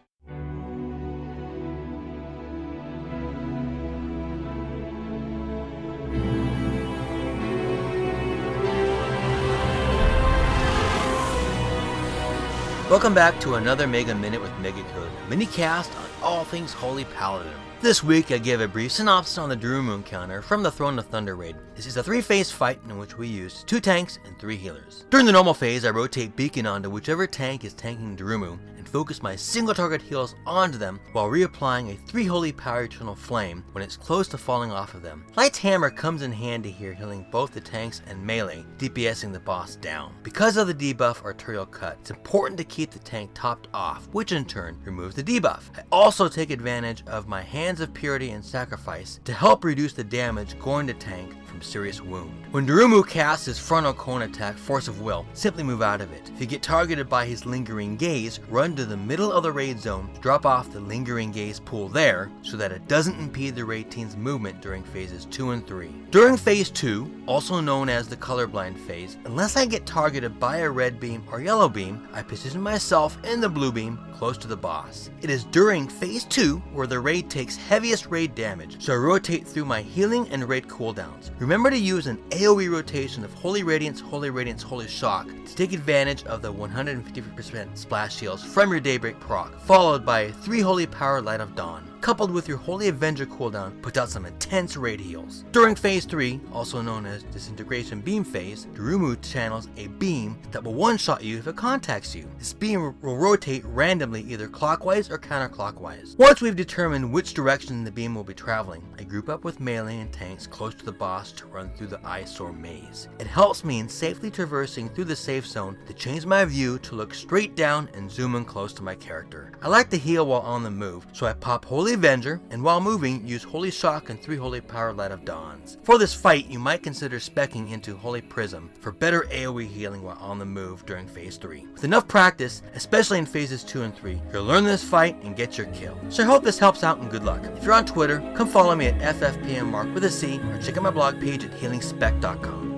Welcome 12.91 13.13
back 13.13 13.39
to 13.41 13.57
another 13.57 13.87
Mega 13.87 14.15
Minute 14.15 14.41
with 14.41 14.51
Megacode, 14.53 15.11
a 15.23 15.29
mini 15.29 15.45
cast 15.45 15.95
on 15.95 16.07
all 16.23 16.45
things 16.45 16.73
Holy 16.73 17.05
Paladin. 17.05 17.53
This 17.81 18.03
week 18.03 18.33
I 18.33 18.39
give 18.39 18.61
a 18.61 18.67
brief 18.67 18.91
synopsis 18.91 19.39
on 19.39 19.49
the 19.49 19.57
Durumu 19.57 19.95
encounter 19.95 20.43
from 20.43 20.65
the 20.65 20.71
Throne 20.71 20.99
of 20.99 21.07
Thunder 21.07 21.37
raid. 21.37 21.55
This 21.77 21.87
is 21.87 21.97
a 21.97 22.03
three-phase 22.03 22.51
fight 22.51 22.81
in 22.89 22.99
which 22.99 23.17
we 23.17 23.29
use 23.29 23.63
two 23.69 23.79
tanks 23.79 24.19
and 24.25 24.37
three 24.37 24.57
healers. 24.57 25.05
During 25.11 25.27
the 25.27 25.33
normal 25.33 25.55
phase, 25.55 25.85
I 25.85 25.91
rotate 25.91 26.35
Beacon 26.35 26.67
onto 26.67 26.91
whichever 26.91 27.25
tank 27.25 27.65
is 27.65 27.75
tanking 27.75 28.17
Durumu 28.17 28.59
and 28.77 28.89
focus 28.89 29.23
my 29.23 29.37
single 29.37 29.75
target 29.75 30.03
heals 30.03 30.35
onto 30.45 30.77
them 30.77 30.99
while 31.13 31.29
reapplying 31.29 31.93
a 31.93 32.09
3 32.09 32.25
Holy 32.25 32.51
Power 32.51 32.83
Eternal 32.83 33.15
Flame 33.15 33.63
when 33.71 33.85
it's 33.85 33.97
close 33.97 34.27
to 34.29 34.39
falling 34.39 34.73
off 34.73 34.95
of 34.95 35.03
them. 35.03 35.25
Light's 35.37 35.59
Hammer 35.59 35.91
comes 35.91 36.23
in 36.23 36.33
handy 36.33 36.73
here 36.73 36.95
healing 36.95 37.27
both 37.31 37.53
the 37.53 37.61
tanks 37.61 38.03
and 38.09 38.25
melee, 38.25 38.65
DPSing 38.79 39.33
the 39.33 39.39
boss 39.39 39.77
down. 39.77 40.15
Because 40.25 40.57
of 40.57 40.67
the 40.67 40.75
debuff 40.75 41.23
Arterial 41.23 41.67
Cut, 41.67 41.99
it's 42.01 42.11
important 42.11 42.59
to 42.59 42.65
keep 42.65 42.91
the 42.91 42.99
tank 42.99 43.31
topped 43.35 43.69
off, 43.73 44.09
which 44.11 44.33
in 44.33 44.45
turn 44.45 44.81
removes 44.85 45.15
the 45.15 45.23
debuff. 45.23 45.71
I 45.77 45.83
also 45.93 46.27
take 46.27 46.51
advantage 46.51 47.05
of 47.07 47.29
my 47.29 47.43
Of 47.69 47.93
Purity 47.93 48.31
and 48.31 48.43
Sacrifice 48.43 49.21
to 49.27 49.33
help 49.35 49.63
reduce 49.63 49.93
the 49.93 50.03
damage 50.03 50.59
going 50.59 50.87
to 50.87 50.95
tank 50.95 51.37
from 51.59 51.65
serious 51.65 52.01
wound. 52.01 52.33
When 52.53 52.67
Durumu 52.67 53.07
casts 53.07 53.47
his 53.47 53.59
frontal 53.59 53.93
cone 53.93 54.23
attack, 54.23 54.57
Force 54.57 54.87
of 54.87 55.01
Will, 55.01 55.27
simply 55.33 55.65
move 55.65 55.83
out 55.83 56.01
of 56.01 56.13
it. 56.13 56.31
If 56.33 56.41
you 56.41 56.47
get 56.47 56.63
targeted 56.63 57.09
by 57.09 57.27
his 57.27 57.45
lingering 57.45 57.97
gaze, 57.97 58.39
run 58.49 58.77
to 58.77 58.85
the 58.85 58.97
middle 58.97 59.33
of 59.33 59.43
the 59.43 59.51
raid 59.51 59.81
zone, 59.81 60.09
drop 60.21 60.47
off 60.47 60.73
the 60.73 60.81
lingering 60.81 61.33
gaze 61.33 61.59
pool 61.59 61.89
there 61.89 62.31
so 62.43 62.57
that 62.57 62.71
it 62.71 62.87
doesn't 62.87 63.19
impede 63.19 63.57
the 63.57 63.65
raid 63.65 63.91
team's 63.91 64.17
movement 64.17 64.63
during 64.63 64.85
phases 64.85 65.25
2 65.27 65.51
and 65.51 65.67
3. 65.67 65.91
During 66.11 66.37
phase 66.37 66.71
2, 66.71 67.25
also 67.27 67.61
known 67.61 67.89
as 67.89 68.09
the 68.09 68.17
colorblind 68.17 68.79
phase, 68.79 69.19
unless 69.25 69.57
I 69.57 69.67
get 69.67 69.85
targeted 69.85 70.39
by 70.39 70.59
a 70.59 70.71
red 70.71 71.01
beam 71.01 71.25
or 71.31 71.41
yellow 71.41 71.69
beam, 71.69 72.09
I 72.13 72.23
position 72.23 72.61
myself 72.61 73.19
in 73.25 73.41
the 73.41 73.49
blue 73.49 73.73
beam 73.73 73.99
close 74.15 74.39
to 74.39 74.49
the 74.49 74.57
boss. 74.57 75.11
It 75.23 75.31
is 75.31 75.45
during 75.45 75.87
phase 75.89 76.25
2 76.25 76.57
where 76.73 76.87
the 76.87 76.99
raid 76.99 77.29
takes 77.29 77.57
heaviest 77.57 78.07
raid 78.07 78.35
damage, 78.35 78.83
so 78.83 78.93
I 78.93 78.97
rotate 78.97 79.47
through 79.47 79.65
my 79.65 79.83
healing 79.83 80.29
and 80.31 80.49
raid 80.49 80.67
cooldowns. 80.67 81.31
To 81.71 81.79
use 81.79 82.07
an 82.07 82.19
AoE 82.29 82.71
rotation 82.71 83.25
of 83.25 83.33
Holy 83.33 83.63
Radiance, 83.63 84.01
Holy 84.01 84.29
Radiance, 84.29 84.63
Holy 84.63 84.87
Shock 84.87 85.29
to 85.47 85.55
take 85.57 85.73
advantage 85.73 86.23
of 86.25 86.43
the 86.43 86.53
150% 86.53 87.75
splash 87.75 88.21
heals 88.21 88.45
from 88.45 88.71
your 88.71 88.81
Daybreak 88.81 89.19
proc, 89.19 89.59
followed 89.63 90.05
by 90.05 90.31
3 90.31 90.61
Holy 90.61 90.87
Power 90.87 91.23
Light 91.23 91.41
of 91.41 91.57
Dawn 91.57 91.89
coupled 92.01 92.31
with 92.31 92.49
your 92.49 92.59
Holy 92.59 92.89
Avenger 92.89 93.27
cooldown, 93.27 93.81
puts 93.83 93.99
out 93.99 94.09
some 94.09 94.27
intense 94.27 94.77
raid 94.77 95.01
heals. 95.01 95.45
During 95.53 95.75
Phase 95.75 96.05
3, 96.05 96.41
also 96.53 96.81
known 96.81 97.07
as 97.07 97.23
Disintegration 97.25 98.01
Beam 98.01 98.25
Phase, 98.25 98.67
Durumu 98.75 99.21
channels 99.23 99.69
a 99.77 99.89
beam 99.89 100.39
that 100.53 100.63
will 100.63 100.75
one-shot 100.75 101.23
you 101.23 101.39
if 101.39 101.47
it 101.47 101.57
contacts 101.57 102.15
you. 102.15 102.29
This 102.39 102.53
beam 102.53 102.95
will 103.03 103.17
rotate 103.17 103.65
randomly 103.65 104.23
either 104.23 104.49
clockwise 104.49 105.11
or 105.11 105.19
counterclockwise. 105.19 106.17
Once 106.19 106.41
we've 106.41 106.57
determined 106.57 107.13
which 107.13 107.35
direction 107.35 107.85
the 107.85 107.91
beam 107.91 108.15
will 108.15 108.25
be 108.25 108.35
traveling, 108.35 108.83
I 108.99 109.05
group 109.05 109.29
up 109.29 109.45
with 109.45 109.61
melee 109.61 109.99
and 109.99 110.13
tanks 110.13 110.47
close 110.47 110.75
to 110.77 110.85
the 110.85 110.93
boss 110.93 111.33
to 111.33 111.47
run 111.47 111.71
through 111.75 111.89
the 111.89 112.05
eyesore 112.07 112.53
maze. 112.53 113.09
It 113.19 113.27
helps 113.27 113.65
me 113.65 113.79
in 113.79 113.89
safely 113.89 114.31
traversing 114.31 114.89
through 114.89 115.05
the 115.05 115.17
safe 115.17 115.47
zone 115.47 115.77
to 115.87 115.93
change 115.93 116.27
my 116.27 116.45
view 116.45 116.79
to 116.81 116.95
look 116.95 117.15
straight 117.15 117.57
down 117.57 117.89
and 117.95 118.11
zoom 118.11 118.35
in 118.35 118.45
close 118.45 118.73
to 118.75 118.83
my 118.83 118.95
character. 118.95 119.53
I 119.63 119.69
like 119.69 119.91
to 119.91 119.99
heal 119.99 120.27
while 120.27 120.41
on 120.41 120.63
the 120.63 120.71
move, 120.71 121.07
so 121.13 121.27
I 121.27 121.33
pop 121.33 121.65
Holy 121.65 121.88
Avenger, 121.95 122.41
and 122.51 122.63
while 122.63 122.81
moving, 122.81 123.27
use 123.27 123.43
Holy 123.43 123.71
Shock 123.71 124.11
and 124.11 124.21
3 124.21 124.37
Holy 124.37 124.61
Power 124.61 124.93
Light 124.93 125.11
of 125.11 125.25
Dawns. 125.25 125.79
For 125.83 125.99
this 125.99 126.15
fight, 126.15 126.47
you 126.47 126.59
might 126.59 126.83
consider 126.83 127.19
specking 127.19 127.71
into 127.71 127.97
Holy 127.97 128.21
Prism 128.21 128.71
for 128.81 128.93
better 128.93 129.23
AoE 129.31 129.67
healing 129.67 130.03
while 130.03 130.19
on 130.21 130.39
the 130.39 130.45
move 130.45 130.85
during 130.87 131.07
Phase 131.07 131.37
3. 131.37 131.67
With 131.73 131.85
enough 131.85 132.09
practice, 132.09 132.63
especially 132.75 133.19
in 133.19 133.27
Phases 133.27 133.65
2 133.65 133.83
and 133.83 133.95
3, 133.97 134.21
you'll 134.33 134.45
learn 134.45 134.65
this 134.65 134.85
fight 134.85 135.17
and 135.23 135.37
get 135.37 135.59
your 135.59 135.69
kill. 135.69 135.99
So 136.09 136.23
I 136.23 136.27
hope 136.27 136.45
this 136.45 136.59
helps 136.59 136.85
out 136.85 136.99
and 136.99 137.11
good 137.11 137.25
luck. 137.25 137.45
If 137.57 137.65
you're 137.65 137.75
on 137.75 137.87
Twitter, 137.87 138.19
come 138.37 138.49
follow 138.49 138.75
me 138.75 138.87
at 138.87 139.17
FFPMMark 139.17 139.95
with 139.95 140.05
a 140.05 140.11
C, 140.11 140.39
or 140.39 140.59
check 140.61 140.77
out 140.77 140.83
my 140.83 140.91
blog 140.91 141.21
page 141.21 141.45
at 141.45 141.53
healingspec.com. 141.53 142.78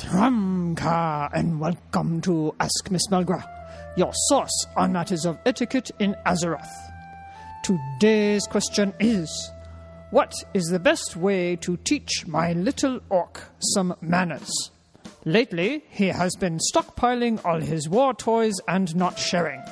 Throm-Ka, 0.00 1.28
and 1.34 1.60
welcome 1.60 2.22
to 2.22 2.54
Ask 2.58 2.90
Miss 2.90 3.06
Mulgra, 3.08 3.44
your 3.98 4.12
source 4.28 4.66
on 4.74 4.94
matters 4.94 5.26
of 5.26 5.38
etiquette 5.44 5.90
in 5.98 6.16
Azeroth. 6.24 6.66
Today's 7.62 8.46
question 8.46 8.94
is 8.98 9.52
What 10.10 10.32
is 10.54 10.64
the 10.68 10.78
best 10.78 11.16
way 11.16 11.54
to 11.56 11.76
teach 11.76 12.26
my 12.26 12.54
little 12.54 13.00
orc 13.10 13.42
some 13.58 13.94
manners? 14.00 14.50
Lately, 15.26 15.84
he 15.90 16.06
has 16.06 16.34
been 16.34 16.58
stockpiling 16.72 17.44
all 17.44 17.60
his 17.60 17.86
war 17.86 18.14
toys 18.14 18.54
and 18.66 18.96
not 18.96 19.18
sharing. 19.18 19.62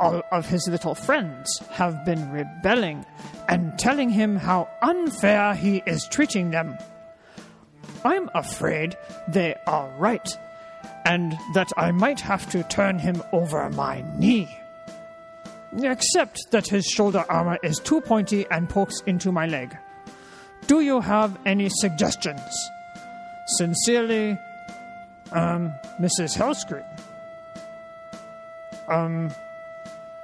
All 0.00 0.22
of 0.32 0.48
his 0.48 0.66
little 0.66 0.96
friends 0.96 1.56
have 1.70 2.04
been 2.04 2.32
rebelling 2.32 3.06
and 3.48 3.78
telling 3.78 4.10
him 4.10 4.34
how 4.34 4.68
unfair 4.82 5.54
he 5.54 5.84
is 5.86 6.08
treating 6.10 6.50
them. 6.50 6.76
I'm 8.04 8.30
afraid 8.34 8.96
they 9.28 9.54
are 9.66 9.88
right, 9.98 10.28
and 11.04 11.38
that 11.54 11.70
I 11.76 11.92
might 11.92 12.20
have 12.20 12.48
to 12.50 12.62
turn 12.64 12.98
him 12.98 13.22
over 13.32 13.68
my 13.70 14.04
knee. 14.16 14.58
Except 15.80 16.50
that 16.50 16.66
his 16.66 16.84
shoulder 16.84 17.24
armor 17.28 17.58
is 17.62 17.78
too 17.78 18.00
pointy 18.00 18.46
and 18.50 18.68
pokes 18.68 19.00
into 19.06 19.32
my 19.32 19.46
leg. 19.46 19.76
Do 20.66 20.80
you 20.80 21.00
have 21.00 21.38
any 21.46 21.68
suggestions? 21.70 22.40
Sincerely, 23.58 24.38
um, 25.32 25.72
Mrs. 26.00 26.36
Hellscream. 26.36 26.84
Um, 28.88 29.30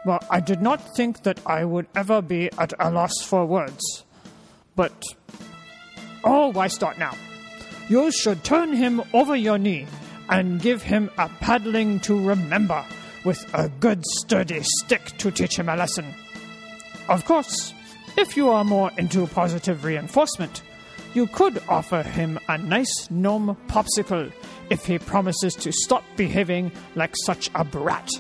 well, 0.05 0.23
I 0.31 0.41
did 0.41 0.61
not 0.61 0.81
think 0.97 1.23
that 1.23 1.41
I 1.47 1.65
would 1.65 1.87
ever 1.95 2.21
be 2.23 2.51
at 2.59 2.73
a 2.79 2.91
loss 2.91 3.15
for 3.23 3.47
words. 3.47 4.05
But. 4.77 5.03
Oh, 6.25 6.49
why 6.49 6.69
start 6.69 6.99
now? 6.99 7.15
You 7.89 8.13
should 8.13 8.45
turn 8.45 8.73
him 8.73 9.03
over 9.15 9.35
your 9.35 9.57
knee 9.57 9.87
and 10.29 10.61
give 10.61 10.83
him 10.83 11.11
a 11.17 11.29
paddling 11.41 12.01
to 12.01 12.29
remember 12.29 12.85
with 13.25 13.49
a 13.55 13.69
good 13.81 14.05
sturdy 14.05 14.61
stick 14.63 15.17
to 15.19 15.31
teach 15.31 15.59
him 15.59 15.69
a 15.69 15.77
lesson. 15.77 16.15
Of 17.09 17.25
course, 17.25 17.73
if 18.17 18.37
you 18.37 18.51
are 18.51 18.65
more 18.65 18.91
into 18.99 19.27
positive 19.27 19.85
reinforcement, 19.85 20.63
you 21.15 21.27
could 21.29 21.63
offer 21.69 22.03
him 22.03 22.39
a 22.49 22.59
nice 22.59 23.11
gnome 23.11 23.57
popsicle 23.69 24.31
if 24.69 24.85
he 24.85 24.99
promises 24.99 25.55
to 25.55 25.73
stop 25.73 26.05
behaving 26.17 26.71
like 26.95 27.15
such 27.25 27.51
a 27.55 27.65
brat. 27.65 28.11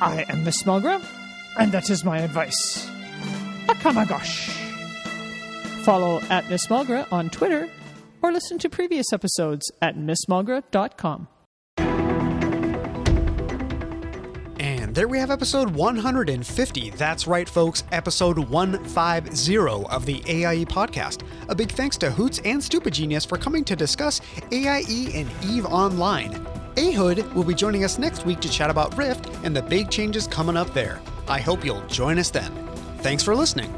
I 0.00 0.26
am 0.28 0.44
Miss 0.44 0.64
Mulgram, 0.64 1.02
and 1.58 1.72
that 1.72 1.88
is 1.88 2.04
my 2.04 2.18
advice. 2.18 2.86
Aka'Magosh. 3.68 4.50
Follow 5.84 6.20
at 6.28 6.48
Miss 6.50 6.66
Mulgra 6.66 7.10
on 7.10 7.30
Twitter 7.30 7.68
or 8.22 8.32
listen 8.32 8.58
to 8.60 8.70
previous 8.70 9.12
episodes 9.12 9.70
at 9.80 9.96
missmulgra.com. 9.96 11.28
And 14.62 14.94
there 14.94 15.08
we 15.08 15.18
have 15.18 15.30
episode 15.30 15.70
150. 15.70 16.90
That's 16.90 17.26
right, 17.26 17.48
folks, 17.48 17.82
episode 17.90 18.38
150 18.38 19.56
of 19.86 20.06
the 20.06 20.22
AIE 20.26 20.64
podcast. 20.66 21.26
A 21.48 21.54
big 21.54 21.72
thanks 21.72 21.96
to 21.98 22.10
Hoots 22.10 22.40
and 22.44 22.62
Stupid 22.62 22.94
Genius 22.94 23.24
for 23.24 23.36
coming 23.36 23.64
to 23.64 23.74
discuss 23.74 24.20
AIE 24.52 25.10
and 25.14 25.30
EVE 25.44 25.66
Online. 25.66 26.32
Ahood 26.76 27.32
will 27.34 27.44
be 27.44 27.54
joining 27.54 27.84
us 27.84 27.98
next 27.98 28.24
week 28.24 28.40
to 28.40 28.48
chat 28.48 28.70
about 28.70 28.96
Rift 28.96 29.28
and 29.44 29.54
the 29.54 29.62
big 29.62 29.90
changes 29.90 30.26
coming 30.26 30.56
up 30.56 30.72
there. 30.72 31.00
I 31.26 31.40
hope 31.40 31.64
you'll 31.64 31.86
join 31.86 32.18
us 32.18 32.30
then. 32.30 32.52
Thanks 32.98 33.22
for 33.22 33.34
listening. 33.34 33.74